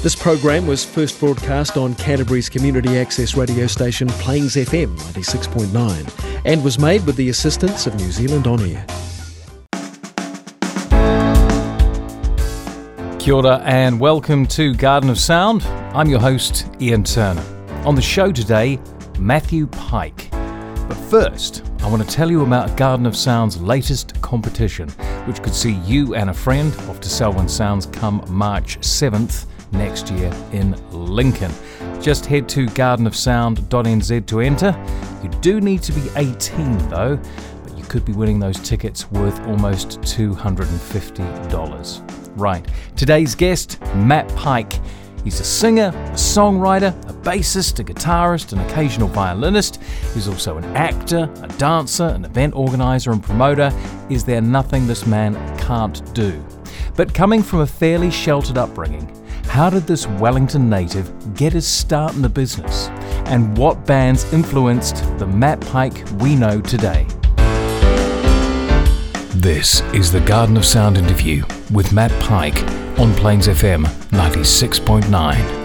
This 0.00 0.14
program 0.14 0.68
was 0.68 0.84
first 0.84 1.18
broadcast 1.18 1.76
on 1.76 1.96
Canterbury's 1.96 2.48
community 2.48 2.96
access 2.96 3.34
radio 3.34 3.66
station 3.66 4.06
Plains 4.06 4.54
FM 4.54 4.96
96.9 4.96 6.40
and 6.44 6.62
was 6.62 6.78
made 6.78 7.04
with 7.04 7.16
the 7.16 7.30
assistance 7.30 7.88
of 7.88 7.96
New 7.96 8.12
Zealand 8.12 8.46
On 8.46 8.60
Air. 8.60 8.86
Kia 13.18 13.34
ora 13.34 13.60
and 13.64 13.98
welcome 13.98 14.46
to 14.46 14.72
Garden 14.74 15.10
of 15.10 15.18
Sound. 15.18 15.64
I'm 15.92 16.08
your 16.08 16.20
host, 16.20 16.68
Ian 16.80 17.02
Turner. 17.02 17.42
On 17.84 17.96
the 17.96 18.00
show 18.00 18.30
today, 18.30 18.78
Matthew 19.18 19.66
Pike. 19.66 20.30
But 20.30 20.96
first, 21.10 21.64
I 21.80 21.90
want 21.90 22.08
to 22.08 22.08
tell 22.08 22.30
you 22.30 22.42
about 22.42 22.76
Garden 22.76 23.04
of 23.04 23.16
Sound's 23.16 23.60
latest 23.60 24.22
competition, 24.22 24.90
which 25.26 25.42
could 25.42 25.56
see 25.56 25.72
you 25.72 26.14
and 26.14 26.30
a 26.30 26.34
friend 26.34 26.72
off 26.88 27.00
to 27.00 27.08
Selwyn 27.08 27.48
Sounds 27.48 27.86
come 27.86 28.24
March 28.28 28.78
7th 28.78 29.46
next 29.72 30.10
year 30.10 30.30
in 30.52 30.76
Lincoln. 30.90 31.50
Just 32.00 32.26
head 32.26 32.48
to 32.50 32.66
gardenofsound.nz 32.66 34.26
to 34.26 34.40
enter. 34.40 34.76
You 35.22 35.30
do 35.40 35.60
need 35.60 35.82
to 35.82 35.92
be 35.92 36.02
18 36.16 36.88
though, 36.88 37.16
but 37.64 37.76
you 37.76 37.82
could 37.84 38.04
be 38.04 38.12
winning 38.12 38.38
those 38.38 38.60
tickets 38.60 39.10
worth 39.10 39.40
almost 39.46 40.00
$250. 40.02 42.02
Right, 42.36 42.64
today's 42.96 43.34
guest, 43.34 43.80
Matt 43.96 44.28
Pike. 44.36 44.74
He's 45.24 45.40
a 45.40 45.44
singer, 45.44 45.88
a 45.88 46.12
songwriter, 46.12 46.94
a 47.10 47.12
bassist, 47.12 47.80
a 47.80 47.84
guitarist, 47.84 48.52
an 48.52 48.60
occasional 48.60 49.08
violinist. 49.08 49.82
He's 50.14 50.28
also 50.28 50.56
an 50.56 50.64
actor, 50.76 51.28
a 51.42 51.48
dancer, 51.58 52.06
an 52.06 52.24
event 52.24 52.54
organizer, 52.54 53.10
and 53.10 53.20
promoter. 53.22 53.72
Is 54.08 54.24
there 54.24 54.40
nothing 54.40 54.86
this 54.86 55.06
man 55.06 55.34
can't 55.58 56.14
do? 56.14 56.42
But 56.96 57.12
coming 57.12 57.42
from 57.42 57.60
a 57.60 57.66
fairly 57.66 58.10
sheltered 58.10 58.56
upbringing, 58.56 59.12
how 59.48 59.70
did 59.70 59.86
this 59.86 60.06
Wellington 60.06 60.68
native 60.70 61.34
get 61.34 61.52
his 61.52 61.66
start 61.66 62.14
in 62.14 62.22
the 62.22 62.28
business? 62.28 62.88
And 63.26 63.56
what 63.58 63.84
bands 63.86 64.30
influenced 64.32 64.96
the 65.18 65.26
Matt 65.26 65.60
Pike 65.60 66.04
we 66.20 66.36
know 66.36 66.60
today? 66.60 67.06
This 69.34 69.80
is 69.92 70.12
the 70.12 70.20
Garden 70.20 70.56
of 70.56 70.64
Sound 70.64 70.96
interview 70.96 71.44
with 71.72 71.92
Matt 71.92 72.12
Pike 72.22 72.62
on 72.98 73.14
Plains 73.14 73.48
FM 73.48 73.84
96.9. 74.10 75.57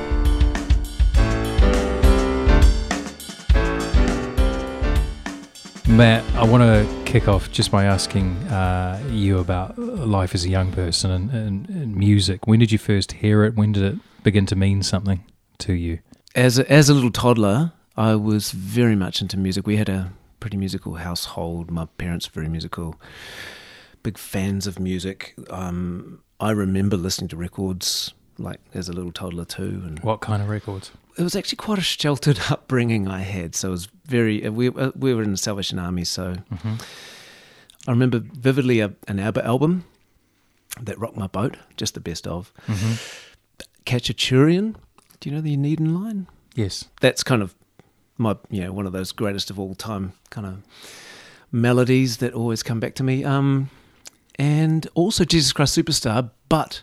Matt, 5.95 6.25
I 6.35 6.43
want 6.43 6.63
to 6.63 7.03
kick 7.05 7.27
off 7.27 7.51
just 7.51 7.69
by 7.69 7.83
asking 7.83 8.35
uh, 8.47 8.99
you 9.11 9.37
about 9.37 9.77
life 9.77 10.33
as 10.33 10.43
a 10.43 10.49
young 10.49 10.71
person 10.71 11.11
and, 11.11 11.29
and, 11.29 11.69
and, 11.69 11.95
music. 11.95 12.47
When 12.47 12.59
did 12.59 12.71
you 12.71 12.79
first 12.79 13.11
hear 13.11 13.43
it? 13.43 13.53
When 13.53 13.73
did 13.73 13.83
it 13.83 13.99
begin 14.23 14.47
to 14.47 14.55
mean 14.55 14.81
something 14.81 15.23
to 15.59 15.73
you? 15.73 15.99
As 16.33 16.57
a, 16.57 16.71
as 16.71 16.89
a 16.89 16.95
little 16.95 17.11
toddler, 17.11 17.73
I 17.95 18.15
was 18.15 18.49
very 18.49 18.95
much 18.95 19.21
into 19.21 19.37
music. 19.37 19.67
We 19.67 19.77
had 19.77 19.87
a 19.87 20.11
pretty 20.39 20.57
musical 20.57 20.95
household. 20.95 21.69
My 21.69 21.85
parents 21.99 22.27
were 22.27 22.41
very 22.41 22.49
musical, 22.49 22.99
big 24.01 24.17
fans 24.17 24.65
of 24.65 24.79
music. 24.79 25.35
Um, 25.51 26.23
I 26.39 26.49
remember 26.51 26.97
listening 26.97 27.27
to 27.27 27.37
records 27.37 28.15
like 28.37 28.59
as 28.73 28.89
a 28.89 28.93
little 28.93 29.11
toddler 29.11 29.45
too. 29.45 29.81
And 29.85 29.99
what 29.99 30.21
kind 30.21 30.41
of 30.41 30.49
records? 30.49 30.91
It 31.17 31.23
was 31.23 31.35
actually 31.35 31.57
quite 31.57 31.77
a 31.77 31.81
sheltered 31.81 32.39
upbringing 32.49 33.07
I 33.07 33.19
had. 33.19 33.55
So 33.55 33.69
it 33.69 33.71
was 33.71 33.87
very. 34.05 34.45
Uh, 34.45 34.51
we 34.51 34.69
uh, 34.69 34.91
we 34.95 35.13
were 35.13 35.23
in 35.23 35.31
the 35.31 35.37
Salvation 35.37 35.79
Army, 35.79 36.03
so 36.03 36.35
mm-hmm. 36.51 36.75
I 37.87 37.91
remember 37.91 38.19
vividly 38.19 38.79
a, 38.79 38.93
an 39.07 39.19
ABBA 39.19 39.45
album 39.45 39.85
that 40.81 40.97
rocked 40.99 41.17
my 41.17 41.27
boat. 41.27 41.57
Just 41.77 41.93
the 41.93 41.99
best 41.99 42.27
of. 42.27 42.53
Mm-hmm. 42.67 42.93
Khachaturian. 43.85 44.75
Do 45.19 45.29
you 45.29 45.35
know 45.35 45.41
the 45.41 45.55
Onedin 45.55 45.93
Line? 45.93 46.27
Yes. 46.55 46.85
That's 47.01 47.23
kind 47.23 47.41
of 47.41 47.55
my 48.17 48.37
you 48.49 48.61
know 48.61 48.71
one 48.71 48.85
of 48.85 48.93
those 48.93 49.11
greatest 49.11 49.49
of 49.49 49.59
all 49.59 49.75
time 49.75 50.13
kind 50.29 50.45
of 50.45 50.63
melodies 51.51 52.17
that 52.17 52.33
always 52.33 52.63
come 52.63 52.79
back 52.79 52.95
to 52.95 53.03
me. 53.03 53.23
Um, 53.23 53.69
and 54.35 54.87
also 54.95 55.23
Jesus 55.23 55.53
Christ 55.53 55.77
Superstar, 55.77 56.31
but 56.49 56.81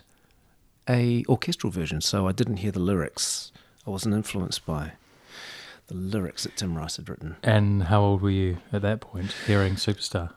a 0.89 1.23
orchestral 1.27 1.71
version, 1.71 2.01
so 2.01 2.27
I 2.27 2.31
didn't 2.31 2.57
hear 2.57 2.71
the 2.71 2.79
lyrics. 2.79 3.51
I 3.85 3.89
wasn't 3.89 4.15
influenced 4.15 4.65
by 4.65 4.93
the 5.87 5.95
lyrics 5.95 6.43
that 6.43 6.55
Tim 6.55 6.77
Rice 6.77 6.97
had 6.97 7.09
written. 7.09 7.35
And 7.43 7.83
how 7.83 8.01
old 8.01 8.21
were 8.21 8.29
you 8.29 8.57
at 8.71 8.81
that 8.81 9.01
point, 9.01 9.33
hearing 9.45 9.75
Superstar? 9.75 10.31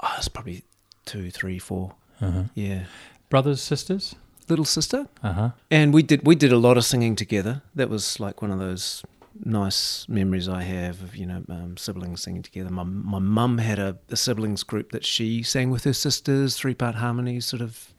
I 0.00 0.14
was 0.16 0.28
probably 0.28 0.64
two, 1.04 1.30
three, 1.30 1.58
four. 1.58 1.94
Uh-huh. 2.20 2.44
Yeah. 2.54 2.84
Brothers, 3.30 3.62
sisters? 3.62 4.14
Little 4.48 4.64
sister. 4.64 5.06
Uh 5.22 5.32
huh. 5.32 5.50
And 5.70 5.94
we 5.94 6.02
did 6.02 6.26
we 6.26 6.34
did 6.34 6.52
a 6.52 6.58
lot 6.58 6.76
of 6.76 6.84
singing 6.84 7.16
together. 7.16 7.62
That 7.74 7.88
was 7.88 8.20
like 8.20 8.42
one 8.42 8.50
of 8.50 8.58
those 8.58 9.02
nice 9.42 10.08
memories 10.08 10.48
I 10.48 10.62
have 10.62 11.02
of 11.02 11.16
you 11.16 11.26
know 11.26 11.42
um, 11.48 11.76
siblings 11.76 12.22
singing 12.22 12.42
together. 12.42 12.70
My 12.70 12.82
my 12.84 13.18
mum 13.18 13.58
had 13.58 13.78
a, 13.78 13.98
a, 14.10 14.16
siblings 14.16 14.62
group 14.62 14.92
that 14.92 15.04
she 15.04 15.42
sang 15.42 15.70
with 15.70 15.84
her 15.84 15.94
sisters, 15.94 16.56
three 16.56 16.74
part 16.74 16.96
harmonies, 16.96 17.46
sort 17.46 17.62
of 17.62 17.94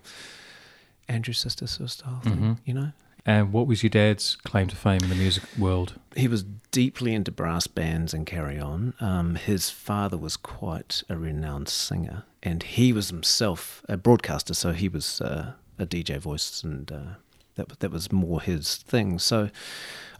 Andrews 1.07 1.39
sister 1.39 1.67
sort 1.67 1.85
of 1.85 1.91
style 1.91 2.19
thing, 2.23 2.33
mm-hmm. 2.33 2.53
you 2.65 2.73
know. 2.73 2.91
And 3.25 3.51
what 3.51 3.65
was 3.65 3.81
your 3.81 3.89
dad's 3.89 4.35
claim 4.35 4.67
to 4.67 4.75
fame 4.75 5.01
in 5.01 5.09
the 5.09 5.15
music 5.15 5.43
world? 5.57 5.99
He 6.15 6.27
was 6.27 6.43
deeply 6.71 7.15
into 7.15 7.31
brass 7.31 7.65
bands 7.65 8.13
and 8.13 8.25
carry 8.25 8.59
on. 8.59 8.93
Um, 8.99 9.35
his 9.35 9.71
father 9.71 10.15
was 10.15 10.37
quite 10.37 11.01
a 11.09 11.17
renowned 11.17 11.67
singer, 11.67 12.23
and 12.43 12.61
he 12.61 12.93
was 12.93 13.09
himself 13.09 13.83
a 13.89 13.97
broadcaster, 13.97 14.53
so 14.53 14.73
he 14.73 14.87
was 14.87 15.21
uh, 15.21 15.53
a 15.79 15.87
DJ 15.87 16.19
voice, 16.19 16.63
and 16.63 16.91
uh, 16.91 17.15
that 17.55 17.79
that 17.79 17.91
was 17.91 18.11
more 18.11 18.41
his 18.41 18.75
thing. 18.75 19.17
So, 19.17 19.49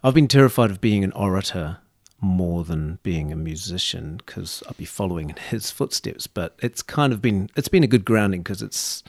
I've 0.02 0.14
been 0.14 0.28
terrified 0.28 0.72
of 0.72 0.80
being 0.80 1.04
an 1.04 1.12
orator 1.12 1.78
more 2.20 2.64
than 2.64 2.98
being 3.02 3.30
a 3.30 3.36
musician 3.36 4.16
because 4.16 4.62
I'll 4.66 4.74
be 4.74 4.84
following 4.84 5.30
in 5.30 5.36
his 5.36 5.70
footsteps. 5.70 6.26
But 6.26 6.56
it's 6.60 6.82
kind 6.82 7.12
of 7.12 7.22
been 7.22 7.50
it's 7.56 7.68
been 7.68 7.84
a 7.84 7.88
good 7.88 8.04
grounding 8.04 8.42
because 8.42 8.62
it's 8.62 9.04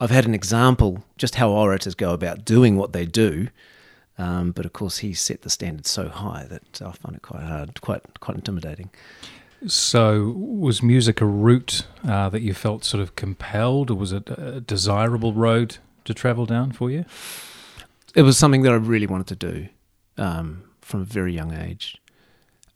I've 0.00 0.10
had 0.10 0.26
an 0.26 0.34
example 0.34 1.04
just 1.16 1.36
how 1.36 1.50
orators 1.50 1.94
go 1.94 2.12
about 2.12 2.44
doing 2.44 2.76
what 2.76 2.92
they 2.92 3.06
do. 3.06 3.48
Um, 4.16 4.52
but 4.52 4.64
of 4.64 4.72
course, 4.72 4.98
he 4.98 5.12
set 5.12 5.42
the 5.42 5.50
standard 5.50 5.86
so 5.86 6.08
high 6.08 6.46
that 6.48 6.80
I 6.80 6.92
find 6.92 7.16
it 7.16 7.22
quite 7.22 7.42
hard, 7.42 7.80
quite 7.80 8.20
quite 8.20 8.36
intimidating. 8.36 8.90
So, 9.66 10.34
was 10.36 10.82
music 10.82 11.20
a 11.20 11.26
route 11.26 11.86
uh, 12.06 12.28
that 12.28 12.42
you 12.42 12.54
felt 12.54 12.84
sort 12.84 13.02
of 13.02 13.16
compelled, 13.16 13.90
or 13.90 13.94
was 13.94 14.12
it 14.12 14.28
a 14.30 14.60
desirable 14.60 15.32
road 15.32 15.78
to 16.04 16.14
travel 16.14 16.44
down 16.44 16.72
for 16.72 16.90
you? 16.90 17.06
It 18.14 18.22
was 18.22 18.36
something 18.38 18.62
that 18.62 18.72
I 18.72 18.76
really 18.76 19.06
wanted 19.06 19.26
to 19.28 19.36
do 19.36 19.68
um, 20.16 20.64
from 20.80 21.00
a 21.00 21.04
very 21.04 21.34
young 21.34 21.52
age. 21.52 22.00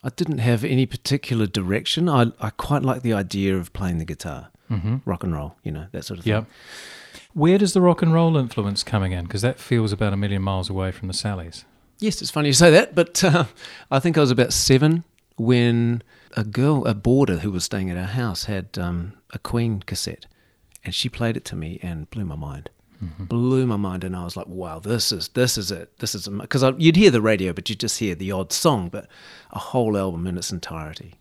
I 0.03 0.09
didn't 0.11 0.39
have 0.39 0.65
any 0.65 0.87
particular 0.87 1.47
direction. 1.47 2.09
I 2.09 2.33
I 2.41 2.51
quite 2.51 2.83
like 2.83 3.03
the 3.03 3.13
idea 3.13 3.57
of 3.57 3.73
playing 3.73 3.99
the 3.99 4.05
guitar, 4.05 4.49
mm-hmm. 4.71 4.97
rock 5.05 5.23
and 5.23 5.35
roll, 5.35 5.57
you 5.63 5.71
know, 5.71 5.87
that 5.93 6.05
sort 6.05 6.19
of 6.19 6.25
thing. 6.25 6.33
Yep. 6.33 6.47
Where 7.39 7.57
does 7.57 7.73
the 7.73 7.81
rock 7.81 8.03
and 8.03 8.13
roll 8.13 8.37
influence 8.37 8.83
coming 8.83 9.13
in? 9.13 9.23
Because 9.23 9.43
that 9.43 9.61
feels 9.61 9.93
about 9.93 10.13
a 10.13 10.17
million 10.17 10.43
miles 10.43 10.69
away 10.69 10.91
from 10.91 11.07
the 11.07 11.15
Sallies. 11.15 11.65
Yes, 12.01 12.21
it's 12.21 12.33
funny 12.33 12.49
you 12.49 12.53
say 12.53 12.73
that, 12.73 12.97
but 12.97 13.23
uh, 13.23 13.45
I 13.93 14.01
think 14.01 14.19
I 14.19 14.21
was 14.23 14.33
about 14.33 14.53
seven 14.53 15.05
when 15.37 16.03
a 16.37 16.43
girl, 16.43 16.85
a 16.85 16.95
boarder 16.95 17.37
who 17.39 17.53
was 17.53 17.63
staying 17.63 17.91
at 17.91 17.97
our 17.97 18.09
house, 18.09 18.47
had 18.47 18.77
um, 18.77 19.13
a 19.31 19.39
Queen 19.39 19.85
cassette, 19.87 20.27
and 20.83 20.93
she 20.93 21.09
played 21.09 21.37
it 21.37 21.45
to 21.45 21.55
me 21.55 21.79
and 21.81 22.11
blew 22.11 22.25
my 22.25 22.35
mind. 22.35 22.71
Mm-hmm. 23.01 23.27
Blew 23.27 23.69
my 23.69 23.77
mind, 23.77 24.03
and 24.03 24.17
I 24.17 24.25
was 24.25 24.37
like, 24.37 24.49
"Wow, 24.49 24.81
this 24.81 25.13
is 25.13 25.29
this 25.29 25.57
is 25.57 25.71
it. 25.71 25.97
This 26.01 26.17
is 26.17 26.27
because 26.27 26.65
you'd 26.79 26.97
hear 26.97 27.13
the 27.13 27.23
radio, 27.23 27.53
but 27.53 27.71
you'd 27.71 27.79
just 27.79 28.01
hear 28.01 28.17
the 28.17 28.33
odd 28.33 28.53
song, 28.53 28.89
but 28.89 29.07
a 29.53 29.61
whole 29.61 29.97
album 29.97 30.27
in 30.27 30.37
its 30.37 30.51
entirety. 30.51 31.15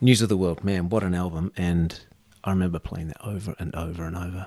News 0.00 0.22
of 0.22 0.30
the 0.30 0.36
World, 0.38 0.64
man, 0.64 0.88
what 0.88 1.02
an 1.02 1.14
album! 1.14 1.52
And 1.58 2.00
I 2.42 2.52
remember 2.52 2.78
playing 2.78 3.08
that 3.08 3.22
over 3.22 3.54
and 3.58 3.74
over 3.74 4.06
and 4.06 4.16
over 4.16 4.46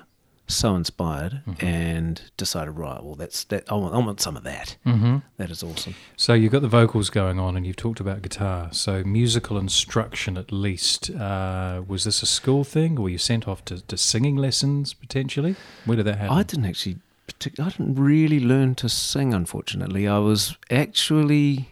so 0.54 0.74
inspired 0.74 1.42
mm-hmm. 1.46 1.64
and 1.64 2.22
decided, 2.36 2.72
right, 2.72 3.02
well, 3.02 3.14
that's 3.14 3.44
that. 3.44 3.70
I 3.70 3.74
want, 3.74 3.94
I 3.94 3.98
want 3.98 4.20
some 4.20 4.36
of 4.36 4.42
that. 4.44 4.76
Mm-hmm. 4.86 5.18
that 5.36 5.50
is 5.50 5.62
awesome. 5.62 5.94
So 6.16 6.34
you've 6.34 6.52
got 6.52 6.62
the 6.62 6.68
vocals 6.68 7.10
going 7.10 7.38
on, 7.38 7.56
and 7.56 7.66
you've 7.66 7.76
talked 7.76 8.00
about 8.00 8.22
guitar. 8.22 8.68
So 8.72 9.02
musical 9.04 9.58
instruction, 9.58 10.36
at 10.36 10.52
least, 10.52 11.10
uh, 11.10 11.82
was 11.86 12.04
this 12.04 12.22
a 12.22 12.26
school 12.26 12.64
thing, 12.64 12.98
or 12.98 13.02
were 13.02 13.08
you 13.10 13.18
sent 13.18 13.48
off 13.48 13.64
to, 13.66 13.80
to 13.86 13.96
singing 13.96 14.36
lessons 14.36 14.94
potentially? 14.94 15.56
Where 15.84 15.96
did 15.96 16.06
that 16.06 16.18
happen? 16.18 16.36
I 16.36 16.42
didn't 16.42 16.66
actually. 16.66 16.98
I 17.44 17.70
didn't 17.70 17.94
really 17.94 18.40
learn 18.40 18.74
to 18.76 18.88
sing, 18.88 19.32
unfortunately. 19.32 20.06
I 20.06 20.18
was 20.18 20.56
actually 20.68 21.70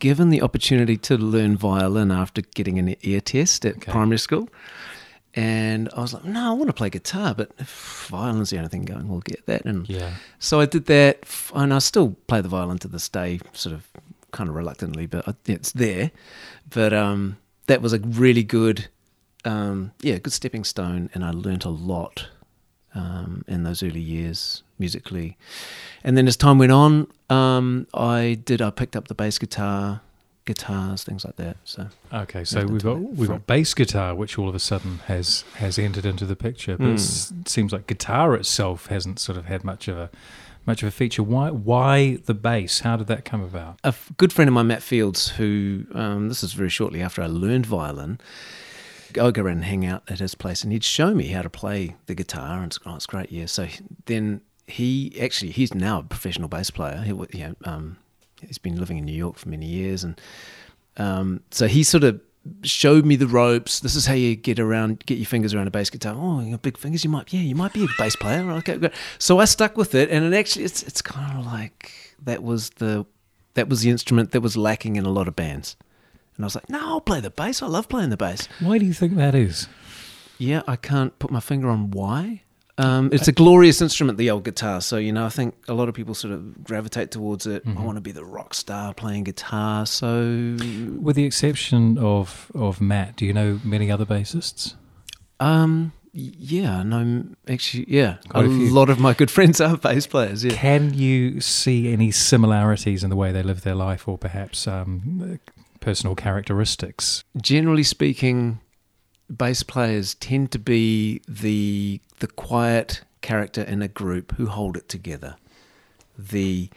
given 0.00 0.30
the 0.30 0.42
opportunity 0.42 0.96
to 0.96 1.16
learn 1.16 1.56
violin 1.56 2.10
after 2.10 2.42
getting 2.42 2.76
an 2.76 2.96
ear 3.02 3.20
test 3.20 3.64
at 3.64 3.76
okay. 3.76 3.92
primary 3.92 4.18
school. 4.18 4.48
And 5.34 5.88
I 5.96 6.00
was 6.00 6.12
like, 6.12 6.24
no, 6.24 6.50
I 6.50 6.52
want 6.52 6.68
to 6.68 6.74
play 6.74 6.90
guitar, 6.90 7.34
but 7.34 7.58
violin's 7.58 8.50
the 8.50 8.58
only 8.58 8.68
thing 8.68 8.84
going. 8.84 9.08
We'll 9.08 9.20
get 9.20 9.46
that. 9.46 9.64
And 9.64 9.88
yeah. 9.88 10.14
so 10.38 10.60
I 10.60 10.66
did 10.66 10.86
that, 10.86 11.24
and 11.54 11.72
I 11.72 11.78
still 11.78 12.16
play 12.26 12.42
the 12.42 12.48
violin 12.48 12.78
to 12.78 12.88
this 12.88 13.08
day, 13.08 13.40
sort 13.54 13.74
of 13.74 13.88
kind 14.30 14.50
of 14.50 14.56
reluctantly, 14.56 15.06
but 15.06 15.36
it's 15.46 15.72
there. 15.72 16.10
But 16.68 16.92
um, 16.92 17.38
that 17.66 17.80
was 17.80 17.94
a 17.94 17.98
really 17.98 18.42
good, 18.42 18.88
um, 19.44 19.92
yeah, 20.02 20.18
good 20.18 20.34
stepping 20.34 20.64
stone, 20.64 21.08
and 21.14 21.24
I 21.24 21.30
learnt 21.30 21.64
a 21.64 21.70
lot 21.70 22.28
um, 22.94 23.44
in 23.48 23.62
those 23.62 23.82
early 23.82 24.00
years 24.00 24.62
musically. 24.78 25.38
And 26.04 26.16
then 26.16 26.28
as 26.28 26.36
time 26.36 26.58
went 26.58 26.72
on, 26.72 27.10
um, 27.30 27.86
I 27.94 28.38
did 28.44 28.60
I 28.60 28.70
picked 28.70 28.96
up 28.96 29.08
the 29.08 29.14
bass 29.14 29.38
guitar, 29.38 30.02
guitars, 30.44 31.04
things 31.04 31.24
like 31.24 31.36
that. 31.36 31.56
So 31.64 31.88
Okay, 32.12 32.44
so 32.44 32.64
we've 32.66 32.82
got 32.82 32.98
we've 33.00 33.28
got 33.28 33.46
bass 33.46 33.74
guitar, 33.74 34.14
which 34.14 34.38
all 34.38 34.48
of 34.48 34.54
a 34.54 34.58
sudden 34.60 34.98
has 35.06 35.44
has 35.56 35.78
entered 35.78 36.04
into 36.06 36.26
the 36.26 36.36
picture. 36.36 36.76
But 36.76 36.86
Hmm. 36.86 36.94
it 37.40 37.48
seems 37.48 37.72
like 37.72 37.86
guitar 37.86 38.34
itself 38.34 38.86
hasn't 38.86 39.18
sort 39.18 39.38
of 39.38 39.46
had 39.46 39.64
much 39.64 39.88
of 39.88 39.96
a 39.98 40.10
much 40.66 40.82
of 40.82 40.88
a 40.88 40.92
feature. 40.92 41.22
Why 41.22 41.50
why 41.50 42.18
the 42.26 42.34
bass? 42.34 42.80
How 42.80 42.96
did 42.96 43.06
that 43.08 43.24
come 43.24 43.42
about? 43.42 43.78
a 43.84 43.88
f- 43.88 44.10
good 44.16 44.32
friend 44.32 44.48
of 44.48 44.54
mine, 44.54 44.68
Matt 44.68 44.82
Fields, 44.82 45.30
who 45.30 45.86
um, 45.94 46.28
this 46.28 46.42
is 46.42 46.52
very 46.52 46.68
shortly 46.70 47.00
after 47.02 47.22
I 47.22 47.26
learned 47.26 47.66
violin. 47.66 48.18
I 49.20 49.30
go 49.30 49.42
around 49.42 49.56
and 49.56 49.64
hang 49.64 49.84
out 49.84 50.02
at 50.08 50.20
his 50.20 50.34
place, 50.34 50.62
and 50.64 50.72
he'd 50.72 50.84
show 50.84 51.14
me 51.14 51.26
how 51.28 51.42
to 51.42 51.50
play 51.50 51.96
the 52.06 52.14
guitar, 52.14 52.56
and 52.62 52.66
it's, 52.66 52.78
oh, 52.86 52.94
it's 52.96 53.04
great, 53.06 53.30
yeah. 53.30 53.44
So 53.46 53.66
then 54.06 54.40
he 54.66 55.12
actually 55.20 55.50
he's 55.50 55.74
now 55.74 55.98
a 55.98 56.02
professional 56.02 56.48
bass 56.48 56.70
player. 56.70 57.02
He 57.04 57.10
you 57.10 57.26
know, 57.48 57.54
um, 57.64 57.98
he's 58.46 58.58
been 58.58 58.78
living 58.78 58.98
in 58.98 59.04
New 59.04 59.14
York 59.14 59.36
for 59.36 59.48
many 59.48 59.66
years, 59.66 60.04
and 60.04 60.20
um, 60.96 61.40
so 61.50 61.66
he 61.66 61.82
sort 61.82 62.04
of 62.04 62.20
showed 62.62 63.04
me 63.04 63.16
the 63.16 63.26
ropes. 63.26 63.80
This 63.80 63.94
is 63.94 64.06
how 64.06 64.14
you 64.14 64.34
get 64.34 64.58
around, 64.58 65.04
get 65.06 65.18
your 65.18 65.26
fingers 65.26 65.54
around 65.54 65.68
a 65.68 65.70
bass 65.70 65.90
guitar. 65.90 66.14
Oh, 66.16 66.40
you 66.40 66.50
got 66.50 66.62
big 66.62 66.76
fingers. 66.76 67.04
You 67.04 67.10
might, 67.10 67.32
yeah, 67.32 67.40
you 67.40 67.54
might 67.54 67.72
be 67.72 67.84
a 67.84 67.88
bass 67.98 68.16
player. 68.16 68.50
Okay, 68.50 68.78
good. 68.78 68.92
So 69.18 69.38
I 69.38 69.44
stuck 69.44 69.76
with 69.76 69.94
it, 69.94 70.10
and 70.10 70.24
it 70.24 70.36
actually, 70.36 70.64
it's 70.64 70.82
it's 70.82 71.02
kind 71.02 71.38
of 71.38 71.46
like 71.46 71.92
that 72.22 72.42
was 72.42 72.70
the 72.70 73.06
that 73.54 73.68
was 73.68 73.82
the 73.82 73.90
instrument 73.90 74.32
that 74.32 74.40
was 74.40 74.56
lacking 74.56 74.96
in 74.96 75.04
a 75.04 75.10
lot 75.10 75.28
of 75.28 75.36
bands. 75.36 75.76
And 76.36 76.44
I 76.44 76.46
was 76.46 76.54
like, 76.54 76.70
no, 76.70 76.80
I'll 76.80 77.00
play 77.00 77.20
the 77.20 77.30
bass. 77.30 77.62
I 77.62 77.66
love 77.66 77.88
playing 77.88 78.10
the 78.10 78.16
bass. 78.16 78.48
Why 78.60 78.78
do 78.78 78.86
you 78.86 78.94
think 78.94 79.16
that 79.16 79.34
is? 79.34 79.68
Yeah, 80.38 80.62
I 80.66 80.76
can't 80.76 81.16
put 81.18 81.30
my 81.30 81.40
finger 81.40 81.68
on 81.68 81.90
why. 81.90 82.42
Um, 82.82 83.10
it's 83.12 83.28
a 83.28 83.32
glorious 83.32 83.80
instrument, 83.80 84.18
the 84.18 84.30
old 84.30 84.44
guitar. 84.44 84.80
So 84.80 84.96
you 84.96 85.12
know, 85.12 85.24
I 85.24 85.28
think 85.28 85.54
a 85.68 85.74
lot 85.74 85.88
of 85.88 85.94
people 85.94 86.14
sort 86.14 86.32
of 86.34 86.64
gravitate 86.64 87.10
towards 87.10 87.46
it. 87.46 87.62
I 87.66 87.80
want 87.82 87.96
to 87.96 88.00
be 88.00 88.12
the 88.12 88.24
rock 88.24 88.54
star 88.54 88.92
playing 88.94 89.24
guitar. 89.24 89.86
So 89.86 90.56
With 91.00 91.16
the 91.16 91.24
exception 91.24 91.98
of 91.98 92.50
of 92.54 92.80
Matt, 92.80 93.16
do 93.16 93.26
you 93.26 93.32
know 93.32 93.60
many 93.64 93.90
other 93.90 94.04
bassists? 94.06 94.74
Um, 95.40 95.92
yeah, 96.12 96.82
no, 96.82 97.24
actually, 97.48 97.86
yeah, 97.88 98.16
Quite 98.28 98.44
a, 98.44 98.48
a 98.48 98.70
lot 98.70 98.90
of 98.90 99.00
my 99.00 99.14
good 99.14 99.30
friends 99.36 99.60
are 99.60 99.76
bass 99.76 100.06
players. 100.06 100.44
Yeah, 100.44 100.52
Can 100.52 100.92
you 100.94 101.40
see 101.40 101.90
any 101.92 102.10
similarities 102.10 103.02
in 103.02 103.10
the 103.10 103.16
way 103.16 103.32
they 103.32 103.42
live 103.42 103.62
their 103.62 103.74
life, 103.74 104.06
or 104.06 104.18
perhaps 104.18 104.68
um, 104.68 105.40
personal 105.80 106.14
characteristics? 106.14 107.24
generally 107.40 107.82
speaking, 107.82 108.60
bass 109.36 109.62
players 109.62 110.14
tend 110.14 110.52
to 110.52 110.58
be 110.58 111.20
the 111.28 112.00
the 112.20 112.26
quiet 112.26 113.02
character 113.20 113.62
in 113.62 113.82
a 113.82 113.88
group 113.88 114.32
who 114.32 114.46
hold 114.46 114.76
it 114.76 114.88
together. 114.88 115.36
The 116.18 116.68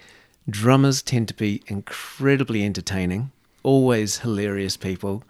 drummers 0.50 1.02
tend 1.02 1.28
to 1.28 1.34
be 1.34 1.64
incredibly 1.68 2.64
entertaining, 2.64 3.32
always 3.64 4.20
hilarious 4.20 4.78
people. 4.78 5.24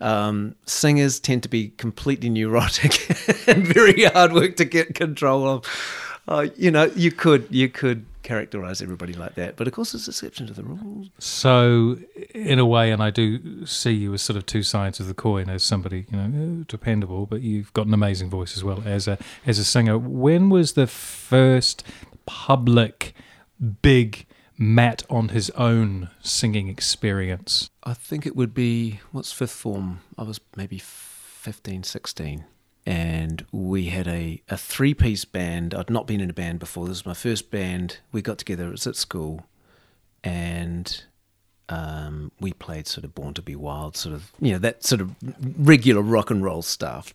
Um, 0.00 0.54
singers 0.64 1.18
tend 1.18 1.42
to 1.44 1.48
be 1.48 1.70
completely 1.70 2.28
neurotic 2.28 3.08
and 3.48 3.66
very 3.66 4.04
hard 4.04 4.32
work 4.32 4.56
to 4.56 4.64
get 4.64 4.94
control 4.94 5.48
of. 5.48 5.64
Uh, 6.28 6.48
you 6.56 6.70
know, 6.70 6.84
you 6.94 7.10
could 7.10 7.46
you 7.50 7.68
could 7.68 8.04
characterize 8.28 8.82
everybody 8.82 9.14
like 9.14 9.34
that, 9.36 9.56
but 9.56 9.66
of 9.66 9.72
course, 9.72 9.94
it's 9.94 10.04
there's 10.04 10.18
exception 10.18 10.46
to 10.48 10.52
the 10.52 10.62
rules. 10.62 11.08
So, 11.18 11.98
in 12.34 12.58
a 12.58 12.66
way, 12.66 12.92
and 12.92 13.02
I 13.02 13.08
do 13.08 13.64
see 13.64 13.92
you 13.92 14.12
as 14.12 14.20
sort 14.20 14.36
of 14.36 14.44
two 14.44 14.62
sides 14.62 15.00
of 15.00 15.06
the 15.06 15.14
coin 15.14 15.48
as 15.48 15.62
somebody, 15.62 16.04
you 16.10 16.18
know, 16.18 16.64
dependable, 16.68 17.24
but 17.24 17.40
you've 17.40 17.72
got 17.72 17.86
an 17.86 17.94
amazing 17.94 18.28
voice 18.28 18.54
as 18.54 18.62
well 18.62 18.82
as 18.84 19.08
a 19.08 19.16
as 19.46 19.58
a 19.58 19.64
singer. 19.64 19.96
When 19.96 20.50
was 20.50 20.74
the 20.74 20.86
first 20.86 21.82
public 22.26 23.14
big 23.80 24.26
Matt 24.58 25.04
on 25.08 25.30
his 25.30 25.48
own 25.50 26.10
singing 26.20 26.68
experience? 26.68 27.70
I 27.82 27.94
think 27.94 28.26
it 28.26 28.36
would 28.36 28.52
be 28.52 29.00
what's 29.10 29.32
fifth 29.32 29.52
form? 29.52 30.00
I 30.18 30.24
was 30.24 30.38
maybe 30.54 30.78
15, 30.78 31.82
16. 31.82 32.44
And 32.88 33.44
we 33.52 33.86
had 33.86 34.08
a, 34.08 34.40
a 34.48 34.56
three 34.56 34.94
piece 34.94 35.26
band. 35.26 35.74
I'd 35.74 35.90
not 35.90 36.06
been 36.06 36.22
in 36.22 36.30
a 36.30 36.32
band 36.32 36.58
before. 36.58 36.86
This 36.86 37.04
was 37.04 37.06
my 37.06 37.12
first 37.12 37.50
band. 37.50 37.98
We 38.12 38.22
got 38.22 38.38
together, 38.38 38.66
it 38.66 38.70
was 38.70 38.86
at 38.86 38.96
school, 38.96 39.44
and 40.24 41.04
um, 41.68 42.32
we 42.40 42.54
played 42.54 42.86
sort 42.86 43.04
of 43.04 43.14
Born 43.14 43.34
to 43.34 43.42
Be 43.42 43.54
Wild, 43.54 43.94
sort 43.94 44.14
of, 44.14 44.32
you 44.40 44.52
know, 44.52 44.58
that 44.60 44.84
sort 44.84 45.02
of 45.02 45.14
regular 45.58 46.00
rock 46.00 46.30
and 46.30 46.42
roll 46.42 46.62
stuff. 46.62 47.12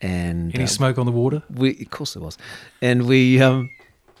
And 0.00 0.52
Any 0.54 0.64
uh, 0.64 0.66
smoke 0.66 0.98
on 0.98 1.06
the 1.06 1.12
water? 1.12 1.44
we 1.48 1.80
of 1.80 1.90
course 1.90 2.14
there 2.14 2.22
was 2.22 2.36
and 2.82 3.06
we 3.06 3.40
um 3.40 3.70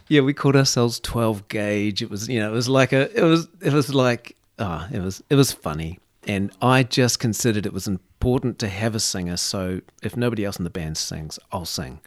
yeah 0.08 0.20
we 0.20 0.32
called 0.32 0.56
ourselves 0.56 0.98
12 1.00 1.48
gauge 1.48 2.00
it 2.00 2.08
was 2.08 2.28
you 2.28 2.38
know 2.38 2.48
it 2.48 2.54
was 2.54 2.68
like 2.68 2.92
a 2.92 3.10
it 3.14 3.24
was 3.24 3.48
it 3.60 3.72
was 3.72 3.92
like 3.92 4.34
ah 4.58 4.88
it 4.92 5.00
was 5.00 5.22
it 5.28 5.34
was 5.34 5.52
funny 5.52 5.98
and 6.26 6.50
i 6.62 6.82
just 6.82 7.18
considered 7.18 7.66
it 7.66 7.72
was 7.72 7.86
important 7.86 8.58
to 8.58 8.68
have 8.68 8.94
a 8.94 9.00
singer 9.00 9.36
so 9.36 9.80
if 10.02 10.16
nobody 10.16 10.44
else 10.44 10.56
in 10.58 10.64
the 10.64 10.70
band 10.70 10.96
sings 10.96 11.38
i'll 11.52 11.64
sing 11.64 12.00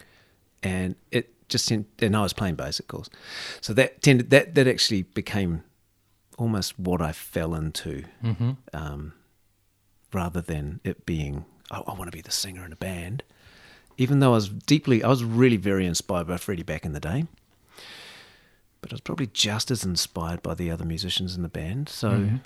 and 0.64 0.96
it 1.12 1.34
just 1.50 1.70
and 1.72 1.86
i 2.16 2.22
was 2.22 2.34
playing 2.34 2.56
bass 2.56 2.80
of 2.80 2.88
course 2.88 3.10
so 3.62 3.74
that 3.74 4.02
tended 4.02 4.30
that 4.30 4.56
that 4.56 4.68
actually 4.68 5.04
became 5.04 5.64
almost 6.38 6.78
what 6.80 7.02
i 7.02 7.12
fell 7.12 7.54
into 7.56 8.04
Mm-hmm. 8.24 8.52
um, 8.74 9.14
rather 10.14 10.42
than 10.42 10.80
it 10.84 11.06
being 11.06 11.46
oh, 11.72 11.84
I 11.86 11.92
want 11.94 12.06
to 12.10 12.16
be 12.16 12.22
the 12.22 12.32
singer 12.32 12.64
in 12.66 12.72
a 12.72 12.78
band. 12.78 13.24
Even 13.98 14.20
though 14.20 14.32
I 14.32 14.36
was 14.36 14.48
deeply, 14.48 15.04
I 15.04 15.10
was 15.10 15.22
really 15.24 15.58
very 15.58 15.86
inspired 15.86 16.28
by 16.28 16.38
Freddie 16.38 16.64
back 16.64 16.86
in 16.86 16.94
the 16.94 17.00
day, 17.02 17.26
but 18.80 18.92
I 18.92 18.94
was 18.94 19.02
probably 19.02 19.28
just 19.28 19.70
as 19.70 19.84
inspired 19.84 20.42
by 20.42 20.54
the 20.54 20.72
other 20.72 20.86
musicians 20.86 21.36
in 21.36 21.42
the 21.42 21.50
band. 21.50 21.90
So 21.90 22.10
Mhm. 22.12 22.40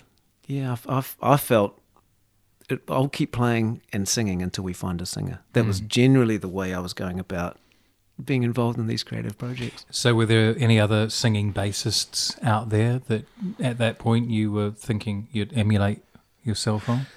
Yeah, 0.51 0.75
I, 0.88 0.98
I, 0.98 1.33
I 1.33 1.38
felt 1.38 1.71
it, 2.69 2.81
I'll 2.88 3.09
keep 3.09 3.31
playing 3.31 3.81
and 3.94 4.07
singing 4.07 4.42
until 4.42 4.63
we 4.63 4.74
find 4.74 5.01
a 5.01 5.06
singer. 5.06 5.39
That 5.53 5.65
was 5.65 5.81
Mm. 5.81 5.88
generally 6.00 6.38
the 6.38 6.48
way 6.59 6.74
I 6.74 6.80
was 6.80 6.94
going 6.94 7.19
about 7.19 7.57
being 8.24 8.44
involved 8.44 8.77
in 8.80 8.88
these 8.88 9.03
creative 9.03 9.36
projects. 9.38 9.86
So, 9.89 10.13
were 10.13 10.25
there 10.27 10.56
any 10.57 10.80
other 10.80 11.09
singing 11.09 11.53
bassists 11.53 12.42
out 12.44 12.69
there 12.69 13.00
that 13.07 13.25
at 13.59 13.77
that 13.80 13.98
point 14.00 14.30
you 14.30 14.51
were 14.51 14.71
thinking 14.71 15.27
you'd 15.31 15.53
emulate 15.57 16.01
yourself 16.44 16.88
on? 16.88 17.07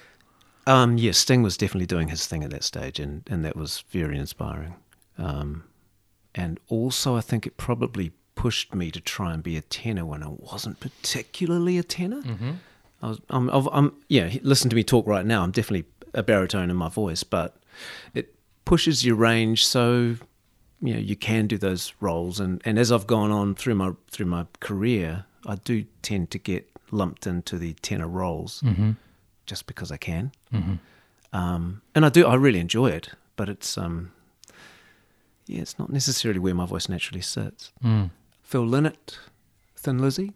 Um, 0.67 0.97
yeah, 0.97 1.11
Sting 1.11 1.43
was 1.43 1.57
definitely 1.57 1.85
doing 1.85 2.07
his 2.09 2.25
thing 2.27 2.43
at 2.43 2.49
that 2.49 2.63
stage, 2.63 2.99
and, 2.99 3.21
and 3.29 3.45
that 3.45 3.55
was 3.55 3.83
very 3.91 4.17
inspiring. 4.17 4.75
Um, 5.17 5.63
and 6.33 6.59
also, 6.69 7.15
I 7.15 7.21
think 7.21 7.45
it 7.45 7.55
probably 7.55 8.11
pushed 8.33 8.73
me 8.73 8.89
to 8.91 8.99
try 8.99 9.31
and 9.33 9.41
be 9.43 9.55
a 9.57 9.61
tenor 9.61 10.05
when 10.05 10.23
I 10.23 10.29
wasn't 10.29 10.79
particularly 10.79 11.77
a 11.77 11.83
tenor. 11.83 12.21
Mm-hmm. 12.23 12.51
I 13.05 13.09
was, 13.09 13.21
I'm, 13.29 13.49
I'm, 13.49 13.93
yeah, 14.09 14.33
listen 14.41 14.69
to 14.71 14.75
me 14.75 14.83
talk 14.83 15.05
right 15.05 15.25
now. 15.25 15.43
I'm 15.43 15.51
definitely 15.51 15.85
a 16.13 16.23
baritone 16.23 16.69
in 16.69 16.75
my 16.75 16.89
voice, 16.89 17.23
but 17.23 17.55
it 18.13 18.33
pushes 18.65 19.05
your 19.05 19.15
range 19.15 19.65
so 19.65 20.15
you 20.81 20.93
know 20.93 20.99
you 20.99 21.15
can 21.15 21.47
do 21.47 21.57
those 21.57 21.93
roles. 21.99 22.39
And, 22.39 22.61
and 22.65 22.79
as 22.79 22.91
I've 22.91 23.05
gone 23.05 23.31
on 23.31 23.55
through 23.55 23.75
my 23.75 23.91
through 24.09 24.25
my 24.25 24.45
career, 24.59 25.25
I 25.45 25.55
do 25.55 25.85
tend 26.01 26.31
to 26.31 26.39
get 26.39 26.67
lumped 26.91 27.27
into 27.27 27.57
the 27.57 27.73
tenor 27.73 28.07
roles 28.07 28.61
Mm-hmm. 28.61 28.91
just 29.45 29.67
because 29.67 29.91
I 29.91 29.97
can. 29.97 30.31
Mm-hmm. 30.53 30.75
Um, 31.37 31.81
and 31.93 32.05
I 32.05 32.09
do, 32.09 32.25
I 32.25 32.35
really 32.35 32.59
enjoy 32.59 32.87
it, 32.91 33.09
but 33.35 33.49
it's, 33.49 33.77
um, 33.77 34.11
yeah, 35.47 35.61
it's 35.61 35.77
not 35.77 35.91
necessarily 35.91 36.39
where 36.39 36.55
my 36.55 36.65
voice 36.65 36.87
naturally 36.87 37.21
sits. 37.21 37.73
Mm. 37.83 38.09
Phil 38.41 38.65
Lynott, 38.65 39.17
Thin 39.75 39.99
Lizzy, 39.99 40.31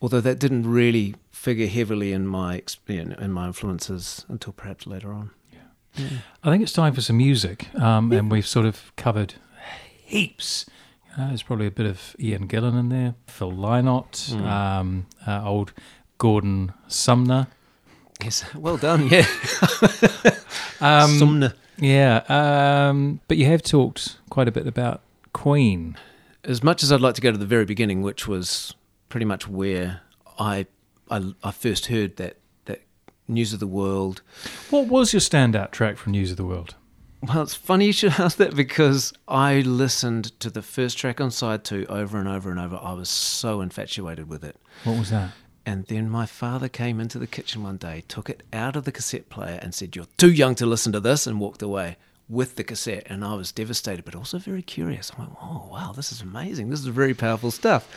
although 0.00 0.22
that 0.22 0.38
didn't 0.38 0.64
really 0.70 1.14
figure 1.46 1.68
heavily 1.68 2.12
in 2.12 2.26
my 2.26 2.56
ex- 2.56 2.76
you 2.88 3.04
know, 3.04 3.16
in 3.20 3.30
my 3.30 3.46
influences 3.46 4.24
until 4.28 4.52
perhaps 4.52 4.84
later 4.84 5.12
on. 5.12 5.30
Yeah. 5.52 6.08
I 6.42 6.50
think 6.50 6.60
it's 6.64 6.72
time 6.72 6.92
for 6.92 7.00
some 7.00 7.18
music, 7.18 7.72
um, 7.80 8.10
and 8.10 8.30
we've 8.32 8.46
sort 8.46 8.66
of 8.66 8.92
covered 8.96 9.34
heaps. 10.04 10.66
Uh, 11.16 11.28
there's 11.28 11.42
probably 11.44 11.66
a 11.68 11.70
bit 11.70 11.86
of 11.86 12.16
Ian 12.18 12.48
Gillan 12.48 12.76
in 12.78 12.88
there, 12.88 13.14
Phil 13.28 13.52
Lynott, 13.52 14.12
Mm. 14.34 14.42
um, 14.44 15.06
uh, 15.26 15.42
old 15.44 15.72
Gordon 16.18 16.72
Sumner. 16.88 17.46
Yes, 18.24 18.44
well 18.54 18.76
done. 18.76 19.08
Yeah, 19.08 19.26
Um, 20.80 21.10
Sumner. 21.18 21.52
yeah, 21.78 22.22
um, 22.88 23.20
but 23.28 23.36
you 23.36 23.46
have 23.46 23.62
talked 23.62 24.16
quite 24.30 24.48
a 24.48 24.52
bit 24.52 24.66
about 24.66 25.00
Queen. 25.32 25.96
As 26.44 26.62
much 26.62 26.82
as 26.82 26.90
I'd 26.92 27.00
like 27.00 27.14
to 27.14 27.20
go 27.20 27.30
to 27.32 27.38
the 27.38 27.46
very 27.46 27.64
beginning, 27.64 28.02
which 28.02 28.26
was 28.28 28.74
pretty 29.08 29.26
much 29.26 29.46
where 29.48 30.00
I 30.38 30.66
I, 31.10 31.32
I 31.42 31.50
first 31.50 31.86
heard 31.86 32.16
that 32.16 32.36
that 32.66 32.82
news 33.28 33.52
of 33.52 33.60
the 33.60 33.66
world. 33.66 34.22
What 34.70 34.86
was 34.88 35.12
your 35.12 35.20
standout 35.20 35.70
track 35.70 35.96
from 35.96 36.12
News 36.12 36.30
of 36.30 36.36
the 36.36 36.44
World? 36.44 36.74
Well, 37.22 37.42
it's 37.42 37.54
funny 37.54 37.86
you 37.86 37.92
should 37.92 38.12
ask 38.18 38.36
that 38.38 38.54
because 38.54 39.12
I 39.26 39.60
listened 39.60 40.38
to 40.40 40.50
the 40.50 40.62
first 40.62 40.98
track 40.98 41.20
on 41.20 41.30
side 41.30 41.64
two 41.64 41.86
over 41.88 42.18
and 42.18 42.28
over 42.28 42.50
and 42.50 42.60
over. 42.60 42.78
I 42.80 42.92
was 42.92 43.08
so 43.08 43.60
infatuated 43.60 44.28
with 44.28 44.44
it. 44.44 44.56
What 44.84 44.98
was 44.98 45.10
that? 45.10 45.30
And 45.64 45.86
then 45.86 46.08
my 46.08 46.26
father 46.26 46.68
came 46.68 47.00
into 47.00 47.18
the 47.18 47.26
kitchen 47.26 47.64
one 47.64 47.76
day, 47.76 48.04
took 48.06 48.30
it 48.30 48.44
out 48.52 48.76
of 48.76 48.84
the 48.84 48.92
cassette 48.92 49.28
player, 49.28 49.58
and 49.60 49.74
said, 49.74 49.96
You're 49.96 50.06
too 50.16 50.30
young 50.30 50.54
to 50.56 50.66
listen 50.66 50.92
to 50.92 51.00
this, 51.00 51.26
and 51.26 51.40
walked 51.40 51.62
away. 51.62 51.96
with 52.28 52.56
the 52.56 52.64
cassette, 52.64 53.04
and 53.06 53.24
I 53.24 53.34
was 53.34 53.52
devastated, 53.52 54.04
but 54.04 54.16
also 54.16 54.38
very 54.38 54.62
curious. 54.62 55.12
I 55.16 55.20
went, 55.20 55.32
"Oh 55.40 55.68
wow, 55.70 55.92
this 55.92 56.10
is 56.10 56.20
amazing! 56.22 56.70
This 56.70 56.80
is 56.80 56.86
very 56.86 57.14
powerful 57.14 57.52
stuff." 57.52 57.88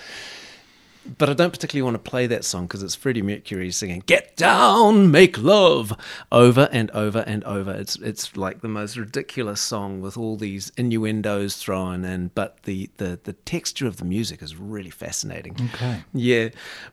But 1.18 1.29
I 1.29 1.34
don't 1.34 1.51
particularly 1.51 1.84
want 1.84 2.03
to 2.03 2.10
play 2.10 2.27
that 2.27 2.44
song 2.44 2.65
because 2.68 2.84
it's 2.84 2.94
Freddie 2.94 3.22
Mercury 3.22 3.72
singing 3.72 4.03
"Get 4.06 4.36
Down, 4.36 5.10
Make 5.12 5.38
Love" 5.38 5.94
over 6.32 6.68
and 6.72 6.91
over 6.91 7.20
and 7.20 7.44
over. 7.46 7.72
It's 7.72 7.96
it's 7.98 8.36
like 8.36 8.62
the 8.62 8.68
most 8.68 8.98
ridiculous 8.98 9.62
song 9.62 10.01
with 10.01 10.18
all 10.18 10.36
these 10.36 10.72
innuendos 10.77 11.56
thrown 11.56 12.03
in, 12.03 12.32
but 12.36 12.63
the 12.63 12.89
the 12.98 13.20
the 13.24 13.34
texture 13.34 13.88
of 13.88 13.98
the 13.98 14.06
music 14.06 14.41
is 14.41 14.56
really 14.56 14.89
fascinating. 14.89 15.56
Okay. 15.74 16.03
Yeah, 16.13 16.50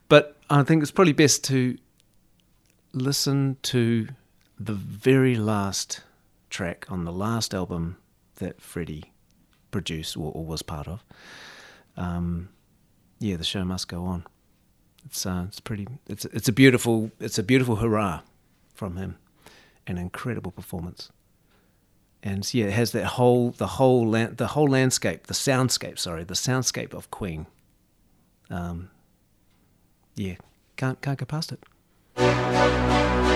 but 0.08 0.36
I 0.48 0.62
think 0.62 0.82
it's 0.82 0.92
probably 0.92 1.12
best 1.12 1.42
to 1.44 1.76
listen 2.92 3.56
to 3.62 4.08
the 4.58 4.72
very 4.72 5.34
last 5.34 6.02
track 6.48 6.86
on 6.88 7.04
the 7.04 7.12
last 7.12 7.52
album 7.52 7.96
that 8.36 8.60
Freddie 8.60 9.12
produced 9.70 10.16
or, 10.16 10.32
or 10.32 10.44
was 10.44 10.62
part 10.62 10.88
of. 10.88 11.04
Um, 11.96 12.50
yeah, 13.18 13.36
the 13.36 13.44
show 13.44 13.64
must 13.64 13.88
go 13.88 14.04
on. 14.04 14.24
It's 15.04 15.24
uh, 15.24 15.44
it's 15.48 15.60
pretty. 15.60 15.86
It's 16.08 16.24
it's 16.26 16.48
a 16.48 16.52
beautiful 16.52 17.10
it's 17.20 17.38
a 17.38 17.42
beautiful 17.42 17.76
hurrah 17.76 18.20
from 18.74 18.96
him, 18.96 19.16
an 19.86 19.98
incredible 19.98 20.50
performance. 20.50 21.10
And 22.22 22.52
yeah, 22.52 22.66
it 22.66 22.72
has 22.72 22.92
that 22.92 23.04
whole 23.04 23.50
the 23.50 23.66
whole 23.66 24.08
land, 24.08 24.38
the 24.38 24.48
whole 24.48 24.68
landscape, 24.68 25.28
the 25.28 25.34
soundscape. 25.34 25.98
Sorry, 25.98 26.24
the 26.24 26.34
soundscape 26.34 26.92
of 26.92 27.10
Queen. 27.10 27.46
Um, 28.50 28.90
yeah, 30.16 30.34
can't 30.76 31.00
can't 31.00 31.18
go 31.18 31.24
past 31.24 31.52
it. 31.52 33.35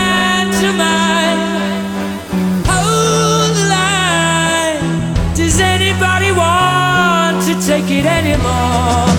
Anymore? 8.05 9.10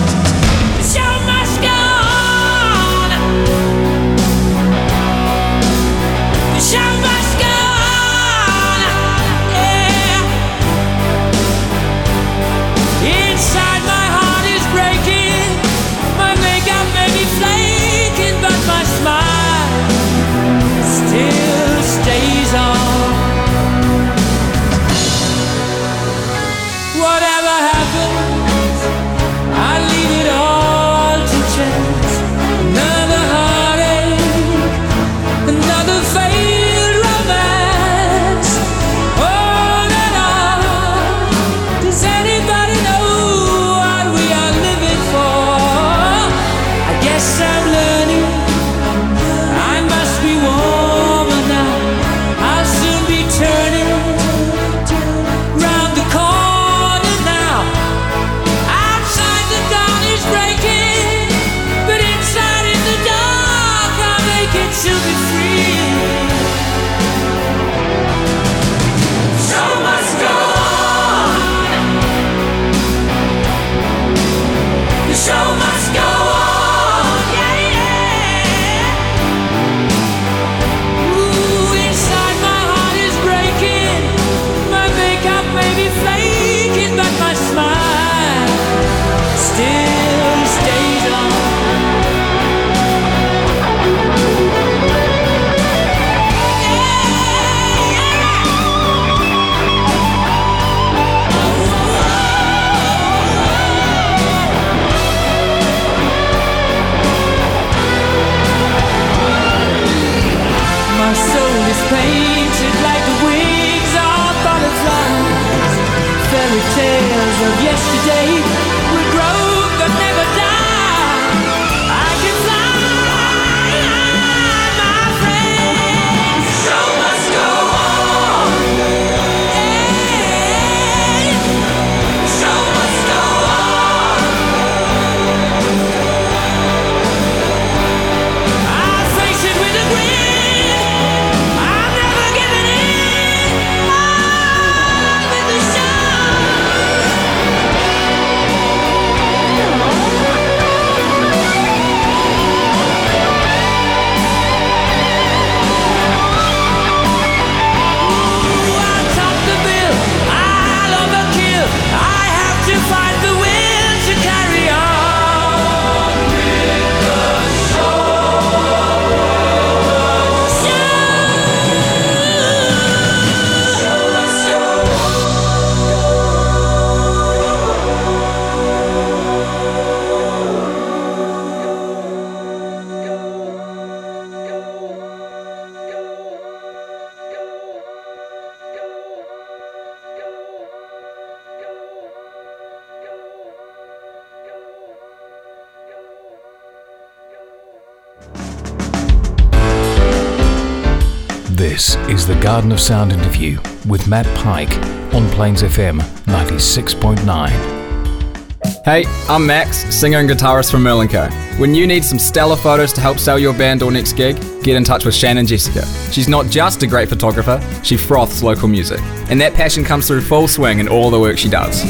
Garden 202.53 202.71
of 202.71 202.79
Sound 202.79 203.11
interview 203.11 203.59
with 203.87 204.07
Matt 204.07 204.27
Pike 204.37 204.71
on 205.15 205.27
Plains 205.31 205.63
FM 205.63 205.99
96.9. 206.27 208.85
Hey, 208.85 209.05
I'm 209.27 209.47
Max, 209.47 209.77
singer 209.91 210.19
and 210.19 210.29
guitarist 210.29 210.69
from 210.69 210.83
Merlin 210.83 211.07
Co. 211.07 211.25
When 211.57 211.73
you 211.73 211.87
need 211.87 212.05
some 212.05 212.19
stellar 212.19 212.55
photos 212.55 212.93
to 212.93 213.01
help 213.01 213.17
sell 213.17 213.39
your 213.39 213.53
band 213.53 213.81
or 213.81 213.91
next 213.91 214.13
gig, 214.13 214.39
get 214.61 214.75
in 214.75 214.83
touch 214.83 215.03
with 215.03 215.15
Shannon 215.15 215.47
Jessica. 215.47 215.83
She's 216.11 216.27
not 216.27 216.45
just 216.45 216.83
a 216.83 216.87
great 216.87 217.09
photographer, 217.09 217.59
she 217.83 217.97
froths 217.97 218.43
local 218.43 218.67
music. 218.67 218.99
And 219.31 219.41
that 219.41 219.55
passion 219.55 219.83
comes 219.83 220.07
through 220.07 220.21
full 220.21 220.47
swing 220.47 220.77
in 220.77 220.87
all 220.87 221.09
the 221.09 221.19
work 221.19 221.39
she 221.39 221.49
does. 221.49 221.81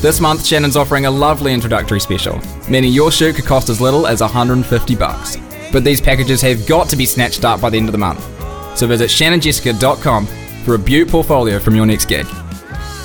This 0.00 0.22
month, 0.22 0.46
Shannon's 0.46 0.78
offering 0.78 1.04
a 1.04 1.10
lovely 1.10 1.52
introductory 1.52 2.00
special, 2.00 2.40
meaning 2.66 2.94
your 2.94 3.12
shoot 3.12 3.36
could 3.36 3.44
cost 3.44 3.68
as 3.68 3.78
little 3.78 4.06
as 4.06 4.22
150 4.22 4.96
bucks. 4.96 5.36
But 5.70 5.84
these 5.84 6.00
packages 6.00 6.40
have 6.40 6.66
got 6.66 6.88
to 6.88 6.96
be 6.96 7.04
snatched 7.04 7.44
up 7.44 7.60
by 7.60 7.68
the 7.68 7.76
end 7.76 7.88
of 7.88 7.92
the 7.92 7.98
month. 7.98 8.35
So 8.76 8.86
visit 8.86 9.08
shannonjessica.com 9.08 10.26
for 10.64 10.74
a 10.74 10.78
beaut 10.78 11.08
portfolio 11.08 11.58
from 11.58 11.74
your 11.74 11.86
next 11.86 12.06
gig. 12.06 12.26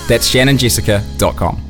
That's 0.08 0.30
shannonjessica.com. 0.30 1.68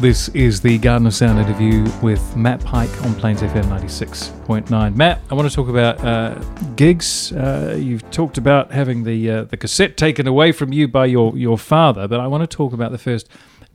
This 0.00 0.28
is 0.30 0.60
the 0.60 0.78
Garden 0.78 1.06
of 1.06 1.14
Sound 1.14 1.38
interview 1.38 1.86
with 2.02 2.36
Matt 2.36 2.60
Pike 2.64 2.90
on 3.02 3.14
Plains 3.14 3.40
FM 3.42 3.64
96.9. 3.64 4.94
Matt, 4.94 5.20
I 5.30 5.34
want 5.34 5.48
to 5.48 5.54
talk 5.54 5.68
about 5.68 6.02
uh, 6.04 6.34
gigs. 6.76 7.32
Uh, 7.32 7.76
you've 7.78 8.08
talked 8.10 8.38
about 8.38 8.72
having 8.72 9.04
the 9.04 9.30
uh, 9.30 9.44
the 9.44 9.56
cassette 9.56 9.96
taken 9.96 10.26
away 10.26 10.52
from 10.52 10.72
you 10.72 10.86
by 10.86 11.06
your, 11.06 11.36
your 11.36 11.58
father, 11.58 12.06
but 12.06 12.20
I 12.20 12.26
want 12.26 12.42
to 12.42 12.56
talk 12.56 12.72
about 12.72 12.92
the 12.92 12.98
first 12.98 13.28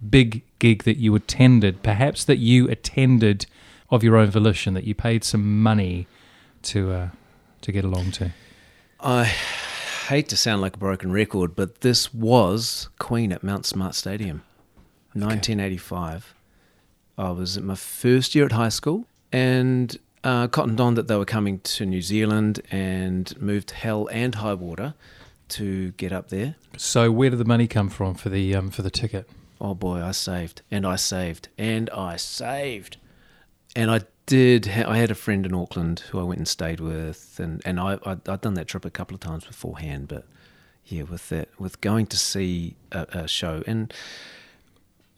big 0.10 0.44
gig 0.60 0.84
that 0.84 0.98
you 0.98 1.14
attended, 1.16 1.84
perhaps 1.84 2.24
that 2.26 2.38
you 2.38 2.70
attended 2.70 3.46
of 3.92 4.04
your 4.04 4.18
own 4.18 4.32
volition, 4.32 4.74
that 4.74 4.86
you 4.86 4.96
paid 4.96 5.24
some 5.24 5.62
money 5.62 6.08
to 6.64 6.92
uh, 6.92 7.10
to 7.62 7.72
get 7.72 7.84
along 7.86 8.12
to. 8.12 8.32
I 9.00 9.26
hate 9.26 10.30
to 10.30 10.38
sound 10.38 10.62
like 10.62 10.76
a 10.76 10.80
broken 10.80 11.12
record, 11.12 11.56
but 11.56 11.82
this 11.82 12.14
was 12.14 12.90
Queen 13.00 13.32
at 13.32 13.44
Mount 13.44 13.66
Smart 13.66 13.96
Stadium, 13.96 14.44
1985. 15.14 16.34
I 17.18 17.30
was 17.32 17.58
at 17.58 17.64
my 17.64 17.76
first 17.76 18.34
year 18.34 18.46
at 18.46 18.52
high 18.52 18.70
school 18.70 19.06
and 19.32 19.98
uh, 20.24 20.48
cottoned 20.48 20.80
on 20.80 20.96
that 20.96 21.08
they 21.08 21.16
were 21.16 21.26
coming 21.26 21.60
to 21.60 21.86
New 21.86 22.02
Zealand 22.02 22.62
and 22.72 23.40
moved 23.40 23.72
hell 23.72 24.08
and 24.12 24.36
high 24.36 24.54
water 24.54 24.94
to 25.50 25.92
get 25.94 26.12
up 26.12 26.30
there. 26.30 26.56
So, 26.78 27.12
where 27.12 27.30
did 27.30 27.40
the 27.40 27.46
money 27.46 27.68
come 27.68 27.90
from 27.90 28.16
for 28.16 28.30
the 28.30 28.56
um, 28.56 28.70
for 28.70 28.82
the 28.82 28.92
ticket? 28.92 29.30
Oh 29.60 29.76
boy, 29.76 30.02
I 30.02 30.12
saved 30.12 30.62
and 30.72 30.86
I 30.86 30.96
saved 30.96 31.50
and 31.58 31.90
I 31.92 32.16
saved. 32.16 32.98
And 33.76 33.90
I 33.92 34.02
did. 34.26 34.66
Ha- 34.68 34.90
I 34.90 34.98
had 34.98 35.12
a 35.12 35.16
friend 35.16 35.46
in 35.46 35.54
Auckland 35.54 36.02
who 36.12 36.20
I 36.20 36.24
went 36.24 36.40
and 36.40 36.48
stayed 36.48 36.80
with, 36.80 37.40
and 37.40 37.62
and 37.66 37.80
I 37.80 37.98
I'd, 38.06 38.28
I'd 38.28 38.42
done 38.42 38.54
that 38.56 38.68
trip 38.68 38.86
a 38.86 38.90
couple 38.90 39.16
of 39.16 39.22
times 39.22 39.46
beforehand. 39.46 40.08
But 40.08 40.26
yeah, 40.86 41.04
with 41.04 41.30
that, 41.30 41.50
with 41.60 41.80
going 41.82 42.08
to 42.08 42.18
see 42.18 42.76
a, 42.92 43.06
a 43.12 43.28
show, 43.28 43.64
and 43.68 43.94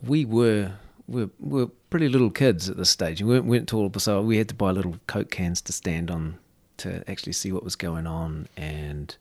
we 0.03 0.25
were 0.25 0.73
we 1.07 1.29
were 1.39 1.67
pretty 1.89 2.07
little 2.09 2.29
kids 2.29 2.69
at 2.69 2.77
this 2.77 2.89
stage. 2.89 3.21
We 3.21 3.29
weren't, 3.29 3.45
weren't 3.45 3.67
tall, 3.67 3.91
so 3.97 4.21
we 4.21 4.37
had 4.37 4.47
to 4.49 4.55
buy 4.55 4.71
little 4.71 4.97
coke 5.07 5.31
cans 5.31 5.61
to 5.61 5.73
stand 5.73 6.09
on 6.09 6.37
to 6.77 7.03
actually 7.09 7.33
see 7.33 7.51
what 7.51 7.63
was 7.63 7.75
going 7.75 8.07
on. 8.07 8.47
And 8.57 9.15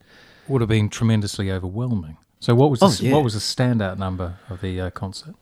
Would 0.48 0.60
have 0.62 0.68
been 0.68 0.88
tremendously 0.88 1.50
overwhelming. 1.50 2.16
So, 2.40 2.54
what 2.54 2.70
was 2.70 2.82
Oh, 2.82 2.88
the, 2.88 3.04
yeah. 3.06 3.12
what 3.14 3.24
was 3.24 3.34
the 3.34 3.40
standout 3.40 3.98
number 3.98 4.38
of 4.50 4.60
the 4.60 4.80
uh, 4.80 4.90
concert? 4.90 5.34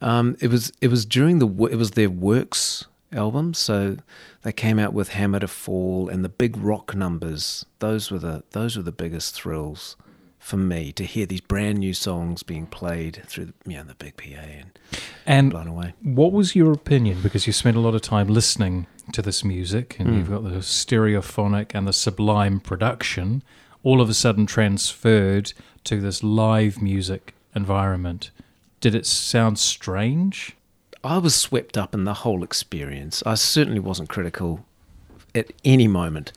Um, 0.00 0.36
it 0.40 0.48
was 0.48 0.72
it 0.80 0.88
was 0.88 1.04
during 1.06 1.38
the 1.38 1.46
it 1.70 1.76
was 1.76 1.92
their 1.92 2.10
Works 2.10 2.84
album, 3.12 3.54
so 3.54 3.96
they 4.42 4.52
came 4.52 4.78
out 4.78 4.92
with 4.92 5.10
Hammer 5.10 5.40
to 5.40 5.48
Fall 5.48 6.08
and 6.08 6.24
the 6.24 6.28
big 6.28 6.56
rock 6.56 6.94
numbers. 6.94 7.66
Those 7.78 8.10
were 8.10 8.18
the 8.18 8.44
those 8.50 8.76
were 8.76 8.82
the 8.82 8.92
biggest 8.92 9.34
thrills 9.34 9.96
for 10.38 10.56
me 10.56 10.92
to 10.92 11.04
hear 11.04 11.26
these 11.26 11.40
brand 11.40 11.78
new 11.78 11.92
songs 11.92 12.44
being 12.44 12.66
played 12.66 13.20
through 13.26 13.46
the, 13.46 13.54
you 13.66 13.76
know, 13.76 13.82
the 13.82 13.96
big 13.96 14.16
PA 14.16 14.40
and 14.40 14.78
And 15.26 15.50
blown 15.50 15.66
away. 15.66 15.94
What 16.02 16.30
was 16.30 16.54
your 16.54 16.72
opinion? 16.72 17.20
Because 17.20 17.48
you 17.48 17.52
spent 17.52 17.76
a 17.76 17.80
lot 17.80 17.96
of 17.96 18.02
time 18.02 18.28
listening 18.28 18.86
to 19.12 19.22
this 19.22 19.42
music, 19.44 19.96
and 19.98 20.14
you've 20.14 20.28
hmm. 20.28 20.34
got 20.34 20.44
the 20.44 20.58
stereophonic 20.58 21.74
and 21.74 21.86
the 21.86 21.92
sublime 21.92 22.60
production, 22.60 23.42
all 23.82 24.00
of 24.00 24.08
a 24.08 24.14
sudden 24.14 24.46
transferred 24.46 25.52
to 25.84 26.00
this 26.00 26.22
live 26.22 26.80
music 26.80 27.34
environment. 27.54 28.30
Did 28.80 28.94
it 28.94 29.06
sound 29.06 29.58
strange? 29.58 30.55
I 31.04 31.18
was 31.18 31.34
swept 31.34 31.76
up 31.76 31.94
in 31.94 32.04
the 32.04 32.14
whole 32.14 32.42
experience. 32.42 33.22
I 33.24 33.34
certainly 33.34 33.80
wasn't 33.80 34.08
critical 34.08 34.64
at 35.34 35.52
any 35.64 35.88
moment. 35.88 36.32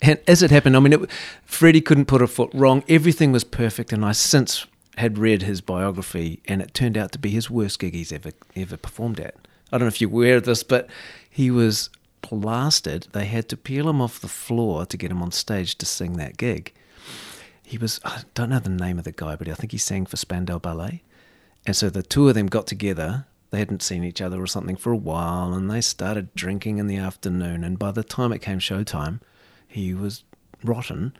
And 0.00 0.18
as 0.26 0.42
it 0.42 0.50
happened, 0.50 0.76
I 0.76 0.80
mean, 0.80 0.92
it, 0.92 1.10
Freddie 1.44 1.80
couldn't 1.80 2.06
put 2.06 2.22
a 2.22 2.26
foot 2.26 2.50
wrong. 2.52 2.82
Everything 2.88 3.32
was 3.32 3.44
perfect. 3.44 3.92
And 3.92 4.04
I 4.04 4.12
since 4.12 4.66
had 4.98 5.18
read 5.18 5.42
his 5.42 5.60
biography, 5.60 6.40
and 6.46 6.60
it 6.60 6.74
turned 6.74 6.98
out 6.98 7.12
to 7.12 7.18
be 7.18 7.30
his 7.30 7.48
worst 7.48 7.78
gig 7.78 7.94
he's 7.94 8.12
ever 8.12 8.32
ever 8.54 8.76
performed 8.76 9.20
at. 9.20 9.34
I 9.72 9.78
don't 9.78 9.86
know 9.86 9.88
if 9.88 10.00
you're 10.00 10.10
aware 10.10 10.36
of 10.36 10.44
this, 10.44 10.62
but 10.62 10.88
he 11.30 11.50
was 11.50 11.88
plastered. 12.20 13.06
They 13.12 13.24
had 13.24 13.48
to 13.48 13.56
peel 13.56 13.88
him 13.88 14.02
off 14.02 14.20
the 14.20 14.28
floor 14.28 14.84
to 14.86 14.96
get 14.96 15.10
him 15.10 15.22
on 15.22 15.32
stage 15.32 15.76
to 15.78 15.86
sing 15.86 16.14
that 16.14 16.36
gig. 16.36 16.72
He 17.62 17.78
was, 17.78 18.00
I 18.04 18.22
don't 18.34 18.50
know 18.50 18.58
the 18.58 18.68
name 18.68 18.98
of 18.98 19.04
the 19.04 19.12
guy, 19.12 19.34
but 19.34 19.48
I 19.48 19.54
think 19.54 19.72
he 19.72 19.78
sang 19.78 20.04
for 20.04 20.18
Spandau 20.18 20.58
Ballet. 20.58 21.02
And 21.64 21.74
so 21.74 21.88
the 21.88 22.02
two 22.02 22.28
of 22.28 22.34
them 22.34 22.48
got 22.48 22.66
together. 22.66 23.26
They 23.52 23.58
hadn't 23.58 23.82
seen 23.82 24.02
each 24.02 24.22
other 24.22 24.40
or 24.40 24.46
something 24.46 24.76
for 24.76 24.92
a 24.92 24.96
while, 24.96 25.52
and 25.52 25.70
they 25.70 25.82
started 25.82 26.34
drinking 26.34 26.78
in 26.78 26.86
the 26.86 26.96
afternoon. 26.96 27.62
And 27.62 27.78
by 27.78 27.92
the 27.92 28.02
time 28.02 28.32
it 28.32 28.40
came 28.40 28.58
showtime, 28.58 29.20
he 29.68 29.92
was 29.92 30.24
rotten. 30.64 31.12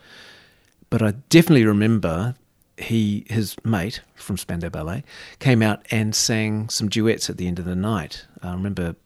But 0.88 1.02
I 1.02 1.12
definitely 1.28 1.66
remember 1.66 2.34
he, 2.78 3.26
his 3.28 3.56
mate 3.64 4.00
from 4.14 4.38
Spandau 4.38 4.70
Ballet, 4.70 5.04
came 5.40 5.60
out 5.62 5.86
and 5.90 6.14
sang 6.14 6.70
some 6.70 6.88
duets 6.88 7.28
at 7.28 7.36
the 7.36 7.46
end 7.46 7.58
of 7.58 7.66
the 7.66 7.76
night. 7.76 8.26
I 8.42 8.52
remember 8.52 8.96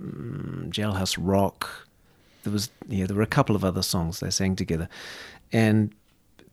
mm, 0.00 0.70
Jailhouse 0.70 1.18
Rock. 1.20 1.88
There 2.44 2.52
was 2.52 2.70
yeah, 2.88 3.06
there 3.06 3.16
were 3.16 3.22
a 3.22 3.26
couple 3.26 3.56
of 3.56 3.64
other 3.64 3.82
songs 3.82 4.20
they 4.20 4.30
sang 4.30 4.54
together, 4.54 4.88
and 5.52 5.92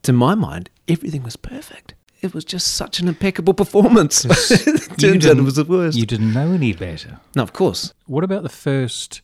to 0.02 0.14
my 0.14 0.36
mind, 0.36 0.70
everything 0.88 1.24
was 1.24 1.36
perfect. 1.36 1.95
It 2.26 2.34
was 2.34 2.44
just 2.46 2.74
such 2.74 3.00
an 3.00 3.08
impeccable 3.08 3.54
performance. 3.54 4.24
turns 4.24 4.62
out 4.72 5.04
it 5.04 5.20
didn't- 5.22 5.46
was 5.46 5.56
the 5.56 5.64
worst. 5.64 5.98
You 5.98 6.06
didn't 6.06 6.34
know 6.34 6.52
any 6.52 6.74
better. 6.74 7.20
no, 7.36 7.44
of 7.44 7.54
course. 7.54 7.94
What 8.08 8.24
about 8.24 8.44
the 8.44 8.50
first 8.50 9.22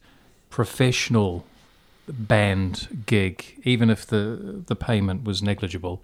professional 0.49 1.45
band 2.07 3.03
gig, 3.05 3.59
even 3.63 3.89
if 3.89 4.05
the 4.05 4.63
the 4.65 4.75
payment 4.75 5.23
was 5.23 5.41
negligible, 5.41 6.01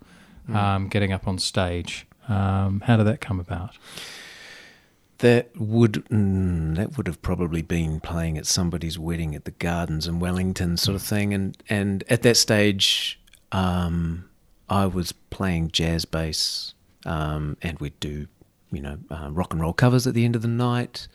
um, 0.54 0.88
getting 0.90 1.12
up 1.14 1.28
on 1.28 1.38
stage? 1.40 2.06
Um, 2.30 2.82
how 2.86 2.98
did 2.98 3.06
that 3.08 3.22
come 3.22 3.40
about? 3.40 3.78
That 5.20 5.50
would 5.58 6.06
mm, 6.12 6.76
that 6.76 6.96
would 6.96 7.08
have 7.08 7.22
probably 7.24 7.62
been 7.64 8.00
playing 8.00 8.38
at 8.38 8.46
somebody's 8.46 9.00
wedding 9.00 9.34
at 9.36 9.46
the 9.46 9.52
Gardens 9.52 10.06
in 10.08 10.20
Wellington, 10.20 10.78
sort 10.78 10.96
of 10.96 11.02
thing. 11.02 11.34
And 11.34 11.58
and 11.70 12.04
at 12.10 12.22
that 12.22 12.38
stage, 12.38 13.20
um, 13.52 14.30
I 14.70 14.86
was 14.86 15.12
playing 15.12 15.72
jazz 15.72 16.06
bass, 16.06 16.74
um, 17.06 17.58
and 17.62 17.80
we'd 17.80 18.00
do, 18.00 18.28
you 18.72 18.82
know, 18.82 18.98
uh, 19.10 19.30
rock 19.32 19.54
and 19.54 19.62
roll 19.62 19.74
covers 19.74 20.08
at 20.08 20.14
the 20.14 20.26
end 20.26 20.36
of 20.36 20.42
the 20.42 20.48
night. 20.48 21.08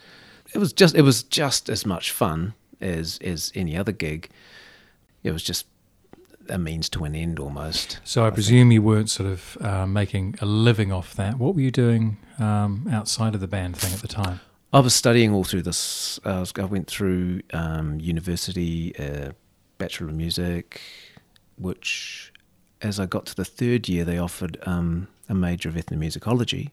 It 0.54 0.58
was 0.58 0.72
just 0.72 0.94
it 0.94 1.02
was 1.02 1.22
just 1.22 1.68
as 1.68 1.86
much 1.86 2.10
fun 2.10 2.54
as 2.80 3.18
as 3.22 3.52
any 3.54 3.76
other 3.76 3.92
gig. 3.92 4.30
It 5.22 5.32
was 5.32 5.42
just 5.42 5.66
a 6.48 6.58
means 6.58 6.88
to 6.90 7.04
an 7.04 7.14
end 7.14 7.38
almost. 7.38 8.00
So 8.04 8.26
I, 8.26 8.30
presume 8.30 8.72
you 8.72 8.82
weren't 8.82 9.10
sort 9.10 9.28
of 9.28 9.56
uh, 9.60 9.86
making 9.86 10.36
a 10.40 10.46
living 10.46 10.92
off 10.92 11.14
that. 11.14 11.38
What 11.38 11.54
were 11.54 11.60
you 11.60 11.70
doing 11.70 12.18
um, 12.38 12.88
outside 12.90 13.34
of 13.34 13.40
the 13.40 13.46
band 13.46 13.76
thing 13.76 13.92
at 13.92 14.00
the 14.00 14.08
time? 14.08 14.40
I 14.72 14.80
was 14.80 14.94
studying 14.94 15.32
all 15.32 15.44
through 15.44 15.62
this. 15.62 16.18
I, 16.24 16.40
was, 16.40 16.52
I 16.58 16.64
went 16.64 16.88
through 16.88 17.42
um, 17.52 18.00
university, 18.00 18.96
uh, 18.98 19.32
Bachelor 19.78 20.08
of 20.08 20.14
Music, 20.14 20.80
which, 21.58 22.32
as 22.80 22.98
I 22.98 23.06
got 23.06 23.26
to 23.26 23.34
the 23.34 23.44
third 23.44 23.88
year, 23.88 24.04
they 24.04 24.18
offered 24.18 24.58
um, 24.62 25.08
a 25.28 25.34
major 25.34 25.68
of 25.68 25.74
ethnomusicology. 25.76 26.70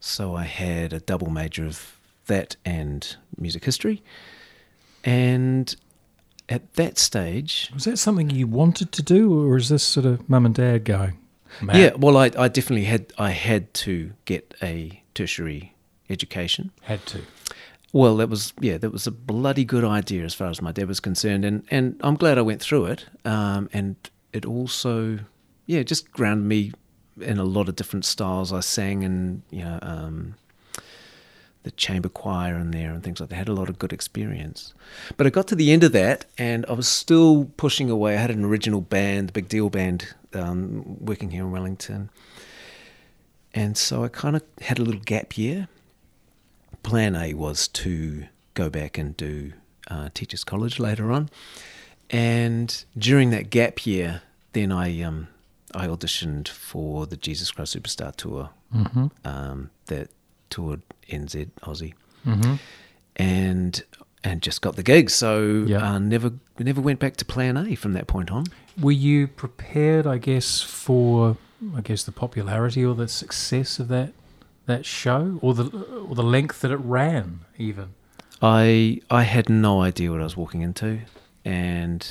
So 0.00 0.34
I 0.36 0.44
had 0.44 0.92
a 0.92 1.00
double 1.00 1.30
major 1.30 1.64
of 1.66 1.98
that 2.26 2.56
and 2.64 3.16
music 3.36 3.64
history. 3.64 4.02
And 5.04 5.74
at 6.48 6.74
that 6.74 6.98
stage, 6.98 7.70
Was 7.74 7.84
that 7.84 7.98
something 7.98 8.30
you 8.30 8.46
wanted 8.46 8.92
to 8.92 9.02
do, 9.02 9.42
or 9.48 9.56
is 9.56 9.68
this 9.68 9.82
sort 9.82 10.06
of 10.06 10.28
mum 10.28 10.46
and 10.46 10.54
dad 10.54 10.84
going? 10.84 11.18
Matt, 11.62 11.76
yeah, 11.76 11.94
well, 11.96 12.16
I, 12.16 12.30
I 12.38 12.48
definitely 12.48 12.84
had 12.84 13.12
I 13.18 13.30
had 13.30 13.72
to 13.74 14.12
get 14.26 14.54
a 14.62 15.02
tertiary 15.14 15.74
education. 16.10 16.70
had 16.82 17.04
to. 17.06 17.22
Well, 17.92 18.16
that 18.18 18.28
was 18.28 18.52
yeah, 18.60 18.76
that 18.78 18.90
was 18.90 19.06
a 19.06 19.10
bloody 19.10 19.64
good 19.64 19.84
idea 19.84 20.24
as 20.24 20.34
far 20.34 20.48
as 20.48 20.60
my 20.60 20.72
dad 20.72 20.88
was 20.88 21.00
concerned, 21.00 21.44
and 21.44 21.64
and 21.70 21.98
I'm 22.02 22.16
glad 22.16 22.36
I 22.38 22.42
went 22.42 22.60
through 22.60 22.86
it. 22.86 23.06
Um, 23.24 23.70
and 23.72 23.96
it 24.32 24.44
also, 24.44 25.20
yeah, 25.66 25.82
just 25.82 26.10
grounded 26.12 26.46
me 26.46 26.72
in 27.20 27.38
a 27.38 27.44
lot 27.44 27.68
of 27.68 27.76
different 27.76 28.04
styles. 28.04 28.52
I 28.52 28.60
sang 28.60 29.02
in 29.02 29.42
you 29.50 29.64
know 29.64 29.78
um, 29.82 30.34
the 31.62 31.70
chamber 31.72 32.08
choir 32.08 32.56
in 32.56 32.70
there 32.70 32.92
and 32.92 33.02
things 33.02 33.20
like 33.20 33.28
that. 33.28 33.34
I 33.34 33.38
had 33.38 33.48
a 33.48 33.52
lot 33.52 33.68
of 33.68 33.78
good 33.78 33.92
experience. 33.92 34.72
But 35.16 35.26
I 35.26 35.30
got 35.30 35.48
to 35.48 35.54
the 35.54 35.72
end 35.72 35.84
of 35.84 35.92
that 35.92 36.24
and 36.38 36.64
I 36.66 36.72
was 36.72 36.88
still 36.88 37.50
pushing 37.56 37.90
away. 37.90 38.14
I 38.14 38.20
had 38.20 38.30
an 38.30 38.44
original 38.44 38.80
band, 38.80 39.28
the 39.28 39.32
Big 39.32 39.48
Deal 39.48 39.68
Band, 39.68 40.14
um, 40.32 40.96
working 40.98 41.30
here 41.30 41.42
in 41.42 41.50
Wellington. 41.50 42.10
And 43.52 43.76
so 43.76 44.04
I 44.04 44.08
kind 44.08 44.36
of 44.36 44.42
had 44.62 44.78
a 44.78 44.82
little 44.82 45.00
gap 45.00 45.36
year. 45.36 45.68
Plan 46.82 47.14
A 47.14 47.34
was 47.34 47.68
to 47.68 48.24
go 48.54 48.70
back 48.70 48.96
and 48.96 49.16
do 49.16 49.52
uh, 49.88 50.08
Teachers 50.14 50.44
College 50.44 50.78
later 50.78 51.12
on. 51.12 51.28
And 52.08 52.84
during 52.96 53.30
that 53.30 53.50
gap 53.50 53.84
year, 53.84 54.22
then 54.52 54.72
I 54.72 55.02
um, 55.02 55.28
I 55.74 55.86
auditioned 55.86 56.48
for 56.48 57.06
the 57.06 57.16
Jesus 57.16 57.50
Christ 57.50 57.76
Superstar 57.76 58.14
tour 58.14 58.50
Mm-hmm. 58.74 59.06
um, 59.24 59.70
that 59.86 60.10
toured 60.50 60.82
NZ 61.10 61.48
Aussie, 61.62 61.94
Mm-hmm. 62.26 62.54
and 63.16 63.82
and 64.24 64.42
just 64.42 64.60
got 64.60 64.76
the 64.76 64.82
gig. 64.82 65.08
So 65.10 65.64
Yeah. 65.66 65.92
uh, 65.94 65.98
never 65.98 66.32
never 66.58 66.80
went 66.80 66.98
back 67.00 67.16
to 67.16 67.24
Plan 67.24 67.56
A 67.56 67.74
from 67.74 67.92
that 67.94 68.06
point 68.06 68.30
on. 68.30 68.44
Were 68.80 68.92
you 68.92 69.26
prepared, 69.28 70.06
I 70.06 70.18
guess, 70.18 70.60
for 70.60 71.36
I 71.76 71.80
guess 71.80 72.02
the 72.04 72.12
popularity 72.12 72.84
or 72.84 72.94
the 72.94 73.08
success 73.08 73.78
of 73.78 73.88
that 73.88 74.12
that 74.66 74.84
show, 74.84 75.38
or 75.40 75.54
the 75.54 75.64
or 76.08 76.14
the 76.14 76.22
length 76.22 76.60
that 76.60 76.70
it 76.70 76.76
ran, 76.76 77.40
even? 77.56 77.94
I 78.42 79.00
I 79.10 79.22
had 79.22 79.48
no 79.48 79.80
idea 79.80 80.10
what 80.10 80.20
I 80.20 80.24
was 80.24 80.36
walking 80.36 80.60
into, 80.62 81.00
and 81.44 82.06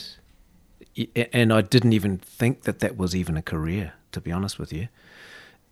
and 1.34 1.54
I 1.54 1.62
didn't 1.62 1.94
even 1.94 2.18
think 2.18 2.64
that 2.64 2.80
that 2.80 2.98
was 2.98 3.16
even 3.16 3.38
a 3.38 3.42
career, 3.42 3.94
to 4.12 4.22
be 4.22 4.32
honest 4.32 4.58
with 4.58 4.74
you. 4.74 4.88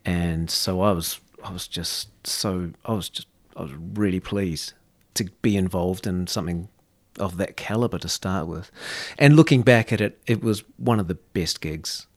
And 0.04 0.50
so 0.52 0.82
I 0.82 0.92
was 0.92 1.20
I 1.44 1.52
was 1.52 1.68
just 1.68 2.10
so 2.28 2.72
I 2.86 2.94
was 2.94 3.10
just 3.10 3.28
I 3.56 3.64
was 3.64 3.74
really 3.74 4.20
pleased 4.20 4.74
to 5.16 5.26
be 5.42 5.56
involved 5.56 6.06
in 6.06 6.28
something 6.28 6.70
of 7.18 7.38
that 7.38 7.56
caliber 7.56 7.98
to 7.98 8.10
start 8.10 8.48
with. 8.48 8.72
And 9.18 9.36
looking 9.36 9.62
back 9.62 9.94
at 9.94 10.02
it, 10.02 10.20
it 10.28 10.44
was 10.44 10.64
one 10.78 11.00
of 11.00 11.08
the 11.08 11.16
best 11.16 11.62
gigs 11.62 12.08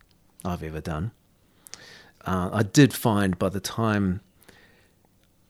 I've 0.45 0.63
ever 0.63 0.81
done. 0.81 1.13
Uh, 2.27 2.51
I 2.53 2.63
did 2.63 2.93
find 2.93 3.39
by 3.39 3.49
the 3.49 3.61
time 3.61 4.21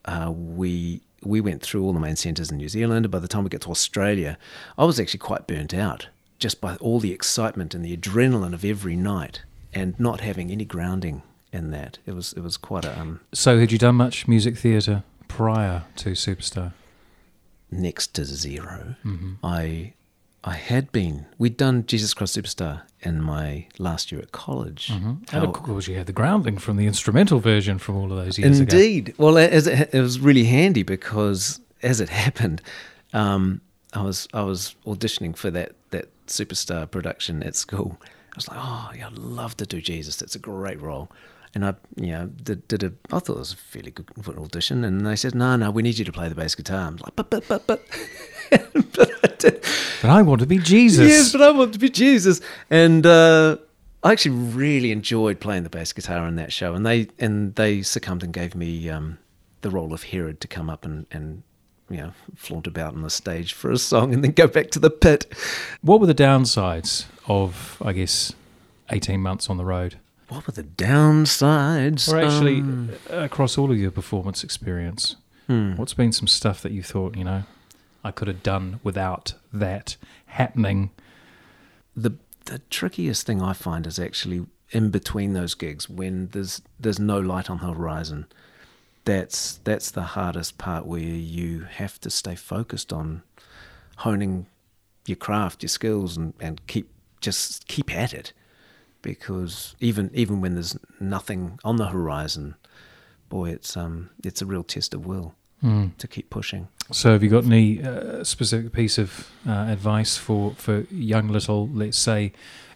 uh, 0.05 0.31
we 0.31 1.01
we 1.21 1.41
went 1.41 1.61
through 1.61 1.83
all 1.83 1.91
the 1.91 1.99
main 1.99 2.15
centres 2.15 2.49
in 2.49 2.57
New 2.57 2.69
Zealand, 2.69 3.05
and 3.05 3.11
by 3.11 3.19
the 3.19 3.27
time 3.27 3.43
we 3.43 3.49
got 3.49 3.61
to 3.61 3.71
Australia, 3.71 4.37
I 4.77 4.85
was 4.85 4.99
actually 4.99 5.19
quite 5.19 5.47
burnt 5.47 5.73
out 5.73 6.07
just 6.39 6.59
by 6.61 6.75
all 6.77 6.99
the 6.99 7.11
excitement 7.11 7.73
and 7.75 7.83
the 7.85 7.95
adrenaline 7.95 8.53
of 8.53 8.63
every 8.65 8.95
night, 8.95 9.43
and 9.73 9.99
not 9.99 10.21
having 10.21 10.51
any 10.51 10.65
grounding 10.65 11.21
in 11.51 11.71
that. 11.71 11.99
It 12.05 12.13
was 12.15 12.33
it 12.33 12.41
was 12.41 12.57
quite 12.57 12.85
a 12.85 12.99
um, 12.99 13.19
So, 13.33 13.59
had 13.59 13.71
you 13.71 13.77
done 13.77 13.95
much 13.95 14.27
music 14.27 14.57
theatre 14.57 15.03
prior 15.27 15.83
to 15.97 16.11
Superstar? 16.11 16.73
next 17.71 18.15
to 18.15 18.25
0 18.25 18.95
Mm-hmm. 19.05 19.33
I 19.43 19.93
I 20.43 20.53
had 20.55 20.91
been 20.91 21.25
we'd 21.37 21.57
done 21.57 21.85
Jesus 21.85 22.13
Christ 22.13 22.37
Superstar 22.37 22.81
in 23.01 23.21
my 23.21 23.67
last 23.77 24.11
year 24.11 24.21
at 24.21 24.31
college. 24.31 24.87
Mm-hmm. 24.87 25.13
And 25.35 25.45
of 25.45 25.53
course, 25.53 25.87
you 25.87 25.95
had 25.95 26.07
the 26.07 26.13
grounding 26.13 26.57
from 26.57 26.77
the 26.77 26.87
instrumental 26.87 27.39
version 27.39 27.77
from 27.77 27.95
all 27.97 28.11
of 28.11 28.17
those 28.17 28.37
years 28.39 28.59
ago. 28.59 28.75
Indeed. 28.75 29.13
Well, 29.17 29.37
as 29.37 29.67
it, 29.67 29.93
it 29.93 30.01
was 30.01 30.19
really 30.19 30.45
handy 30.45 30.83
because 30.83 31.59
as 31.83 31.99
it 32.01 32.09
happened, 32.25 32.61
um, 33.13 33.61
I 33.93 34.01
was 34.01 34.27
I 34.33 34.41
was 34.43 34.75
auditioning 34.85 35.35
for 35.35 35.51
that 35.51 35.73
superstar 36.29 36.89
production 36.89 37.43
at 37.43 37.55
school. 37.55 37.97
I 38.01 38.35
was 38.35 38.47
like, 38.47 38.57
oh, 38.61 38.91
yeah, 38.95 39.07
I'd 39.07 39.17
love 39.17 39.57
to 39.57 39.65
do 39.65 39.81
Jesus. 39.81 40.17
That's 40.17 40.35
a 40.35 40.39
great 40.39 40.79
role. 40.81 41.11
And 41.55 41.65
I, 41.65 41.73
you 41.95 42.11
know, 42.11 42.27
did, 42.27 42.67
did 42.67 42.83
a. 42.83 42.93
I 43.11 43.19
thought 43.19 43.35
it 43.35 43.39
was 43.39 43.53
a 43.53 43.57
fairly 43.57 43.91
good 43.91 44.07
good 44.21 44.37
audition. 44.37 44.83
And 44.83 45.05
they 45.05 45.15
said, 45.15 45.33
no, 45.33 45.55
no, 45.55 45.71
we 45.71 45.81
need 45.81 45.97
you 45.97 46.05
to 46.05 46.11
play 46.11 46.29
the 46.29 46.35
bass 46.35 46.53
guitar. 46.53 46.87
I'm 46.87 46.97
like, 46.97 47.15
but, 47.15 47.31
but, 47.31 47.47
but, 47.47 47.65
but. 47.65 47.81
but 48.51 49.11
I 49.23 49.35
did. 49.37 49.65
But 50.01 50.11
I 50.11 50.21
want 50.21 50.41
to 50.41 50.47
be 50.47 50.59
Jesus. 50.59 51.07
Yes, 51.07 51.31
but 51.31 51.41
I 51.41 51.49
want 51.51 51.73
to 51.73 51.79
be 51.79 51.89
Jesus. 51.89 52.39
And 52.69 53.05
uh, 53.05 53.57
I 54.03 54.11
actually 54.11 54.35
really 54.35 54.91
enjoyed 54.91 55.39
playing 55.39 55.63
the 55.63 55.69
bass 55.69 55.91
guitar 55.91 56.27
in 56.27 56.35
that 56.35 56.53
show. 56.53 56.75
And 56.75 56.85
they 56.85 57.07
and 57.17 57.55
they 57.55 57.81
succumbed 57.81 58.23
and 58.23 58.31
gave 58.31 58.53
me 58.53 58.87
um, 58.89 59.17
the 59.61 59.71
role 59.71 59.93
of 59.93 60.03
Herod 60.03 60.39
to 60.41 60.47
come 60.47 60.69
up 60.69 60.85
and, 60.85 61.07
and 61.11 61.41
you 61.89 61.97
know 61.97 62.13
flaunt 62.35 62.67
about 62.67 62.93
on 62.93 63.01
the 63.01 63.09
stage 63.09 63.53
for 63.53 63.71
a 63.71 63.77
song 63.77 64.13
and 64.13 64.23
then 64.23 64.31
go 64.31 64.47
back 64.47 64.71
to 64.71 64.79
the 64.79 64.89
pit. 64.89 65.25
What 65.81 65.99
were 65.99 66.07
the 66.07 66.15
downsides 66.15 67.05
of, 67.27 67.77
I 67.83 67.93
guess, 67.93 68.33
18 68.89 69.19
months 69.19 69.49
on 69.49 69.57
the 69.57 69.65
road? 69.65 69.97
What 70.27 70.45
were 70.45 70.53
the 70.53 70.63
downsides? 70.63 72.11
Or 72.11 72.19
actually, 72.19 72.59
Um, 72.59 72.91
across 73.09 73.57
all 73.57 73.71
of 73.71 73.77
your 73.77 73.91
performance 73.91 74.43
experience, 74.43 75.15
hmm. 75.47 75.75
what's 75.75 75.93
been 75.93 76.11
some 76.11 76.27
stuff 76.27 76.61
that 76.61 76.71
you 76.71 76.83
thought, 76.83 77.17
you 77.17 77.23
know, 77.23 77.43
I 78.03 78.11
could 78.11 78.27
have 78.27 78.43
done 78.43 78.79
without 78.83 79.33
that 79.51 79.97
happening? 80.27 80.91
the 81.95 82.11
the 82.45 82.59
trickiest 82.69 83.25
thing 83.25 83.41
I 83.41 83.53
find 83.53 83.85
is 83.85 83.99
actually 83.99 84.45
in 84.71 84.89
between 84.89 85.33
those 85.33 85.53
gigs 85.53 85.89
when 85.89 86.29
there's 86.29 86.61
there's 86.79 86.99
no 86.99 87.19
light 87.19 87.49
on 87.49 87.57
the 87.59 87.73
horizon. 87.73 88.25
That's 89.05 89.59
that's 89.63 89.91
the 89.91 90.03
hardest 90.03 90.57
part 90.57 90.85
where 90.85 90.99
you 90.99 91.61
have 91.61 91.99
to 92.01 92.09
stay 92.09 92.35
focused 92.35 92.93
on 92.93 93.23
honing 93.97 94.45
your 95.05 95.15
craft, 95.15 95.63
your 95.63 95.69
skills, 95.69 96.15
and, 96.17 96.33
and 96.39 96.65
keep 96.67 96.89
just 97.21 97.67
keep 97.67 97.95
at 97.95 98.13
it. 98.13 98.33
Because 99.01 99.75
even 99.79 100.11
even 100.13 100.41
when 100.41 100.53
there's 100.53 100.77
nothing 100.99 101.59
on 101.63 101.77
the 101.77 101.87
horizon, 101.87 102.55
boy, 103.29 103.49
it's 103.49 103.75
um 103.77 104.09
it's 104.23 104.41
a 104.41 104.45
real 104.45 104.63
test 104.63 104.93
of 104.93 105.05
will 105.05 105.33
to 105.97 106.07
keep 106.07 106.29
pushing. 106.29 106.67
So, 106.91 107.11
have 107.11 107.21
you 107.21 107.29
got 107.29 107.45
any 107.45 107.83
uh, 107.83 108.23
specific 108.23 108.71
piece 108.71 108.97
of 108.97 109.29
uh, 109.47 109.67
advice 109.69 110.17
for, 110.17 110.53
for 110.55 110.85
young 110.89 111.27
little, 111.27 111.67
let's 111.67 111.97
say, 111.97 112.31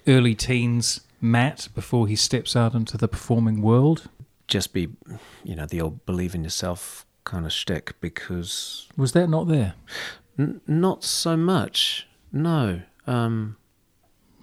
early 0.06 0.36
teens 0.36 1.02
Matt 1.20 1.70
before 1.74 2.08
he 2.08 2.16
steps 2.16 2.56
out 2.56 2.76
into 2.76 2.98
the 2.98 3.08
performing 3.08 3.62
world? 3.62 4.10
Just 4.48 4.74
be, 4.74 4.90
you 5.44 5.56
know, 5.56 5.66
the 5.66 5.82
old 5.82 6.06
believe 6.06 6.36
in 6.36 6.44
yourself 6.44 7.06
kind 7.24 7.46
of 7.46 7.52
shtick. 7.52 8.00
Because 8.02 8.88
Was 8.98 9.14
that 9.14 9.28
not 9.30 9.48
there? 9.48 9.74
N- 10.38 10.62
not 10.68 11.04
so 11.04 11.38
much. 11.38 12.08
No. 12.32 12.82
Um, 13.08 13.58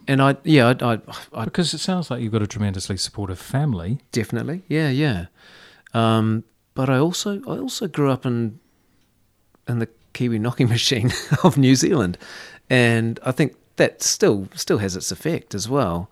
and 0.08 0.20
I, 0.22 0.36
yeah, 0.44 0.72
I, 0.80 0.92
I, 0.94 0.98
I 1.34 1.44
Because 1.44 1.72
it 1.74 1.78
sounds 1.78 2.10
like 2.10 2.22
you've 2.22 2.32
got 2.32 2.42
a 2.42 2.46
tremendously 2.46 2.96
supportive 2.96 3.38
family. 3.38 3.98
definitely, 4.12 4.62
yeah, 4.68 4.88
yeah. 4.90 5.26
Um, 5.94 6.44
but 6.74 6.88
I 6.88 6.98
also, 6.98 7.40
I 7.46 7.58
also 7.58 7.86
grew 7.88 8.10
up 8.10 8.24
in, 8.24 8.58
in 9.68 9.78
the 9.80 9.88
Kiwi 10.14 10.38
knocking 10.38 10.68
machine 10.76 11.12
of 11.44 11.58
New 11.58 11.74
Zealand, 11.74 12.16
and 12.68 13.20
I 13.24 13.32
think 13.32 13.56
that 13.76 14.02
still, 14.02 14.48
still 14.54 14.78
has 14.78 14.96
its 14.96 15.10
effect 15.12 15.54
as 15.54 15.68
well. 15.68 16.10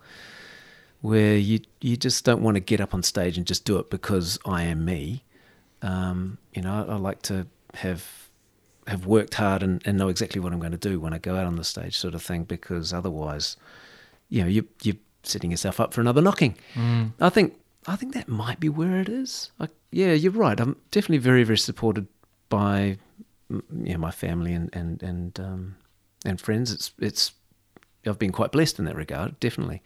Where 1.01 1.37
you, 1.37 1.61
you 1.79 1.95
just 1.95 2.25
don't 2.25 2.41
want 2.41 2.55
to 2.55 2.59
get 2.59 2.81
up 2.81 2.93
on 2.93 3.03
stage 3.03 3.37
and 3.37 3.47
just 3.47 3.63
do 3.63 3.77
it 3.77 3.89
because 3.89 4.37
I 4.45 4.63
am 4.63 4.83
me. 4.83 5.23
Um, 5.81 6.37
you 6.53 6.61
know, 6.61 6.85
I, 6.87 6.93
I 6.93 6.95
like 6.97 7.21
to 7.23 7.47
have 7.75 8.29
have 8.87 9.05
worked 9.05 9.35
hard 9.35 9.61
and, 9.61 9.81
and 9.85 9.97
know 9.97 10.09
exactly 10.09 10.41
what 10.41 10.51
I'm 10.51 10.59
going 10.59 10.71
to 10.71 10.77
do 10.77 10.99
when 10.99 11.13
I 11.13 11.19
go 11.19 11.35
out 11.35 11.45
on 11.45 11.55
the 11.55 11.63
stage, 11.63 11.97
sort 11.97 12.15
of 12.15 12.23
thing. 12.23 12.43
Because 12.43 12.91
otherwise, 12.91 13.55
you 14.29 14.41
know, 14.41 14.47
you 14.49 14.67
you're 14.83 14.95
setting 15.23 15.51
yourself 15.51 15.79
up 15.79 15.93
for 15.93 16.01
another 16.01 16.21
knocking. 16.21 16.55
I 17.19 17.29
think 17.29 17.55
I 17.87 17.95
think 17.95 18.13
that 18.13 18.27
might 18.27 18.59
be 18.59 18.67
where 18.69 18.99
it 18.99 19.07
is. 19.07 19.51
I, 19.59 19.69
yeah, 19.91 20.13
you're 20.13 20.31
right. 20.33 20.59
I'm 20.59 20.75
definitely 20.91 21.19
very 21.19 21.43
very 21.43 21.57
supported 21.57 22.07
by 22.49 22.97
mm, 23.51 23.61
you 23.87 23.93
know, 23.93 23.99
my 23.99 24.11
family 24.11 24.53
and 24.53 24.69
and 24.73 25.01
and 25.01 25.39
um, 25.39 25.75
and 26.25 26.41
friends. 26.41 26.73
It's 26.73 26.91
it's 26.99 27.31
I've 28.05 28.19
been 28.19 28.31
quite 28.31 28.51
blessed 28.51 28.79
in 28.79 28.85
that 28.85 28.95
regard. 28.95 29.39
Definitely. 29.39 29.81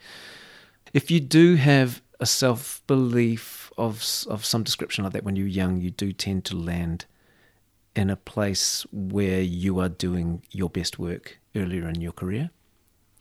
If 0.94 1.10
you 1.10 1.20
do 1.20 1.56
have 1.56 2.02
a 2.20 2.26
self 2.26 2.82
belief 2.88 3.72
of 3.78 4.26
of 4.30 4.46
some 4.46 4.64
description 4.64 5.04
like 5.04 5.14
that 5.14 5.24
when 5.24 5.36
you're 5.36 5.48
young, 5.48 5.82
you 5.82 5.92
do 5.92 6.14
tend 6.14 6.46
to 6.46 6.56
land 6.56 7.06
in 7.96 8.10
a 8.10 8.16
place 8.16 8.86
where 8.92 9.42
you 9.42 9.80
are 9.80 9.90
doing 9.90 10.44
your 10.52 10.70
best 10.70 10.98
work 10.98 11.40
earlier 11.56 11.88
in 11.88 12.02
your 12.02 12.12
career. 12.12 12.50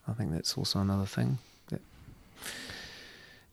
I 0.06 0.12
think 0.12 0.32
that's 0.32 0.56
also 0.56 0.80
another 0.80 1.06
thing. 1.06 1.38
That 1.68 1.80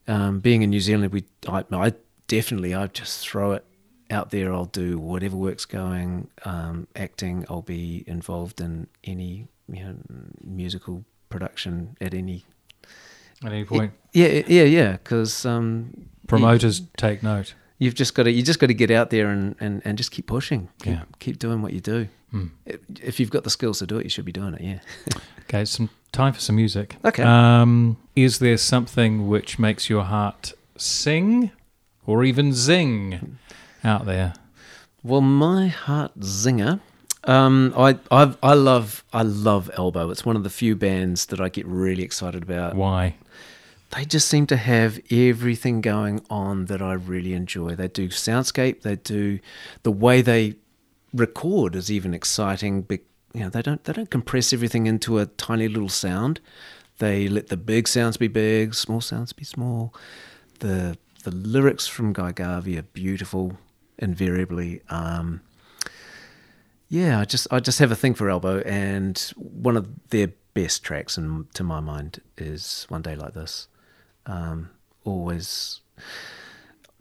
um, 0.08 0.40
being 0.40 0.62
in 0.62 0.70
New 0.70 0.82
Zealand, 0.82 1.14
we 1.14 1.26
I, 1.48 1.64
I 1.72 1.94
definitely 2.28 2.74
I 2.74 2.88
just 2.88 3.28
throw 3.28 3.54
it 3.54 3.66
out 4.10 4.32
there. 4.32 4.54
I'll 4.54 4.66
do 4.66 4.98
whatever 4.98 5.38
work's 5.38 5.66
going. 5.66 6.30
Um, 6.44 6.88
acting, 6.96 7.46
I'll 7.50 7.62
be 7.62 8.04
involved 8.08 8.60
in 8.62 8.88
any 9.04 9.48
you 9.68 9.84
know 9.84 9.96
musical 10.44 11.06
production 11.30 11.96
at 12.02 12.14
any. 12.14 12.46
At 13.44 13.52
any 13.54 13.64
point, 13.66 13.94
Yeah, 14.14 14.42
yeah, 14.48 14.64
yeah. 14.64 14.92
Because 14.94 15.46
um, 15.46 15.94
promoters 16.28 16.82
take 16.98 17.24
note. 17.24 17.54
you've 17.78 17.96
just 17.96 18.14
got 18.16 18.24
to 18.24 18.32
you 18.32 18.44
just 18.44 18.60
got 18.60 18.68
to 18.68 18.74
get 18.74 18.92
out 18.92 19.10
there 19.10 19.30
and, 19.30 19.56
and, 19.60 19.82
and 19.86 19.98
just 19.98 20.12
keep 20.12 20.28
pushing. 20.28 20.68
Keep, 20.82 20.94
Yeah. 20.94 21.04
keep 21.20 21.40
doing 21.40 21.62
what 21.62 21.74
you 21.74 21.80
do. 21.80 22.08
Hmm. 22.32 22.48
If 23.02 23.20
you've 23.20 23.32
got 23.32 23.44
the 23.44 23.50
skills 23.50 23.80
to 23.80 23.88
do 23.88 23.98
it, 23.98 24.04
you 24.04 24.10
should 24.10 24.26
be 24.26 24.32
doing 24.32 24.54
it. 24.56 24.62
Yeah. 24.62 24.80
Okay, 25.50 25.66
some 25.66 25.90
time 26.12 26.32
for 26.34 26.40
some 26.40 26.58
music. 26.58 26.96
Okay. 27.04 27.24
Um, 27.24 27.98
is 28.16 28.38
there 28.38 28.56
something 28.56 29.28
which 29.28 29.58
makes 29.58 29.90
your 29.90 30.04
heart 30.04 30.54
sing 30.78 31.50
or 32.06 32.24
even 32.24 32.54
zing 32.54 33.40
out 33.84 34.06
there? 34.06 34.34
Well, 35.02 35.22
my 35.22 35.70
heart 35.70 36.20
zinger. 36.20 36.82
Um, 37.24 37.74
I 37.76 37.98
I've, 38.12 38.38
I 38.44 38.54
love 38.54 39.04
I 39.12 39.24
love 39.24 39.72
Elbow. 39.74 40.12
It's 40.12 40.24
one 40.24 40.36
of 40.36 40.44
the 40.44 40.52
few 40.52 40.76
bands 40.76 41.26
that 41.28 41.42
I 41.42 41.50
get 41.50 41.66
really 41.66 42.04
excited 42.04 42.44
about. 42.44 42.76
Why? 42.76 43.16
They 43.96 44.06
just 44.06 44.28
seem 44.28 44.46
to 44.48 44.58
have 44.58 45.00
everything 45.10 45.82
going 45.82 46.24
on 46.30 46.66
that 46.66 46.82
I 46.82 46.94
really 46.94 47.34
enjoy. 47.34 47.76
They 47.76 47.88
do 47.88 48.10
soundscape. 48.10 48.82
They 48.82 48.98
do 48.98 49.40
the 49.84 49.92
way 49.92 50.22
they 50.22 50.56
record 51.14 51.76
is 51.76 51.92
even 51.92 52.14
exciting. 52.14 52.86
You 53.34 53.42
know, 53.42 53.50
they 53.50 53.62
don't 53.62 53.84
they 53.84 53.94
don't 53.94 54.10
compress 54.10 54.54
everything 54.54 54.86
into 54.86 55.18
a 55.18 55.26
tiny 55.26 55.68
little 55.68 55.90
sound. 55.90 56.40
They 57.00 57.28
let 57.28 57.48
the 57.48 57.58
big 57.58 57.88
sounds 57.88 58.18
be 58.18 58.28
big, 58.28 58.76
small 58.76 59.02
sounds 59.02 59.34
be 59.34 59.44
small. 59.44 59.94
The 60.60 60.98
the 61.24 61.32
lyrics 61.32 61.88
from 61.88 62.14
Guy 62.14 62.32
Garvey 62.32 62.78
are 62.78 62.84
beautiful, 62.84 63.58
invariably. 63.98 64.82
Um, 64.90 65.42
yeah, 66.90 67.20
I 67.20 67.26
just 67.26 67.48
I 67.52 67.60
just 67.60 67.80
have 67.80 67.92
a 67.92 67.96
thing 67.96 68.14
for 68.14 68.30
Elbow, 68.30 68.60
and 68.60 69.18
one 69.36 69.78
of 69.78 69.88
their 70.10 70.30
best 70.54 70.84
tracks, 70.84 71.18
and 71.18 71.52
to 71.54 71.64
my 71.64 71.80
mind, 71.80 72.22
is 72.38 72.86
"One 72.90 73.02
Day 73.02 73.16
Like 73.16 73.34
This." 73.34 73.68
Um, 74.26 74.70
always, 75.04 75.82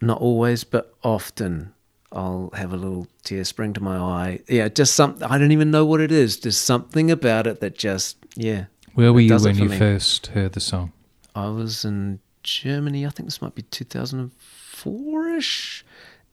not 0.01 0.19
always, 0.19 0.63
but 0.63 0.93
often, 1.03 1.73
I'll 2.11 2.49
have 2.55 2.73
a 2.73 2.77
little 2.77 3.07
tear 3.23 3.43
spring 3.43 3.73
to 3.73 3.81
my 3.81 3.97
eye. 3.97 4.39
Yeah, 4.47 4.67
just 4.69 4.95
something 4.95 5.23
I 5.23 5.37
don't 5.37 5.51
even 5.51 5.71
know 5.71 5.85
what 5.85 6.01
it 6.01 6.11
is. 6.11 6.39
There's 6.39 6.57
something 6.57 7.11
about 7.11 7.45
it 7.47 7.59
that 7.59 7.77
just 7.77 8.17
yeah. 8.35 8.65
Where 8.95 9.13
were 9.13 9.21
you 9.21 9.37
when 9.37 9.57
you 9.57 9.69
me. 9.69 9.77
first 9.77 10.27
heard 10.27 10.53
the 10.53 10.59
song? 10.59 10.91
I 11.35 11.49
was 11.49 11.85
in 11.85 12.19
Germany. 12.43 13.05
I 13.05 13.09
think 13.09 13.27
this 13.27 13.41
might 13.41 13.55
be 13.55 13.61
2004 13.63 15.27
ish. 15.29 15.85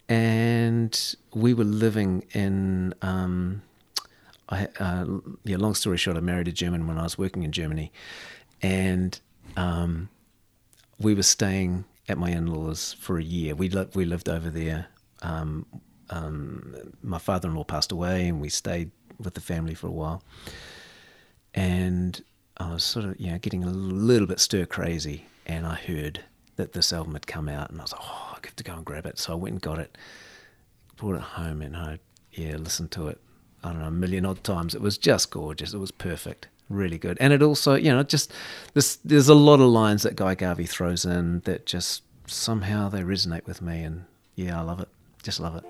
And 0.08 1.16
we 1.34 1.52
were 1.52 1.64
living 1.64 2.24
in, 2.32 2.94
um, 3.02 3.62
I, 4.48 4.68
uh, 4.78 5.06
yeah, 5.44 5.56
long 5.56 5.74
story 5.74 5.96
short, 5.96 6.16
I 6.16 6.20
married 6.20 6.48
a 6.48 6.52
German 6.52 6.86
when 6.86 6.96
I 6.96 7.02
was 7.02 7.18
working 7.18 7.42
in 7.42 7.52
Germany. 7.52 7.92
And 8.62 9.18
um, 9.56 10.08
we 10.98 11.14
were 11.14 11.22
staying 11.22 11.84
at 12.08 12.18
my 12.18 12.30
in 12.30 12.46
laws 12.46 12.94
for 12.98 13.18
a 13.18 13.22
year. 13.22 13.54
We, 13.54 13.68
li- 13.68 13.88
we 13.94 14.04
lived 14.04 14.28
over 14.28 14.50
there. 14.50 14.86
Um, 15.22 15.66
um, 16.10 16.74
my 17.02 17.18
father 17.18 17.48
in 17.48 17.54
law 17.54 17.64
passed 17.64 17.92
away, 17.92 18.28
and 18.28 18.40
we 18.40 18.48
stayed 18.48 18.90
with 19.18 19.34
the 19.34 19.40
family 19.40 19.74
for 19.74 19.88
a 19.88 19.92
while 19.92 20.22
and 21.56 22.22
I 22.58 22.72
was 22.74 22.84
sort 22.84 23.06
of 23.06 23.18
you 23.18 23.32
know 23.32 23.38
getting 23.38 23.64
a 23.64 23.70
little 23.70 24.26
bit 24.26 24.38
stir 24.38 24.66
crazy, 24.66 25.26
and 25.46 25.66
I 25.66 25.74
heard 25.74 26.22
that 26.56 26.72
this 26.72 26.92
album 26.92 27.14
had 27.14 27.26
come 27.26 27.48
out, 27.48 27.70
and 27.70 27.80
I 27.80 27.84
was 27.84 27.92
like, 27.92 28.02
oh, 28.04 28.28
I 28.32 28.38
have 28.44 28.56
to 28.56 28.64
go 28.64 28.74
and 28.74 28.84
grab 28.84 29.06
it. 29.06 29.18
So 29.18 29.32
I 29.32 29.36
went 29.36 29.54
and 29.54 29.62
got 29.62 29.78
it, 29.78 29.98
brought 30.96 31.16
it 31.16 31.22
home, 31.22 31.62
and 31.62 31.76
I 31.76 31.98
yeah 32.32 32.56
listened 32.56 32.92
to 32.92 33.08
it. 33.08 33.20
I 33.64 33.70
don't 33.70 33.80
know 33.80 33.88
a 33.88 33.90
million 33.90 34.26
odd 34.26 34.44
times. 34.44 34.74
It 34.74 34.80
was 34.80 34.98
just 34.98 35.30
gorgeous. 35.30 35.74
It 35.74 35.78
was 35.78 35.90
perfect, 35.90 36.48
really 36.68 36.98
good, 36.98 37.16
and 37.20 37.32
it 37.32 37.42
also 37.42 37.74
you 37.74 37.92
know 37.92 38.02
just 38.02 38.32
this 38.74 38.96
there's 39.04 39.28
a 39.28 39.34
lot 39.34 39.60
of 39.60 39.68
lines 39.68 40.02
that 40.02 40.16
Guy 40.16 40.34
Garvey 40.34 40.66
throws 40.66 41.04
in 41.04 41.40
that 41.40 41.66
just 41.66 42.02
somehow 42.26 42.88
they 42.88 43.02
resonate 43.02 43.46
with 43.46 43.62
me, 43.62 43.82
and 43.82 44.04
yeah, 44.34 44.58
I 44.58 44.62
love 44.62 44.80
it. 44.80 44.88
Just 45.22 45.40
love 45.40 45.56
it. 45.56 45.64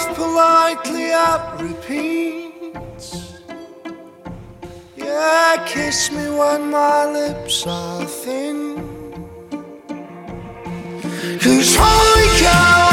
Laugh 0.00 0.16
politely 0.16 1.12
at 1.12 1.60
repeats. 1.60 3.34
Yeah, 4.96 5.62
kiss 5.66 6.10
me 6.10 6.30
when 6.30 6.70
my 6.70 7.04
lips 7.12 7.66
are 7.66 8.04
thin. 8.06 8.76
Cause 11.42 11.76
holy 11.78 12.28
cow, 12.40 12.89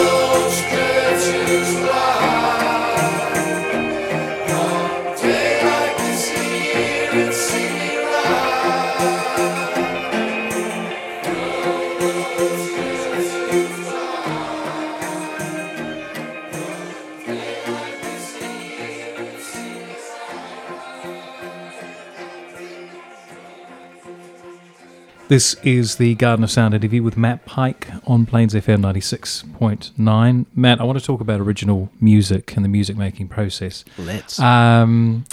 Oh, 0.00 0.27
This 25.28 25.56
is 25.62 25.96
the 25.96 26.14
Garden 26.14 26.42
of 26.42 26.50
Sound 26.50 26.72
interview 26.72 27.02
with 27.02 27.18
Matt 27.18 27.44
Pike 27.44 27.88
on 28.06 28.24
Plains 28.24 28.54
FM 28.54 28.80
96.9. 28.80 30.46
Matt, 30.54 30.80
I 30.80 30.84
want 30.84 30.98
to 30.98 31.04
talk 31.04 31.20
about 31.20 31.38
original 31.38 31.90
music 32.00 32.56
and 32.56 32.64
the 32.64 32.68
music 32.70 32.96
making 32.96 33.28
process. 33.28 33.84
Let's. 33.98 34.38
Um, 34.38 35.26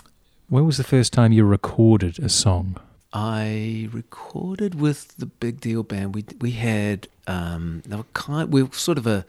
when 0.50 0.66
was 0.66 0.76
the 0.76 0.84
first 0.84 1.14
time 1.14 1.32
you 1.32 1.46
recorded 1.46 2.20
a 2.20 2.28
song? 2.28 2.76
I 3.14 3.88
recorded 3.94 4.76
with 4.76 5.16
the 5.16 5.28
Big 5.28 5.62
Deal 5.62 5.82
Band. 5.82 6.14
We 6.14 6.26
we 6.42 6.52
had 6.52 7.08
um, 7.26 7.82
they 7.86 7.96
were 7.96 8.04
kind. 8.12 8.52
We 8.52 8.64
were 8.64 8.74
sort 8.74 8.98
of 8.98 9.08
a 9.08 9.26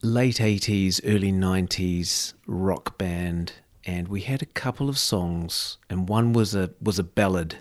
late 0.00 0.40
eighties, 0.40 1.00
early 1.04 1.32
nineties 1.32 2.34
rock 2.46 2.96
band, 2.98 3.54
and 3.84 4.06
we 4.06 4.20
had 4.20 4.42
a 4.42 4.46
couple 4.46 4.88
of 4.88 4.96
songs, 4.96 5.78
and 5.90 6.08
one 6.08 6.32
was 6.32 6.54
a 6.54 6.70
was 6.80 7.00
a 7.00 7.04
ballad, 7.04 7.56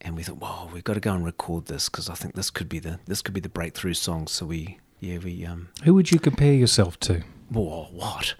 and 0.00 0.16
we 0.16 0.22
thought, 0.22 0.38
whoa, 0.38 0.70
we've 0.72 0.84
got 0.84 0.94
to 0.94 1.00
go 1.00 1.14
and 1.14 1.24
record 1.24 1.66
this 1.66 1.88
because 1.88 2.08
I 2.08 2.14
think 2.14 2.34
this 2.34 2.50
could 2.50 2.68
be 2.68 2.78
the 2.78 2.98
this 3.06 3.22
could 3.22 3.34
be 3.34 3.40
the 3.40 3.48
breakthrough 3.48 3.94
song. 3.94 4.26
So 4.26 4.46
we 4.46 4.78
yeah 5.00 5.18
we 5.18 5.44
um 5.44 5.68
Who 5.84 5.94
would 5.94 6.12
you 6.12 6.18
compare 6.18 6.54
yourself 6.54 6.98
to? 7.00 7.22
Whoa, 7.50 7.88
what? 7.92 8.34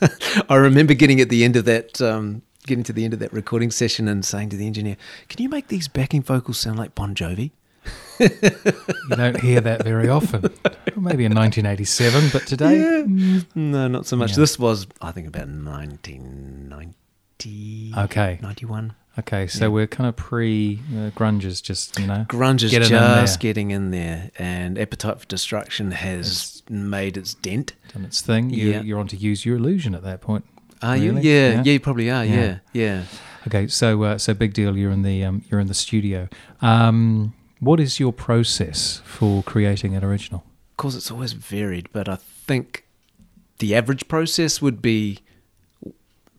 I 0.48 0.56
remember 0.56 0.94
getting 0.94 1.20
at 1.20 1.30
the 1.30 1.44
end 1.44 1.56
of 1.56 1.64
that, 1.64 2.00
um, 2.02 2.42
getting 2.66 2.84
to 2.84 2.92
the 2.92 3.04
end 3.04 3.14
of 3.14 3.20
that 3.20 3.32
recording 3.32 3.70
session 3.70 4.06
and 4.06 4.24
saying 4.24 4.50
to 4.50 4.56
the 4.56 4.66
engineer, 4.66 4.96
"Can 5.28 5.42
you 5.42 5.48
make 5.48 5.68
these 5.68 5.88
backing 5.88 6.22
vocals 6.22 6.58
sound 6.58 6.78
like 6.78 6.94
Bon 6.94 7.14
Jovi?" 7.14 7.52
You 8.20 8.28
don't 9.16 9.40
hear 9.40 9.60
that 9.60 9.84
very 9.84 10.08
often. 10.08 10.42
Well, 10.42 10.52
maybe 10.96 11.24
in 11.24 11.32
1987, 11.34 12.30
but 12.32 12.46
today. 12.46 13.04
No, 13.54 13.88
not 13.88 14.06
so 14.06 14.16
much. 14.16 14.30
Yeah. 14.30 14.36
This 14.38 14.58
was, 14.58 14.86
I 15.00 15.12
think, 15.12 15.28
about 15.28 15.48
1990. 15.48 17.94
Okay. 17.96 18.38
91. 18.42 18.94
Okay, 19.18 19.46
so 19.48 19.64
Yeah. 19.64 19.68
we're 19.68 19.86
kind 19.88 20.08
of 20.08 20.14
pre 20.16 20.80
uh, 20.96 21.10
is 21.42 21.60
just, 21.60 21.98
you 21.98 22.06
know. 22.06 22.24
Grunge 22.28 22.62
is 22.62 22.70
Get 22.70 22.82
it 22.82 22.86
in 22.92 22.98
just 22.98 23.40
there. 23.40 23.48
getting 23.50 23.70
in 23.72 23.90
there, 23.90 24.30
and 24.38 24.78
Appetite 24.78 25.18
for 25.20 25.26
Destruction 25.26 25.90
has 25.90 26.62
made 26.70 27.16
its 27.16 27.34
dent. 27.34 27.72
done 27.92 28.04
its 28.04 28.20
thing. 28.20 28.50
You, 28.50 28.70
Yeah. 28.70 28.82
You're 28.82 29.00
on 29.00 29.08
to 29.08 29.16
use 29.16 29.44
your 29.44 29.56
illusion 29.56 29.94
at 29.94 30.02
that 30.04 30.20
point. 30.20 30.44
Are 30.82 30.94
Really? 30.94 31.06
you? 31.22 31.30
Yeah, 31.32 31.50
Yeah. 31.50 31.62
yeah, 31.64 31.72
you 31.72 31.80
probably 31.80 32.10
are. 32.10 32.24
Yeah. 32.24 32.34
Yeah, 32.34 32.58
yeah. 32.72 33.02
Okay, 33.48 33.66
so 33.66 34.02
uh, 34.04 34.18
so 34.18 34.34
big 34.34 34.52
deal. 34.52 34.76
You're 34.76 34.92
in 34.92 35.02
the 35.02 35.24
um, 35.24 35.42
you're 35.50 35.58
in 35.60 35.66
the 35.66 35.74
studio. 35.74 36.28
Um, 36.60 37.32
what 37.60 37.80
is 37.80 37.98
your 37.98 38.12
process 38.12 39.00
for 39.04 39.42
creating 39.42 39.96
an 39.96 40.04
original? 40.04 40.44
Of 40.72 40.76
course, 40.76 40.94
it's 40.94 41.10
always 41.10 41.32
varied, 41.32 41.88
but 41.92 42.08
I 42.08 42.16
think 42.16 42.84
the 43.58 43.74
average 43.74 44.06
process 44.06 44.62
would 44.62 44.80
be 44.80 45.18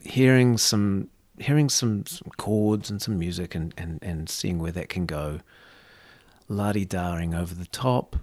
hearing 0.04 0.58
some 0.58 1.10
hearing 1.40 1.70
some, 1.70 2.06
some 2.06 2.32
chords 2.38 2.90
and 2.90 3.02
some 3.02 3.18
music 3.18 3.56
and, 3.56 3.74
and, 3.78 4.00
and 4.02 4.30
seeing 4.30 4.60
where 4.60 4.72
that 4.72 4.90
can 4.90 5.06
go. 5.06 5.40
La-di 6.48 6.86
daring 6.86 7.36
over 7.36 7.54
the 7.54 7.68
top, 7.68 8.16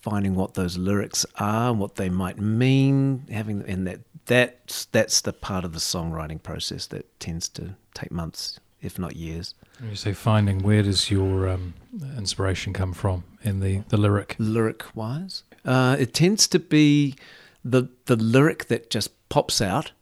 finding 0.00 0.34
what 0.34 0.54
those 0.54 0.78
lyrics 0.78 1.26
are, 1.38 1.72
what 1.72 1.96
they 1.96 2.08
might 2.08 2.38
mean, 2.38 3.26
having 3.30 3.62
and 3.68 3.86
that 3.86 4.00
that's 4.26 4.86
that's 4.86 5.20
the 5.20 5.32
part 5.32 5.64
of 5.64 5.72
the 5.72 5.78
songwriting 5.78 6.42
process 6.42 6.86
that 6.86 7.18
tends 7.20 7.48
to 7.50 7.74
take 7.92 8.10
months, 8.10 8.58
if 8.80 8.98
not 8.98 9.16
years. 9.16 9.54
You 9.82 9.96
say 9.96 10.12
finding, 10.14 10.62
where 10.62 10.82
does 10.82 11.10
your 11.10 11.48
um, 11.48 11.74
inspiration 12.16 12.72
come 12.72 12.92
from 12.92 13.24
in 13.42 13.60
the, 13.60 13.82
the 13.88 13.96
lyric? 13.96 14.36
lyric 14.38 14.84
wise. 14.94 15.42
Uh, 15.64 15.96
it 15.98 16.14
tends 16.14 16.48
to 16.48 16.58
be 16.58 17.16
the 17.64 17.88
the 18.06 18.16
lyric 18.16 18.66
that 18.66 18.90
just 18.90 19.28
pops 19.28 19.60
out, 19.60 19.92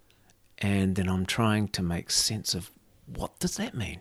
and 0.58 0.96
then 0.96 1.08
I'm 1.08 1.26
trying 1.26 1.68
to 1.68 1.82
make 1.82 2.10
sense 2.10 2.54
of 2.54 2.70
what 3.06 3.38
does 3.38 3.56
that 3.56 3.74
mean, 3.74 4.00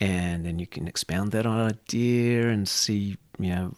and 0.00 0.44
then 0.44 0.58
you 0.58 0.66
can 0.66 0.88
expound 0.88 1.32
that 1.32 1.46
idea 1.46 2.48
and 2.48 2.68
see 2.68 3.16
you 3.38 3.50
know 3.50 3.72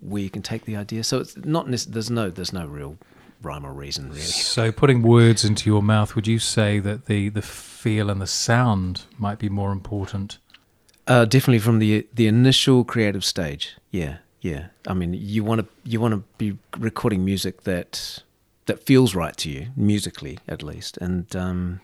where 0.00 0.22
you 0.22 0.30
can 0.30 0.42
take 0.42 0.64
the 0.64 0.76
idea. 0.76 1.04
So 1.04 1.20
it's 1.20 1.36
not 1.36 1.66
there's 1.68 2.10
no 2.10 2.30
there's 2.30 2.52
no 2.52 2.66
real 2.66 2.98
rhyme 3.42 3.64
or 3.64 3.72
reason 3.72 4.08
really. 4.08 4.20
So 4.20 4.72
putting 4.72 5.02
words 5.02 5.44
into 5.44 5.68
your 5.68 5.82
mouth, 5.82 6.14
would 6.14 6.26
you 6.26 6.38
say 6.38 6.78
that 6.80 7.06
the, 7.06 7.28
the 7.28 7.42
feel 7.42 8.10
and 8.10 8.20
the 8.20 8.26
sound 8.26 9.04
might 9.18 9.38
be 9.38 9.48
more 9.48 9.72
important? 9.72 10.38
Uh, 11.06 11.24
definitely 11.24 11.58
from 11.58 11.78
the 11.78 12.06
the 12.14 12.26
initial 12.26 12.84
creative 12.84 13.24
stage. 13.24 13.76
Yeah, 13.90 14.18
yeah. 14.40 14.66
I 14.86 14.94
mean, 14.94 15.14
you 15.14 15.42
want 15.42 15.62
to 15.62 15.66
you 15.84 16.00
want 16.00 16.14
to 16.14 16.22
be 16.38 16.58
recording 16.78 17.24
music 17.24 17.62
that 17.64 18.22
that 18.70 18.84
feels 18.84 19.16
right 19.16 19.36
to 19.36 19.50
you 19.50 19.66
musically, 19.74 20.38
at 20.46 20.62
least. 20.62 20.96
And 20.98 21.34
um, 21.34 21.80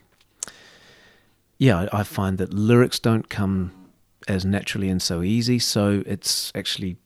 yeah, 1.58 1.88
I, 1.92 2.00
I 2.00 2.02
find 2.04 2.38
that 2.38 2.54
lyrics 2.54 3.00
don't 3.00 3.28
come 3.28 3.72
as 4.28 4.44
naturally 4.44 4.88
and 4.88 5.02
so 5.02 5.20
easy. 5.20 5.58
So 5.58 6.04
it's 6.06 6.52
actually 6.54 6.96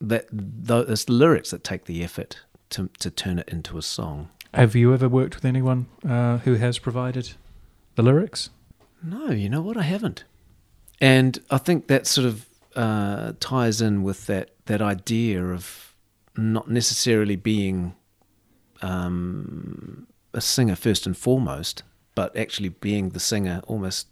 that 0.00 0.24
th- 0.30 0.86
it's 0.88 1.04
the 1.04 1.12
lyrics 1.12 1.50
that 1.50 1.62
take 1.62 1.84
the 1.84 2.02
effort 2.02 2.40
to 2.70 2.88
to 2.98 3.10
turn 3.10 3.38
it 3.38 3.48
into 3.50 3.76
a 3.76 3.82
song. 3.82 4.30
Have 4.54 4.74
you 4.74 4.94
ever 4.94 5.08
worked 5.08 5.34
with 5.34 5.44
anyone 5.44 5.84
uh, 6.08 6.38
who 6.38 6.54
has 6.54 6.78
provided 6.78 7.34
the 7.96 8.02
lyrics? 8.02 8.48
No, 9.02 9.30
you 9.32 9.50
know 9.50 9.60
what? 9.60 9.76
I 9.76 9.82
haven't. 9.82 10.24
And 10.98 11.38
I 11.50 11.58
think 11.58 11.88
that 11.88 12.06
sort 12.06 12.26
of 12.26 12.46
uh, 12.74 13.32
ties 13.38 13.82
in 13.82 14.02
with 14.02 14.26
that, 14.28 14.48
that 14.64 14.80
idea 14.80 15.44
of 15.44 15.94
not 16.36 16.70
necessarily 16.70 17.36
being 17.36 17.94
um, 18.82 20.06
a 20.32 20.40
singer 20.40 20.76
first 20.76 21.06
and 21.06 21.16
foremost, 21.16 21.82
but 22.14 22.36
actually 22.36 22.68
being 22.68 23.10
the 23.10 23.20
singer 23.20 23.60
almost. 23.66 24.08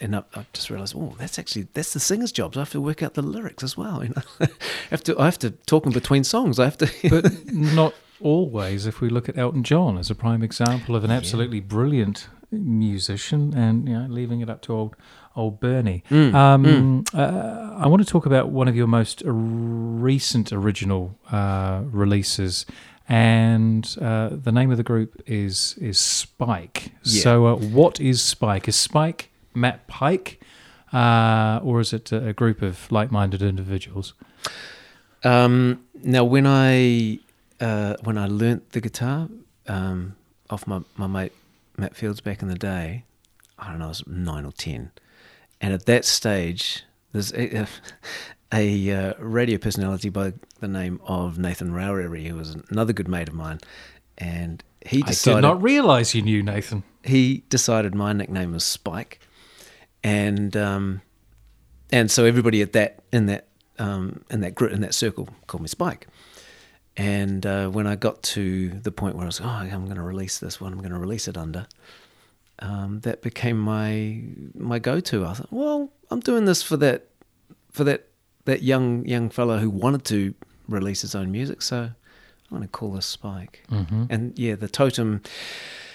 And 0.00 0.16
I, 0.16 0.22
I 0.34 0.46
just 0.52 0.70
realised, 0.70 0.94
oh, 0.96 1.14
that's 1.18 1.38
actually 1.38 1.68
that's 1.74 1.92
the 1.92 2.00
singer's 2.00 2.32
job. 2.32 2.54
So 2.54 2.60
I 2.60 2.62
have 2.62 2.70
to 2.70 2.80
work 2.80 3.02
out 3.02 3.14
the 3.14 3.22
lyrics 3.22 3.62
as 3.62 3.76
well. 3.76 4.02
You 4.04 4.10
know, 4.10 4.22
I 4.40 4.48
have 4.90 5.04
to 5.04 5.18
I 5.18 5.24
have 5.26 5.38
to 5.40 5.50
talk 5.50 5.86
in 5.86 5.92
between 5.92 6.24
songs. 6.24 6.58
I 6.58 6.64
have 6.64 6.78
to. 6.78 6.90
But 7.10 7.52
not 7.52 7.94
always. 8.20 8.86
If 8.86 9.00
we 9.00 9.08
look 9.08 9.28
at 9.28 9.36
Elton 9.36 9.64
John 9.64 9.98
as 9.98 10.10
a 10.10 10.14
prime 10.14 10.42
example 10.42 10.94
of 10.96 11.04
an 11.04 11.10
absolutely 11.10 11.60
brilliant 11.60 12.28
musician, 12.52 13.54
and 13.56 13.88
you 13.88 13.98
know, 13.98 14.06
leaving 14.08 14.40
it 14.40 14.48
up 14.50 14.62
to 14.62 14.72
old 14.72 14.96
old 15.34 15.60
Bernie. 15.60 16.04
Mm, 16.10 16.34
um, 16.34 17.04
Uh, 17.14 17.74
I 17.82 17.86
want 17.88 18.04
to 18.04 18.08
talk 18.08 18.26
about 18.26 18.50
one 18.50 18.68
of 18.68 18.76
your 18.76 18.86
most 18.86 19.22
recent 19.26 20.52
original 20.52 21.18
uh, 21.30 21.80
releases. 21.90 22.66
And 23.08 23.96
uh, 24.00 24.30
the 24.32 24.52
name 24.52 24.70
of 24.70 24.76
the 24.76 24.82
group 24.82 25.20
is 25.26 25.76
is 25.78 25.98
Spike. 25.98 26.92
Yeah. 27.02 27.22
So, 27.22 27.46
uh, 27.46 27.56
what 27.56 28.00
is 28.00 28.22
Spike? 28.22 28.68
Is 28.68 28.76
Spike 28.76 29.30
Matt 29.54 29.86
Pike, 29.86 30.40
uh, 30.92 31.60
or 31.62 31.80
is 31.80 31.92
it 31.92 32.12
a, 32.12 32.32
group 32.32 32.62
of 32.62 32.90
like-minded 32.90 33.42
individuals? 33.42 34.14
Um, 35.24 35.84
now, 36.02 36.24
when 36.24 36.46
I 36.46 37.18
uh, 37.60 37.96
when 38.02 38.18
I 38.18 38.26
learnt 38.26 38.70
the 38.70 38.80
guitar 38.80 39.28
um, 39.66 40.16
off 40.48 40.66
my, 40.66 40.80
my 40.96 41.06
mate 41.06 41.32
Matt 41.76 41.96
Fields 41.96 42.20
back 42.20 42.42
in 42.42 42.48
the 42.48 42.54
day, 42.54 43.04
I 43.58 43.70
don't 43.70 43.78
know, 43.78 43.86
I 43.86 43.88
was 43.88 44.06
nine 44.06 44.44
or 44.44 44.52
ten, 44.52 44.92
and 45.60 45.74
at 45.74 45.86
that 45.86 46.04
stage, 46.04 46.84
there's 47.12 47.32
a, 48.52 48.90
uh, 48.90 49.14
radio 49.18 49.58
personality 49.58 50.08
by 50.08 50.34
the 50.60 50.68
name 50.68 51.00
of 51.04 51.38
Nathan 51.38 51.72
Rowry, 51.72 52.28
who 52.28 52.36
was 52.36 52.56
another 52.70 52.92
good 52.92 53.08
mate 53.08 53.28
of 53.28 53.34
mine, 53.34 53.60
and 54.18 54.62
he 54.84 55.02
decided. 55.02 55.38
I 55.38 55.40
did 55.40 55.46
not 55.54 55.62
realise 55.62 56.14
you 56.14 56.22
knew 56.22 56.42
Nathan. 56.42 56.82
he 57.02 57.44
decided 57.48 57.94
my 57.94 58.12
nickname 58.12 58.52
was 58.52 58.64
Spike, 58.64 59.20
and 60.04 60.56
um, 60.56 61.02
and 61.90 62.10
so 62.10 62.24
everybody 62.24 62.62
at 62.62 62.72
that 62.72 63.02
in 63.12 63.26
that 63.26 63.48
um, 63.78 64.24
in 64.30 64.40
that 64.40 64.54
group 64.54 64.72
in 64.72 64.80
that 64.82 64.94
circle 64.94 65.28
called 65.46 65.62
me 65.62 65.68
Spike. 65.68 66.06
And 66.94 67.46
uh, 67.46 67.68
when 67.68 67.86
I 67.86 67.96
got 67.96 68.22
to 68.22 68.68
the 68.68 68.92
point 68.92 69.14
where 69.16 69.24
I 69.24 69.26
was, 69.26 69.40
oh, 69.40 69.46
I'm 69.46 69.86
going 69.86 69.96
to 69.96 70.02
release 70.02 70.38
this 70.38 70.60
one, 70.60 70.74
I'm 70.74 70.78
going 70.80 70.92
to 70.92 70.98
release 70.98 71.26
it 71.26 71.38
under. 71.38 71.66
Um, 72.58 73.00
that 73.00 73.22
became 73.22 73.58
my 73.58 74.22
my 74.54 74.78
go-to. 74.78 75.24
I 75.24 75.32
thought, 75.32 75.50
well, 75.50 75.90
I'm 76.10 76.20
doing 76.20 76.44
this 76.44 76.62
for 76.62 76.76
that 76.76 77.06
for 77.70 77.84
that 77.84 78.08
that 78.44 78.62
young 78.62 79.06
young 79.06 79.30
fellow 79.30 79.58
who 79.58 79.70
wanted 79.70 80.04
to 80.06 80.34
release 80.68 81.02
his 81.02 81.14
own 81.14 81.30
music, 81.30 81.62
so 81.62 81.76
I'm 81.78 81.94
going 82.50 82.62
to 82.62 82.68
call 82.68 82.92
this 82.92 83.06
Spike. 83.06 83.64
Mm-hmm. 83.70 84.04
And 84.10 84.38
yeah, 84.38 84.54
the 84.54 84.68
totem 84.68 85.22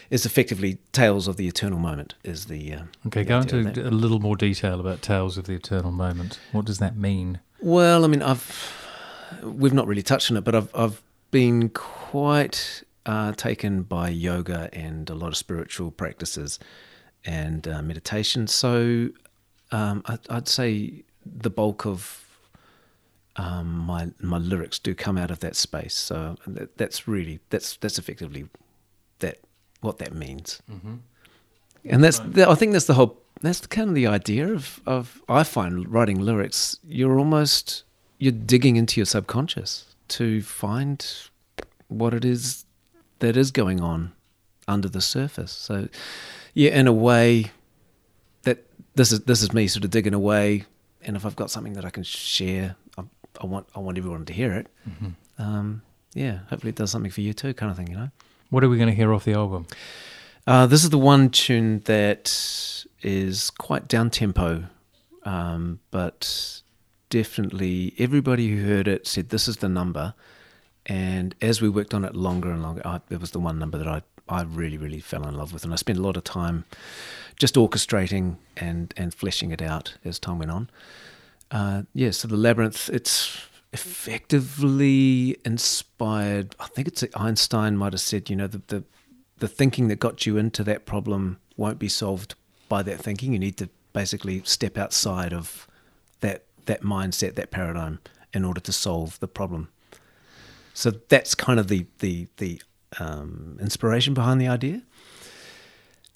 is 0.10 0.26
effectively 0.26 0.78
Tales 0.92 1.28
of 1.28 1.38
the 1.38 1.48
Eternal 1.48 1.80
Moment. 1.80 2.16
Is 2.24 2.46
the 2.46 2.74
uh, 2.74 2.84
Okay, 3.08 3.24
the 3.24 3.30
go 3.30 3.40
into 3.40 3.88
a 3.88 3.92
little 3.92 4.20
more 4.20 4.36
detail 4.36 4.80
about 4.80 5.02
Tales 5.02 5.38
of 5.38 5.46
the 5.46 5.54
Eternal 5.54 5.92
Moment. 5.92 6.40
What 6.52 6.66
does 6.66 6.80
that 6.80 6.96
mean? 6.96 7.40
Well, 7.62 8.04
I 8.04 8.08
mean, 8.08 8.22
I've 8.22 8.74
we've 9.44 9.74
not 9.74 9.88
really 9.88 10.04
touched 10.04 10.32
on 10.32 10.38
it, 10.38 10.44
but 10.44 10.56
I've 10.56 10.76
I've 10.76 11.02
been 11.32 11.70
quite 11.70 12.84
uh, 13.06 13.34
taken 13.34 13.84
by 13.84 14.10
yoga 14.10 14.70
and 14.74 15.10
a 15.10 15.16
lot 15.16 15.28
of 15.28 15.38
spiritual 15.38 15.92
practices 15.92 16.60
and 17.26 17.68
uh, 17.68 17.82
meditation. 17.82 18.48
So 18.48 19.10
um, 19.72 20.04
I, 20.06 20.18
I'd 20.30 20.48
say 20.48 21.04
the 21.26 21.50
bulk 21.50 21.86
of 21.86 22.27
um, 23.38 23.80
my 23.80 24.10
my 24.20 24.38
lyrics 24.38 24.80
do 24.80 24.94
come 24.96 25.18
out 25.18 25.32
of 25.32 25.40
that 25.40 25.56
space. 25.56 25.94
So 25.96 26.36
that, 26.48 26.78
that's 26.78 27.08
really 27.08 27.40
that's 27.50 27.78
that's 27.78 27.98
effectively 28.00 28.48
that 29.20 29.38
what 29.82 29.98
that 30.00 30.14
means. 30.14 30.62
And 31.86 32.04
that's 32.04 32.20
that, 32.20 32.50
I 32.50 32.56
think 32.56 32.74
that's 32.74 32.86
the 32.86 32.96
whole 32.96 33.18
that's 33.42 33.66
kind 33.68 33.90
of 33.90 33.96
the 33.96 34.08
idea 34.08 34.52
of 34.52 34.82
of 34.86 35.22
I 35.30 35.44
find 35.44 35.88
writing 35.92 36.20
lyrics. 36.20 36.78
You're 36.88 37.18
almost 37.20 37.84
you're 38.18 38.32
digging 38.32 38.76
into 38.76 39.00
your 39.00 39.06
subconscious 39.06 39.96
to 40.10 40.42
find 40.42 41.06
what 41.88 42.14
it 42.14 42.26
is 42.26 42.66
that 43.20 43.38
is 43.38 43.52
going 43.52 43.80
on 43.82 44.14
under 44.68 44.90
the 44.90 45.02
surface. 45.02 45.52
So 45.52 45.88
yeah, 46.54 46.72
in 46.72 46.88
a 46.88 46.94
way 46.94 47.52
that 48.44 48.66
this 48.96 49.12
is 49.12 49.22
this 49.22 49.42
is 49.42 49.54
me 49.54 49.68
sort 49.68 49.86
of 49.86 49.92
digging 49.92 50.14
away, 50.16 50.66
and 51.04 51.16
if 51.16 51.26
I've 51.26 51.36
got 51.36 51.52
something 51.52 51.74
that 51.74 51.86
I 51.86 51.92
can 51.92 52.04
share, 52.04 52.76
I, 53.42 53.46
want 53.46 53.68
I 53.76 53.80
want 53.80 53.98
everyone 53.98 54.26
to 54.26 54.34
hear 54.34 54.54
it. 54.54 54.68
Um, 55.40 55.82
yeah, 56.14 56.40
hopefully 56.50 56.70
it 56.70 56.76
does 56.76 56.92
something 56.92 57.12
for 57.12 57.22
you 57.22 57.34
too, 57.34 57.54
kind 57.54 57.70
of 57.72 57.78
thing, 57.78 57.88
you 57.90 57.96
know. 57.98 58.10
What 58.50 58.64
are 58.64 58.70
we 58.70 58.78
going 58.78 58.90
to 58.90 58.96
hear 58.96 59.14
off 59.14 59.26
the 59.26 59.34
album? 59.34 59.68
Uh, 60.48 60.66
this 60.66 60.84
is 60.84 60.90
the 60.90 60.98
one 60.98 61.30
tune 61.30 61.82
that 61.86 62.86
is 63.02 63.50
quite 63.52 63.88
down 63.88 64.10
tempo, 64.10 64.64
um, 65.24 65.80
but 65.92 66.62
definitely 67.10 67.94
everybody 68.00 68.48
who 68.50 68.66
heard 68.66 68.88
it 68.88 69.06
said 69.06 69.30
this 69.30 69.48
is 69.48 69.58
the 69.58 69.70
number. 69.70 70.14
And 70.86 71.36
as 71.42 71.62
we 71.62 71.68
worked 71.68 71.94
on 71.94 72.06
it 72.06 72.16
longer 72.16 72.50
and 72.50 72.64
longer, 72.64 72.82
I, 72.86 73.02
it 73.10 73.20
was 73.20 73.32
the 73.32 73.40
one 73.40 73.60
number 73.60 73.78
that 73.78 73.88
I, 73.88 74.02
I 74.30 74.44
really, 74.44 74.78
really 74.78 75.02
fell 75.02 75.28
in 75.28 75.36
love 75.36 75.52
with. 75.52 75.66
And 75.66 75.74
I 75.74 75.76
spent 75.76 76.00
a 76.00 76.02
lot 76.02 76.16
of 76.16 76.24
time 76.24 76.64
just 77.36 77.56
orchestrating 77.56 78.38
and, 78.56 78.94
and 78.96 79.14
fleshing 79.14 79.52
it 79.52 79.62
out 79.62 79.98
as 80.06 80.18
time 80.18 80.40
went 80.40 80.52
on. 80.52 80.70
Uh, 81.50 81.84
yeah, 81.94 82.12
so 82.12 82.28
the 82.28 82.38
labyrinth, 82.38 82.90
it's 82.90 83.38
effectively 83.74 85.38
inspired. 85.46 86.56
I 86.60 86.68
think 86.68 86.88
it's 86.88 87.04
Einstein 87.16 87.78
might 87.78 87.94
have 87.94 88.02
said, 88.02 88.30
you 88.30 88.36
know, 88.36 88.48
the, 88.48 88.62
the 88.68 88.84
the 89.40 89.48
thinking 89.48 89.88
that 89.88 90.00
got 90.00 90.26
you 90.26 90.38
into 90.38 90.64
that 90.64 90.86
problem 90.86 91.38
won't 91.58 91.78
be 91.78 91.90
solved 91.90 92.34
by 92.70 92.82
that 92.84 93.00
thinking. 93.00 93.34
You 93.34 93.40
need 93.40 93.58
to 93.58 93.70
basically 93.94 94.42
step 94.46 94.78
outside 94.78 95.34
of 95.34 95.68
that 96.22 96.44
that 96.66 96.82
mindset, 96.82 97.36
that 97.36 97.52
paradigm, 97.52 98.00
in 98.34 98.44
order 98.44 98.60
to 98.62 98.72
solve 98.72 99.20
the 99.20 99.28
problem. 99.28 99.70
So 100.74 100.92
that's 100.92 101.36
kind 101.36 101.60
of 101.60 101.68
the 101.68 101.86
the 102.00 102.28
the 102.38 102.62
um, 103.00 103.58
inspiration 103.62 104.14
behind 104.14 104.42
the 104.42 104.48
idea. 104.48 104.82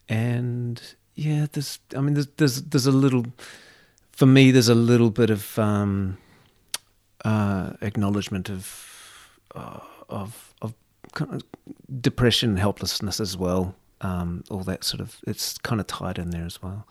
And 0.10 0.82
yeah, 1.16 1.48
there's 1.52 1.80
I 1.96 2.02
mean 2.02 2.16
there's 2.16 2.28
there's 2.38 2.62
there's 2.64 2.88
a 2.88 2.92
little 2.92 3.26
for 4.22 4.28
me 4.28 4.52
there's 4.52 4.70
a 4.70 4.76
little 4.76 5.10
bit 5.10 5.32
of 5.32 5.58
um, 5.58 6.16
uh, 7.26 7.72
acknowledgement 7.82 8.52
of 8.52 9.40
uh, 9.56 9.80
of 10.10 10.54
of 10.62 10.76
kind 11.14 11.34
of 11.34 11.42
depression, 12.04 12.56
helplessness 12.58 13.20
as 13.20 13.36
well. 13.36 13.74
Um, 14.02 14.44
all 14.52 14.60
that 14.60 14.84
sort 14.84 15.02
of 15.02 15.18
it's 15.26 15.58
kind 15.58 15.82
of 15.82 15.88
tied 15.88 16.20
in 16.20 16.30
there 16.30 16.46
as 16.46 16.62
well. 16.62 16.86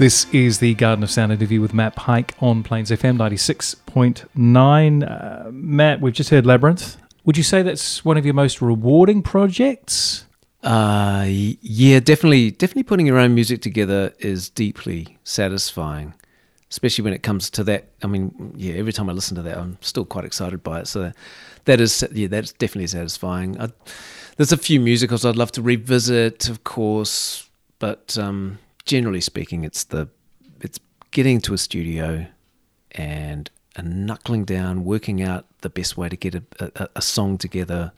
This 0.00 0.24
is 0.32 0.60
the 0.60 0.74
Garden 0.76 1.02
of 1.02 1.10
Sound 1.10 1.30
interview 1.30 1.60
with 1.60 1.74
Matt 1.74 1.94
Pike 1.94 2.34
on 2.40 2.62
Plains 2.62 2.90
FM 2.90 3.18
96.9. 3.18 5.46
Uh, 5.46 5.50
Matt, 5.50 6.00
we've 6.00 6.14
just 6.14 6.30
heard 6.30 6.46
Labyrinth. 6.46 6.96
Would 7.26 7.36
you 7.36 7.42
say 7.42 7.60
that's 7.60 8.02
one 8.02 8.16
of 8.16 8.24
your 8.24 8.32
most 8.32 8.62
rewarding 8.62 9.22
projects? 9.22 10.24
Uh, 10.62 11.26
yeah, 11.28 12.00
definitely. 12.00 12.50
Definitely 12.50 12.84
putting 12.84 13.04
your 13.04 13.18
own 13.18 13.34
music 13.34 13.60
together 13.60 14.14
is 14.20 14.48
deeply 14.48 15.18
satisfying, 15.22 16.14
especially 16.70 17.04
when 17.04 17.12
it 17.12 17.22
comes 17.22 17.50
to 17.50 17.64
that. 17.64 17.90
I 18.02 18.06
mean, 18.06 18.54
yeah, 18.56 18.76
every 18.76 18.94
time 18.94 19.10
I 19.10 19.12
listen 19.12 19.36
to 19.36 19.42
that, 19.42 19.58
I'm 19.58 19.76
still 19.82 20.06
quite 20.06 20.24
excited 20.24 20.62
by 20.62 20.80
it. 20.80 20.86
So 20.86 21.12
that 21.66 21.78
is, 21.78 22.08
yeah, 22.10 22.28
that's 22.28 22.54
definitely 22.54 22.86
satisfying. 22.86 23.60
I, 23.60 23.68
there's 24.38 24.52
a 24.52 24.56
few 24.56 24.80
musicals 24.80 25.26
I'd 25.26 25.36
love 25.36 25.52
to 25.52 25.60
revisit, 25.60 26.48
of 26.48 26.64
course, 26.64 27.50
but 27.78 28.16
um, 28.16 28.60
generally 28.90 29.20
speaking, 29.20 29.62
it's 29.62 29.84
the 29.84 30.08
it's 30.60 30.80
getting 31.12 31.40
to 31.42 31.54
a 31.54 31.58
studio 31.58 32.26
and 32.90 33.48
and 33.76 34.04
knuckling 34.04 34.44
down, 34.44 34.84
working 34.84 35.22
out 35.22 35.46
the 35.60 35.70
best 35.70 35.96
way 35.96 36.08
to 36.08 36.16
get 36.16 36.34
a, 36.34 36.42
a, 36.58 36.88
a 36.96 37.02
song 37.02 37.38
together. 37.38 37.92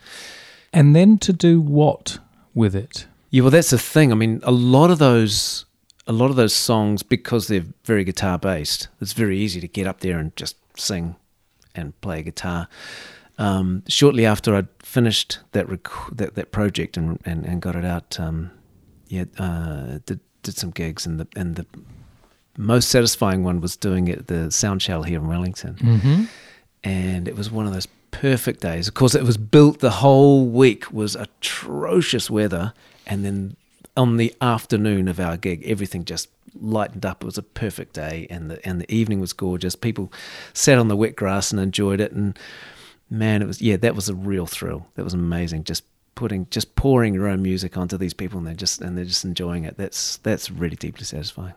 And 0.70 0.94
then 0.94 1.16
to 1.18 1.32
do 1.32 1.62
what 1.62 2.18
with 2.52 2.74
it? 2.74 3.06
Yeah, 3.30 3.42
well, 3.42 3.50
that's 3.50 3.70
the 3.70 3.78
thing. 3.78 4.12
I 4.12 4.14
mean, 4.14 4.40
a 4.42 4.52
lot 4.52 4.90
of 4.90 4.98
those, 4.98 5.64
a 6.06 6.12
lot 6.12 6.28
of 6.28 6.36
those 6.36 6.54
songs, 6.54 7.02
because 7.02 7.48
they're 7.48 7.64
very 7.84 8.04
guitar 8.04 8.38
based, 8.38 8.88
it's 9.00 9.14
very 9.14 9.38
easy 9.38 9.60
to 9.60 9.68
get 9.68 9.86
up 9.86 10.00
there 10.00 10.18
and 10.18 10.36
just 10.36 10.56
sing 10.76 11.16
and 11.74 11.98
play 12.02 12.22
guitar. 12.22 12.68
Um, 13.38 13.82
shortly 13.88 14.26
after 14.26 14.54
I'd 14.54 14.68
finished 14.82 15.38
that 15.52 15.66
rec- 15.70 16.10
that, 16.12 16.34
that 16.34 16.52
project 16.52 16.98
and, 16.98 17.18
and, 17.24 17.46
and 17.46 17.62
got 17.62 17.76
it 17.76 17.84
out, 17.84 18.20
um, 18.20 18.50
yeah, 19.08 19.24
uh, 19.38 20.00
did 20.04 20.20
did 20.42 20.56
some 20.56 20.70
gigs 20.70 21.06
and 21.06 21.20
the 21.20 21.26
and 21.36 21.56
the 21.56 21.66
most 22.58 22.88
satisfying 22.90 23.42
one 23.44 23.60
was 23.60 23.76
doing 23.76 24.08
it 24.08 24.18
at 24.20 24.26
the 24.26 24.50
Sound 24.50 24.82
Shell 24.82 25.04
here 25.04 25.18
in 25.18 25.26
Wellington, 25.28 25.74
Mm-hmm. 25.76 26.24
and 26.84 27.28
it 27.28 27.36
was 27.36 27.50
one 27.50 27.66
of 27.66 27.72
those 27.72 27.88
perfect 28.10 28.60
days. 28.60 28.88
Of 28.88 28.94
course, 28.94 29.14
it 29.14 29.22
was 29.24 29.36
built 29.38 29.78
the 29.80 29.90
whole 29.90 30.46
week 30.46 30.92
was 30.92 31.16
atrocious 31.16 32.28
weather, 32.30 32.74
and 33.06 33.24
then 33.24 33.56
on 33.96 34.16
the 34.16 34.34
afternoon 34.40 35.08
of 35.08 35.18
our 35.20 35.36
gig, 35.36 35.62
everything 35.66 36.04
just 36.04 36.28
lightened 36.60 37.06
up. 37.06 37.22
It 37.22 37.26
was 37.26 37.38
a 37.38 37.42
perfect 37.42 37.94
day, 37.94 38.26
and 38.28 38.50
the 38.50 38.66
and 38.66 38.80
the 38.80 38.94
evening 38.94 39.20
was 39.20 39.32
gorgeous. 39.32 39.74
People 39.76 40.12
sat 40.52 40.78
on 40.78 40.88
the 40.88 40.96
wet 40.96 41.16
grass 41.16 41.52
and 41.52 41.60
enjoyed 41.60 42.00
it, 42.00 42.12
and 42.12 42.38
man, 43.08 43.40
it 43.42 43.46
was 43.46 43.62
yeah, 43.62 43.76
that 43.78 43.94
was 43.94 44.08
a 44.10 44.14
real 44.14 44.46
thrill. 44.46 44.86
That 44.96 45.04
was 45.04 45.14
amazing. 45.14 45.64
Just 45.64 45.84
putting 46.14 46.46
just 46.50 46.74
pouring 46.76 47.14
your 47.14 47.28
own 47.28 47.42
music 47.42 47.76
onto 47.76 47.96
these 47.96 48.14
people, 48.14 48.38
and 48.38 48.46
they're 48.46 48.54
just 48.54 48.80
and 48.80 48.96
they're 48.96 49.04
just 49.04 49.24
enjoying 49.24 49.64
it. 49.64 49.76
That's 49.76 50.18
that's 50.18 50.50
really 50.50 50.76
deeply 50.76 51.04
satisfying. 51.04 51.54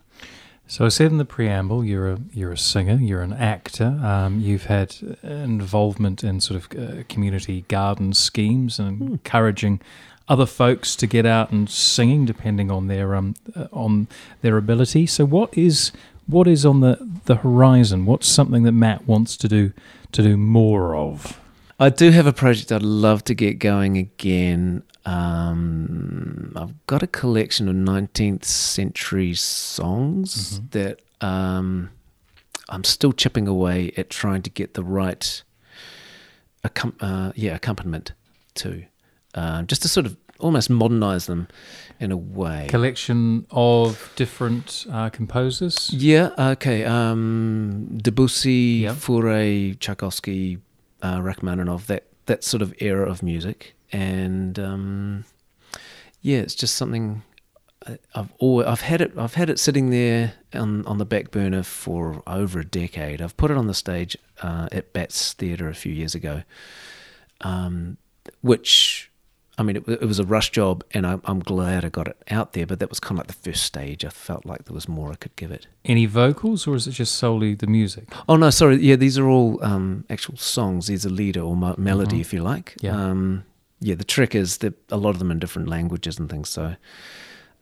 So 0.67 0.83
I 0.83 0.89
said 0.89 1.11
in 1.11 1.19
the 1.19 1.25
preamble, 1.25 1.85
you're 1.85 2.11
a 2.11 2.19
you're 2.33 2.51
a 2.51 2.57
singer, 2.57 2.95
you're 2.95 3.21
an 3.21 3.33
actor. 3.33 3.99
Um, 4.03 4.39
you've 4.39 4.65
had 4.65 4.95
involvement 5.21 6.23
in 6.23 6.41
sort 6.41 6.59
of 6.59 6.79
uh, 6.79 7.03
community 7.07 7.65
garden 7.67 8.13
schemes 8.13 8.79
and 8.79 9.01
encouraging 9.01 9.79
other 10.27 10.47
folks 10.47 10.95
to 10.95 11.05
get 11.05 11.25
out 11.25 11.51
and 11.51 11.69
singing, 11.69 12.25
depending 12.25 12.71
on 12.71 12.87
their 12.87 13.13
um 13.15 13.35
uh, 13.55 13.67
on 13.71 14.07
their 14.41 14.57
ability. 14.57 15.05
So 15.05 15.23
what 15.25 15.55
is 15.55 15.91
what 16.25 16.47
is 16.47 16.65
on 16.65 16.79
the 16.79 16.97
the 17.25 17.35
horizon? 17.35 18.05
What's 18.05 18.27
something 18.27 18.63
that 18.63 18.71
Matt 18.71 19.05
wants 19.05 19.37
to 19.37 19.47
do 19.47 19.71
to 20.13 20.23
do 20.23 20.35
more 20.35 20.95
of? 20.95 21.39
I 21.79 21.89
do 21.89 22.11
have 22.11 22.25
a 22.25 22.33
project 22.33 22.71
I'd 22.71 22.81
love 22.83 23.23
to 23.25 23.33
get 23.35 23.59
going 23.59 23.97
again. 23.97 24.83
Um, 25.05 26.53
I've 26.55 26.87
got 26.87 27.03
a 27.03 27.07
collection 27.07 27.67
of 27.67 27.75
19th 27.75 28.45
century 28.45 29.33
songs 29.33 30.61
that 30.71 31.01
um, 31.21 31.89
I'm 32.69 32.83
still 32.85 33.11
chipping 33.11 33.47
away 33.47 33.91
at 33.97 34.09
trying 34.09 34.41
to 34.43 34.49
get 34.49 34.73
the 34.73 34.83
right 34.83 35.43
accom- 36.63 36.95
uh, 37.01 37.33
yeah, 37.35 37.55
accompaniment 37.55 38.13
to, 38.55 38.85
uh, 39.35 39.63
just 39.63 39.81
to 39.81 39.89
sort 39.89 40.05
of 40.05 40.15
almost 40.39 40.69
modernize 40.69 41.27
them 41.27 41.47
in 41.99 42.11
a 42.11 42.17
way. 42.17 42.67
Collection 42.69 43.45
of 43.51 44.11
different 44.15 44.85
uh, 44.91 45.09
composers. 45.09 45.89
Yeah, 45.93 46.29
okay. 46.37 46.83
Um, 46.85 47.97
Debussy, 48.01 48.81
Yep. 48.83 48.95
Fauré, 48.95 49.79
Tchaikovsky, 49.79 50.57
uh, 51.05 51.19
Rachmaninoff, 51.21 51.85
that, 51.87 52.03
that 52.25 52.43
sort 52.43 52.61
of 52.61 52.73
era 52.79 53.05
of 53.09 53.21
music. 53.21 53.75
And 53.91 54.57
um, 54.59 55.25
yeah, 56.21 56.39
it's 56.45 56.55
just 56.55 56.75
something 56.75 57.21
I- 57.87 57.99
I've 58.15 58.31
always, 58.39 58.67
I've 58.67 58.81
had 58.81 59.01
it 59.01 59.11
I've 59.17 59.35
had 59.35 59.49
it 59.49 59.59
sitting 59.59 59.89
there 59.91 60.33
on 60.53 60.85
on 60.87 60.97
the 60.97 61.05
back 61.05 61.29
burner 61.31 61.63
for 61.63 62.23
over 62.25 62.59
a 62.59 62.65
decade. 62.65 63.21
I've 63.21 63.37
put 63.37 63.51
it 63.51 63.57
on 63.57 63.67
the 63.67 63.73
stage 63.73 64.17
uh, 64.41 64.67
at 64.71 64.91
Bats 64.93 65.33
Theatre 65.33 65.69
a 65.69 65.75
few 65.75 65.93
years 65.93 66.15
ago, 66.15 66.41
um, 67.41 67.97
which 68.41 68.94
I 69.57 69.63
mean 69.63 69.77
it, 69.77 69.87
it 69.87 70.01
was 70.05 70.19
a 70.19 70.25
rush 70.25 70.51
job, 70.51 70.83
and 70.91 71.07
I, 71.07 71.17
I'm 71.25 71.39
glad 71.39 71.85
I 71.85 71.89
got 71.89 72.07
it 72.07 72.17
out 72.29 72.53
there. 72.53 72.65
But 72.65 72.79
that 72.79 72.89
was 72.89 72.99
kind 72.99 73.13
of 73.13 73.19
like 73.19 73.27
the 73.27 73.49
first 73.51 73.63
stage. 73.63 74.03
I 74.03 74.09
felt 74.09 74.45
like 74.45 74.65
there 74.65 74.73
was 74.73 74.87
more 74.89 75.11
I 75.11 75.15
could 75.15 75.35
give 75.37 75.51
it. 75.51 75.67
Any 75.85 76.05
vocals, 76.05 76.67
or 76.67 76.75
is 76.75 76.87
it 76.87 76.91
just 76.91 77.15
solely 77.15 77.55
the 77.55 77.67
music? 77.67 78.09
Oh 78.27 78.35
no, 78.35 78.49
sorry. 78.49 78.77
Yeah, 78.77 78.95
these 78.97 79.17
are 79.17 79.27
all 79.29 79.63
um, 79.63 80.03
actual 80.09 80.35
songs. 80.37 80.87
These 80.87 81.05
are 81.05 81.09
lieder 81.09 81.41
or 81.41 81.55
mo- 81.55 81.75
melody, 81.77 82.17
Mhm. 82.17 82.21
if 82.21 82.33
you 82.33 82.41
like. 82.43 82.75
Yeah. 82.81 82.95
Um, 82.95 83.43
yeah. 83.79 83.95
The 83.95 84.03
trick 84.03 84.35
is 84.35 84.57
that 84.57 84.73
a 84.91 84.97
lot 84.97 85.11
of 85.11 85.19
them 85.19 85.31
in 85.31 85.39
different 85.39 85.69
languages 85.69 86.19
and 86.19 86.29
things. 86.29 86.49
So 86.49 86.75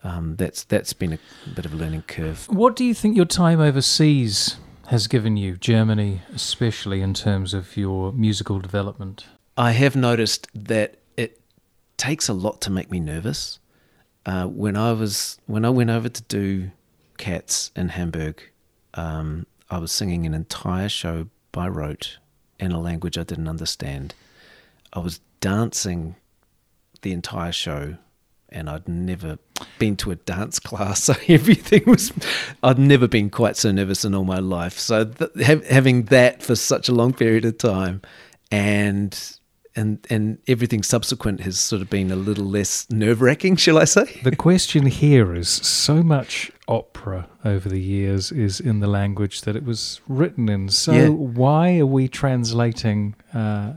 um, 0.03 0.35
that's 0.37 0.63
that's 0.63 0.93
been 0.93 1.13
a 1.13 1.19
bit 1.55 1.65
of 1.65 1.73
a 1.73 1.75
learning 1.77 2.03
curve. 2.07 2.47
What 2.49 2.75
do 2.75 2.83
you 2.83 2.93
think 2.93 3.15
your 3.15 3.25
time 3.25 3.59
overseas 3.61 4.57
has 4.87 5.07
given 5.07 5.37
you, 5.37 5.55
Germany 5.57 6.21
especially, 6.33 7.01
in 7.01 7.13
terms 7.13 7.53
of 7.53 7.77
your 7.77 8.11
musical 8.11 8.59
development? 8.59 9.25
I 9.55 9.71
have 9.71 9.95
noticed 9.95 10.47
that 10.55 10.97
takes 11.97 12.27
a 12.27 12.33
lot 12.33 12.61
to 12.61 12.69
make 12.69 12.91
me 12.91 12.99
nervous. 12.99 13.59
Uh, 14.25 14.45
when 14.47 14.75
I 14.77 14.93
was 14.93 15.37
when 15.47 15.65
I 15.65 15.69
went 15.69 15.89
over 15.89 16.09
to 16.09 16.21
do 16.23 16.71
Cats 17.17 17.71
in 17.75 17.89
Hamburg, 17.89 18.41
um, 18.93 19.45
I 19.69 19.77
was 19.77 19.91
singing 19.91 20.25
an 20.25 20.33
entire 20.33 20.89
show 20.89 21.27
by 21.51 21.67
rote 21.67 22.17
in 22.59 22.71
a 22.71 22.79
language 22.79 23.17
I 23.17 23.23
didn't 23.23 23.47
understand. 23.47 24.13
I 24.93 24.99
was 24.99 25.19
dancing 25.39 26.15
the 27.01 27.11
entire 27.11 27.51
show, 27.51 27.97
and 28.49 28.69
I'd 28.69 28.87
never 28.87 29.39
been 29.79 29.95
to 29.97 30.11
a 30.11 30.15
dance 30.15 30.59
class, 30.69 31.03
so 31.03 31.15
everything 31.27 31.83
was. 31.85 32.13
I'd 32.61 32.79
never 32.79 33.07
been 33.07 33.29
quite 33.29 33.57
so 33.57 33.71
nervous 33.71 34.05
in 34.05 34.15
all 34.15 34.23
my 34.23 34.39
life. 34.39 34.79
So 34.79 35.05
th- 35.05 35.31
ha- 35.45 35.67
having 35.69 36.03
that 36.05 36.41
for 36.41 36.55
such 36.55 36.87
a 36.87 36.93
long 36.93 37.13
period 37.13 37.45
of 37.45 37.57
time, 37.57 38.01
and 38.51 39.37
and 39.75 40.05
and 40.09 40.37
everything 40.47 40.83
subsequent 40.83 41.39
has 41.41 41.59
sort 41.59 41.81
of 41.81 41.89
been 41.89 42.11
a 42.11 42.15
little 42.15 42.45
less 42.45 42.87
nerve 42.91 43.21
wracking, 43.21 43.55
shall 43.55 43.77
I 43.77 43.85
say? 43.85 44.19
The 44.23 44.35
question 44.35 44.85
here 44.85 45.33
is 45.33 45.49
so 45.49 46.03
much 46.03 46.51
opera 46.67 47.27
over 47.43 47.69
the 47.69 47.81
years 47.81 48.31
is 48.31 48.59
in 48.59 48.79
the 48.79 48.87
language 48.87 49.41
that 49.41 49.55
it 49.55 49.63
was 49.65 49.99
written 50.07 50.49
in. 50.49 50.69
So 50.69 50.91
Yeah. 50.91 51.09
why 51.09 51.79
are 51.79 51.85
we 51.85 52.07
translating 52.07 53.15
uh, 53.33 53.73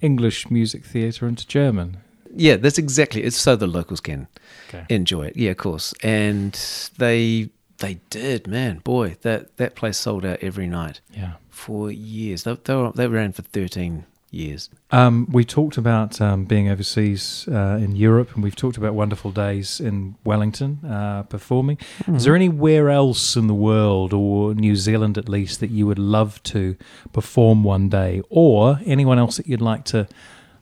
English 0.00 0.50
music 0.50 0.84
theatre 0.84 1.28
into 1.28 1.46
German? 1.46 1.98
Yeah, 2.34 2.56
that's 2.56 2.78
exactly. 2.78 3.22
It's 3.24 3.36
so 3.36 3.56
the 3.56 3.66
locals 3.66 4.00
can 4.00 4.26
Okay. 4.68 4.84
enjoy 4.88 5.26
it. 5.26 5.36
Yeah, 5.36 5.50
of 5.50 5.56
course. 5.58 5.92
And 6.02 6.52
they 6.98 7.50
they 7.78 7.98
did, 8.10 8.46
man, 8.46 8.80
boy, 8.84 9.16
that 9.22 9.56
that 9.56 9.74
place 9.74 9.96
sold 9.98 10.24
out 10.24 10.38
every 10.42 10.66
night 10.66 11.00
Yeah. 11.16 11.32
for 11.50 11.90
years. 11.90 12.42
They 12.44 12.56
they, 12.64 12.74
were, 12.74 12.92
they 12.94 13.06
ran 13.08 13.32
for 13.32 13.42
thirteen 13.42 14.04
years. 14.30 14.70
Um, 14.90 15.26
we 15.30 15.44
talked 15.44 15.76
about 15.76 16.20
um, 16.20 16.44
being 16.44 16.68
overseas 16.68 17.48
uh, 17.50 17.78
in 17.80 17.96
Europe, 17.96 18.34
and 18.34 18.42
we've 18.42 18.56
talked 18.56 18.76
about 18.76 18.94
wonderful 18.94 19.30
days 19.30 19.80
in 19.80 20.16
Wellington 20.24 20.84
uh, 20.84 21.24
performing. 21.24 21.78
Is 22.08 22.24
there 22.24 22.36
anywhere 22.36 22.90
else 22.90 23.36
in 23.36 23.46
the 23.46 23.54
world, 23.54 24.12
or 24.12 24.54
New 24.54 24.76
Zealand 24.76 25.18
at 25.18 25.28
least, 25.28 25.60
that 25.60 25.70
you 25.70 25.86
would 25.86 25.98
love 25.98 26.42
to 26.44 26.76
perform 27.12 27.64
one 27.64 27.88
day, 27.88 28.22
or 28.30 28.80
anyone 28.84 29.18
else 29.18 29.36
that 29.36 29.46
you'd 29.46 29.60
like 29.60 29.84
to 29.86 30.08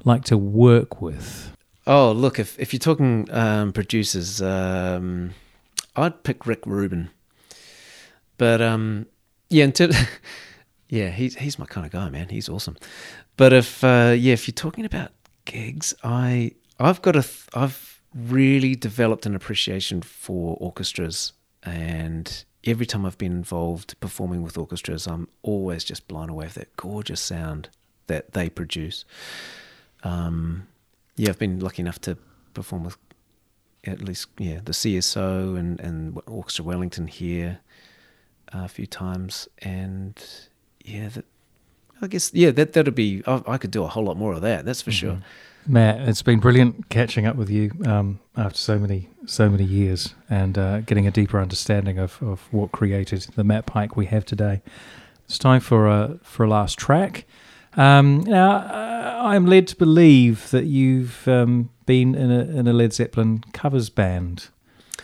like 0.04 0.24
to 0.24 0.38
work 0.38 1.00
with? 1.00 1.52
Oh, 1.86 2.12
look, 2.12 2.38
if 2.38 2.58
if 2.58 2.72
you're 2.72 2.80
talking 2.80 3.28
um, 3.30 3.72
producers, 3.72 4.42
um, 4.42 5.34
I'd 5.96 6.22
pick 6.22 6.46
Rick 6.46 6.66
Rubin. 6.66 7.10
But 8.36 8.62
um, 8.62 9.06
yeah, 9.50 9.64
in 9.64 9.72
terms, 9.72 9.96
yeah, 10.88 11.10
he's 11.10 11.36
he's 11.36 11.58
my 11.58 11.66
kind 11.66 11.86
of 11.86 11.92
guy, 11.92 12.08
man. 12.10 12.28
He's 12.28 12.48
awesome. 12.48 12.76
But 13.38 13.52
if 13.52 13.84
uh, 13.84 14.16
yeah, 14.18 14.32
if 14.32 14.48
you're 14.48 14.52
talking 14.52 14.84
about 14.84 15.12
gigs, 15.44 15.94
I 16.02 16.52
I've 16.78 17.00
got 17.00 17.14
a 17.14 17.22
th- 17.22 17.46
I've 17.54 18.02
really 18.12 18.74
developed 18.74 19.26
an 19.26 19.36
appreciation 19.36 20.02
for 20.02 20.56
orchestras, 20.60 21.32
and 21.62 22.44
every 22.64 22.84
time 22.84 23.06
I've 23.06 23.16
been 23.16 23.30
involved 23.30 23.98
performing 24.00 24.42
with 24.42 24.58
orchestras, 24.58 25.06
I'm 25.06 25.28
always 25.42 25.84
just 25.84 26.08
blown 26.08 26.28
away 26.28 26.46
with 26.46 26.54
that 26.54 26.76
gorgeous 26.76 27.20
sound 27.20 27.68
that 28.08 28.32
they 28.32 28.50
produce. 28.50 29.04
Um, 30.02 30.66
yeah, 31.14 31.30
I've 31.30 31.38
been 31.38 31.60
lucky 31.60 31.82
enough 31.82 32.00
to 32.02 32.18
perform 32.54 32.82
with 32.82 32.98
at 33.84 34.02
least 34.02 34.26
yeah 34.38 34.58
the 34.64 34.72
CSO 34.72 35.56
and 35.56 35.78
and 35.78 36.20
Orchestra 36.26 36.64
Wellington 36.64 37.06
here 37.06 37.60
a 38.48 38.66
few 38.66 38.86
times, 38.86 39.46
and 39.58 40.20
yeah, 40.84 41.10
that 41.10 41.24
I 42.00 42.06
guess 42.06 42.32
yeah 42.32 42.50
that 42.52 42.72
that'd 42.72 42.94
be 42.94 43.22
I, 43.26 43.42
I 43.46 43.58
could 43.58 43.70
do 43.70 43.82
a 43.84 43.88
whole 43.88 44.04
lot 44.04 44.16
more 44.16 44.34
of 44.34 44.42
that. 44.42 44.64
That's 44.64 44.82
for 44.82 44.92
sure. 44.92 45.18
Matt, 45.66 46.08
it's 46.08 46.22
been 46.22 46.40
brilliant 46.40 46.88
catching 46.88 47.26
up 47.26 47.36
with 47.36 47.50
you 47.50 47.72
um, 47.84 48.20
after 48.36 48.56
so 48.58 48.78
many 48.78 49.10
so 49.26 49.50
many 49.50 49.64
years 49.64 50.14
and 50.30 50.56
uh, 50.56 50.80
getting 50.80 51.06
a 51.06 51.10
deeper 51.10 51.38
understanding 51.38 51.98
of, 51.98 52.22
of 52.22 52.48
what 52.52 52.72
created 52.72 53.26
the 53.36 53.44
Matt 53.44 53.66
Pike 53.66 53.94
we 53.94 54.06
have 54.06 54.24
today. 54.24 54.62
It's 55.26 55.38
time 55.38 55.60
for 55.60 55.86
a 55.86 56.18
for 56.22 56.44
a 56.44 56.48
last 56.48 56.78
track. 56.78 57.26
Um, 57.76 58.20
now, 58.20 58.50
uh, 58.52 59.20
I'm 59.24 59.46
led 59.46 59.68
to 59.68 59.76
believe 59.76 60.50
that 60.50 60.64
you've 60.64 61.28
um, 61.28 61.68
been 61.84 62.14
in 62.14 62.30
a, 62.32 62.40
in 62.40 62.66
a 62.66 62.72
Led 62.72 62.94
Zeppelin 62.94 63.44
covers 63.52 63.90
band 63.90 64.48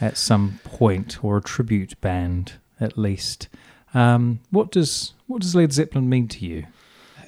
at 0.01 0.17
some 0.17 0.61
point, 0.65 1.23
or 1.23 1.37
a 1.37 1.43
tribute 1.43 2.01
band 2.01 2.55
at 2.81 2.97
least. 2.97 3.49
Um, 3.93 4.41
what 4.51 4.73
does 4.73 5.13
what 5.27 5.43
does 5.43 5.55
Led 5.55 5.73
Zeppelin 5.75 6.09
mean 6.09 6.27
to 6.29 6.45
you? 6.47 6.67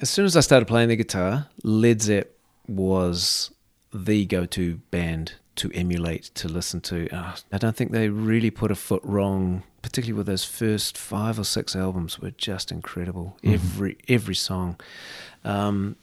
As 0.01 0.09
soon 0.09 0.25
as 0.25 0.37
I 0.37 0.41
started 0.41 0.67
playing 0.67 0.89
the 0.89 0.95
guitar, 0.95 1.47
Led 1.63 2.01
Zepp 2.01 2.37
was 2.67 3.51
the 3.93 4.25
go-to 4.25 4.75
band 4.91 5.33
to 5.55 5.71
emulate, 5.73 6.25
to 6.35 6.47
listen 6.47 6.81
to. 6.81 7.09
Uh, 7.09 7.35
I 7.51 7.57
don't 7.57 7.75
think 7.75 7.91
they 7.91 8.09
really 8.09 8.51
put 8.51 8.69
a 8.69 8.75
foot 8.75 9.01
wrong, 9.03 9.63
particularly 9.81 10.17
with 10.17 10.27
those 10.27 10.45
first 10.45 10.97
five 10.97 11.39
or 11.39 11.43
six 11.43 11.75
albums 11.75 12.19
were 12.19 12.31
just 12.31 12.71
incredible. 12.71 13.37
Every 13.43 13.97
every 14.07 14.35
song. 14.35 14.79
Um, 15.43 15.95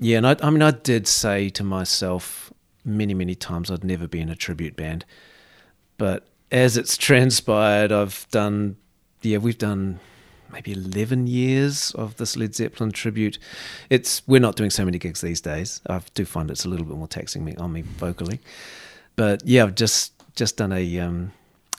yeah, 0.00 0.16
and 0.18 0.26
I, 0.26 0.36
I 0.42 0.50
mean, 0.50 0.62
I 0.62 0.70
did 0.70 1.06
say 1.06 1.50
to 1.50 1.62
myself 1.62 2.52
many, 2.84 3.14
many 3.14 3.34
times 3.34 3.70
I'd 3.70 3.84
never 3.84 4.08
be 4.08 4.20
in 4.20 4.30
a 4.30 4.34
tribute 4.34 4.76
band, 4.76 5.04
but 5.98 6.26
as 6.50 6.76
it's 6.76 6.96
transpired, 7.08 7.92
I've 7.92 8.26
done. 8.30 8.76
Yeah, 9.20 9.38
we've 9.38 9.58
done 9.58 10.00
maybe 10.52 10.72
11 10.72 11.26
years 11.26 11.90
of 11.92 12.16
this 12.16 12.36
Led 12.36 12.54
Zeppelin 12.54 12.92
tribute. 12.92 13.38
It's 13.90 14.22
we're 14.26 14.40
not 14.40 14.56
doing 14.56 14.70
so 14.70 14.84
many 14.84 14.98
gigs 14.98 15.20
these 15.20 15.40
days. 15.40 15.80
I 15.88 16.00
do 16.14 16.24
find 16.24 16.50
it's 16.50 16.64
a 16.64 16.68
little 16.68 16.86
bit 16.86 16.96
more 16.96 17.08
taxing 17.08 17.44
me 17.44 17.54
on 17.56 17.72
me 17.72 17.82
vocally. 17.82 18.40
But 19.16 19.42
yeah, 19.46 19.64
I've 19.64 19.74
just 19.74 20.12
just 20.36 20.56
done 20.56 20.72
a 20.72 20.98
um, 21.00 21.32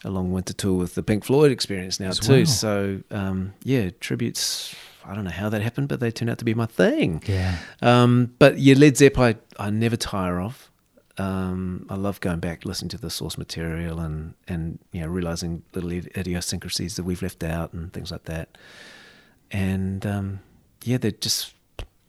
a 0.03 0.09
long 0.09 0.31
winter 0.31 0.53
tour 0.53 0.73
with 0.73 0.95
the 0.95 1.03
Pink 1.03 1.23
Floyd 1.23 1.51
experience 1.51 1.99
now 1.99 2.09
As 2.09 2.19
too. 2.19 2.33
well. 2.33 2.45
So 2.45 3.01
um, 3.11 3.53
yeah, 3.63 3.89
tributes. 3.99 4.75
I 5.05 5.13
don't 5.15 5.25
know 5.25 5.31
how 5.31 5.49
that 5.49 5.61
happened, 5.61 5.89
but 5.89 5.99
they 5.99 6.11
turned 6.11 6.29
out 6.31 6.37
to 6.37 6.45
be 6.45 6.53
my 6.53 6.65
thing. 6.65 7.21
Yeah. 7.25 7.57
Um, 7.81 8.33
but 8.39 8.57
yeah, 8.57 8.75
Led 8.75 8.95
Zepp, 8.95 9.19
I, 9.19 9.35
I 9.59 9.69
never 9.69 9.97
tire 9.97 10.39
of. 10.39 10.69
Um, 11.17 11.85
I 11.89 11.95
love 11.95 12.19
going 12.21 12.39
back, 12.39 12.65
listening 12.65 12.89
to 12.89 12.97
the 12.97 13.09
source 13.09 13.37
material, 13.37 13.99
and 13.99 14.33
and 14.47 14.79
you 14.91 15.01
know 15.01 15.07
realizing 15.07 15.63
little 15.73 15.91
id- 15.91 16.11
idiosyncrasies 16.17 16.95
that 16.95 17.03
we've 17.03 17.21
left 17.21 17.43
out 17.43 17.73
and 17.73 17.93
things 17.93 18.11
like 18.11 18.23
that. 18.23 18.57
And 19.51 20.05
um, 20.05 20.39
yeah, 20.83 20.97
they're 20.97 21.11
just 21.11 21.53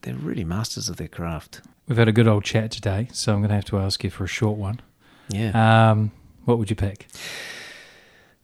they're 0.03 0.15
really 0.15 0.45
masters 0.45 0.89
of 0.89 0.97
their 0.97 1.09
craft. 1.09 1.61
We've 1.87 1.99
had 1.99 2.09
a 2.09 2.13
good 2.13 2.29
old 2.29 2.45
chat 2.45 2.71
today, 2.71 3.09
so 3.13 3.33
I'm 3.33 3.41
going 3.41 3.51
to 3.51 3.57
have 3.57 3.67
to 3.67 3.79
ask 3.79 4.03
you 4.03 4.11
for 4.11 4.25
a 4.25 4.29
short 4.29 4.57
one. 4.57 4.81
Yeah. 5.29 5.91
Um, 5.91 6.13
what 6.45 6.59
would 6.59 6.71
you 6.71 6.77
pick? 6.77 7.07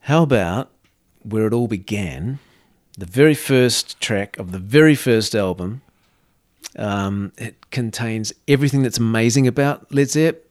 How 0.00 0.22
about 0.22 0.70
where 1.22 1.46
it 1.46 1.52
all 1.52 1.68
began? 1.68 2.38
The 2.98 3.06
very 3.06 3.34
first 3.34 4.00
track 4.00 4.36
of 4.38 4.52
the 4.52 4.58
very 4.58 4.94
first 4.94 5.34
album. 5.34 5.82
Um, 6.76 7.32
it 7.38 7.70
contains 7.70 8.32
everything 8.46 8.82
that's 8.82 8.98
amazing 8.98 9.46
about 9.46 9.92
Led 9.92 10.10
Zepp. 10.10 10.49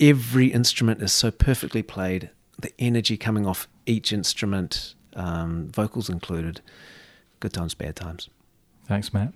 Every 0.00 0.46
instrument 0.46 1.02
is 1.02 1.12
so 1.12 1.32
perfectly 1.32 1.82
played. 1.82 2.30
The 2.60 2.72
energy 2.78 3.16
coming 3.16 3.46
off 3.46 3.66
each 3.84 4.12
instrument, 4.12 4.94
um, 5.14 5.68
vocals 5.68 6.08
included. 6.08 6.60
Good 7.40 7.52
times, 7.52 7.74
bad 7.74 7.96
times. 7.96 8.28
Thanks, 8.86 9.10
Matt. 9.12 9.34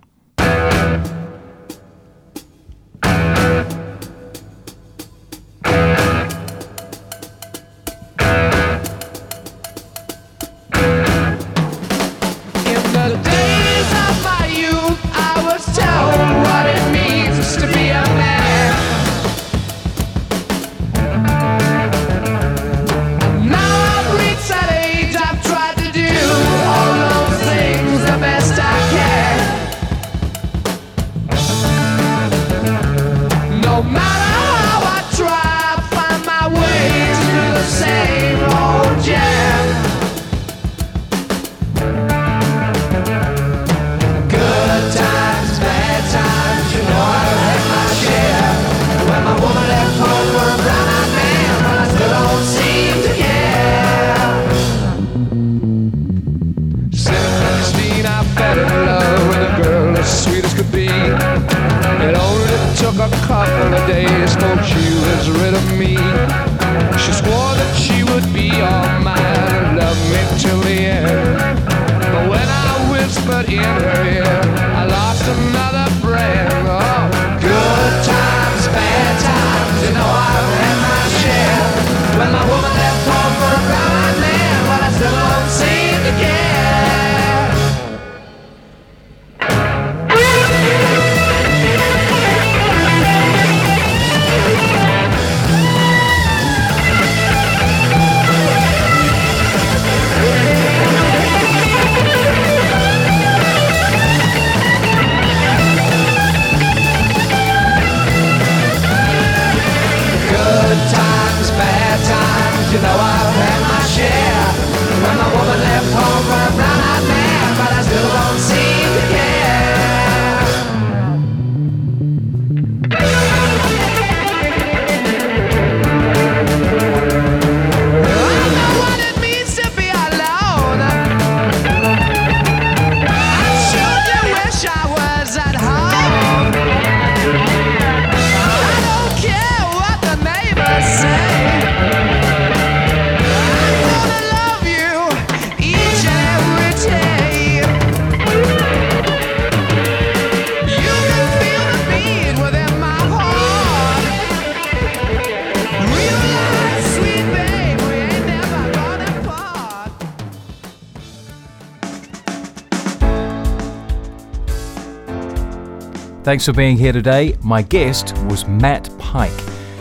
Thanks 166.32 166.46
for 166.46 166.54
being 166.54 166.78
here 166.78 166.92
today. 166.92 167.36
My 167.42 167.60
guest 167.60 168.16
was 168.24 168.48
Matt 168.48 168.88
Pike. 168.98 169.38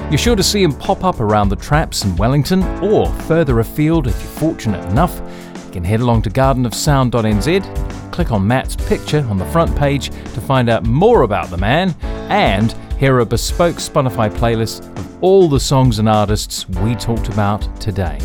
You're 0.09 0.17
sure 0.17 0.35
to 0.35 0.43
see 0.43 0.61
him 0.61 0.73
pop 0.73 1.05
up 1.05 1.21
around 1.21 1.47
the 1.47 1.55
traps 1.55 2.03
in 2.03 2.13
Wellington 2.17 2.61
or 2.83 3.09
further 3.21 3.61
afield 3.61 4.05
if 4.05 4.21
you're 4.21 4.31
fortunate 4.33 4.83
enough. 4.89 5.21
You 5.67 5.71
can 5.71 5.85
head 5.85 6.01
along 6.01 6.23
to 6.23 6.29
gardenofsound.nz, 6.29 8.11
click 8.11 8.33
on 8.33 8.45
Matt's 8.45 8.75
picture 8.75 9.25
on 9.29 9.37
the 9.37 9.45
front 9.45 9.73
page 9.77 10.09
to 10.09 10.41
find 10.41 10.67
out 10.67 10.83
more 10.83 11.21
about 11.21 11.49
the 11.49 11.57
man 11.57 11.95
and 12.29 12.73
hear 12.99 13.19
a 13.19 13.25
bespoke 13.25 13.77
Spotify 13.77 14.29
playlist 14.29 14.85
of 14.97 15.23
all 15.23 15.47
the 15.47 15.57
songs 15.57 15.99
and 15.99 16.09
artists 16.09 16.67
we 16.67 16.95
talked 16.95 17.29
about 17.29 17.61
today. 17.79 18.19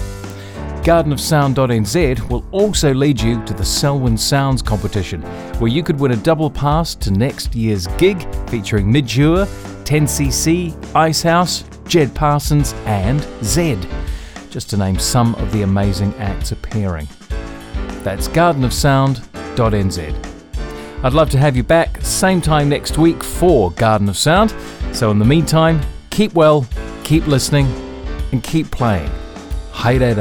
GardenofSound.nz 0.87 2.29
will 2.31 2.45
also 2.53 2.95
lead 2.95 3.21
you 3.21 3.45
to 3.45 3.53
the 3.53 3.65
Selwyn 3.65 4.17
Sounds 4.17 4.63
competition, 4.63 5.21
where 5.59 5.67
you 5.69 5.83
could 5.83 5.99
win 5.99 6.13
a 6.13 6.17
double 6.17 6.49
pass 6.49 6.95
to 6.95 7.11
next 7.11 7.57
year's 7.57 7.89
gig 7.99 8.25
featuring 8.49 8.93
Midge 8.93 9.19
Ure, 9.19 9.47
10cc, 9.83 10.95
Icehouse, 10.95 11.65
Jed 11.89 12.15
Parsons, 12.15 12.73
and 12.85 13.21
Zed, 13.43 13.85
just 14.49 14.71
to 14.71 14.77
name 14.77 14.97
some 14.97 15.35
of 15.35 15.51
the 15.51 15.63
amazing 15.63 16.15
acts 16.19 16.53
appearing. 16.53 17.09
That's 18.05 18.29
gardenofsound.nz. 18.29 20.15
I'd 21.03 21.15
love 21.15 21.31
to 21.31 21.39
have 21.39 21.57
you 21.57 21.65
back 21.65 22.01
same 22.03 22.41
time 22.41 22.69
next 22.69 22.97
week 22.97 23.25
for 23.25 23.73
Garden 23.73 24.09
of 24.09 24.17
Sound. 24.17 24.55
So, 24.93 25.11
in 25.11 25.19
the 25.19 25.25
meantime, 25.25 25.81
keep 26.11 26.33
well, 26.35 26.65
keep 27.03 27.27
listening, 27.27 27.67
and 28.31 28.41
keep 28.41 28.71
playing. 28.71 29.11
Haere 29.73 30.15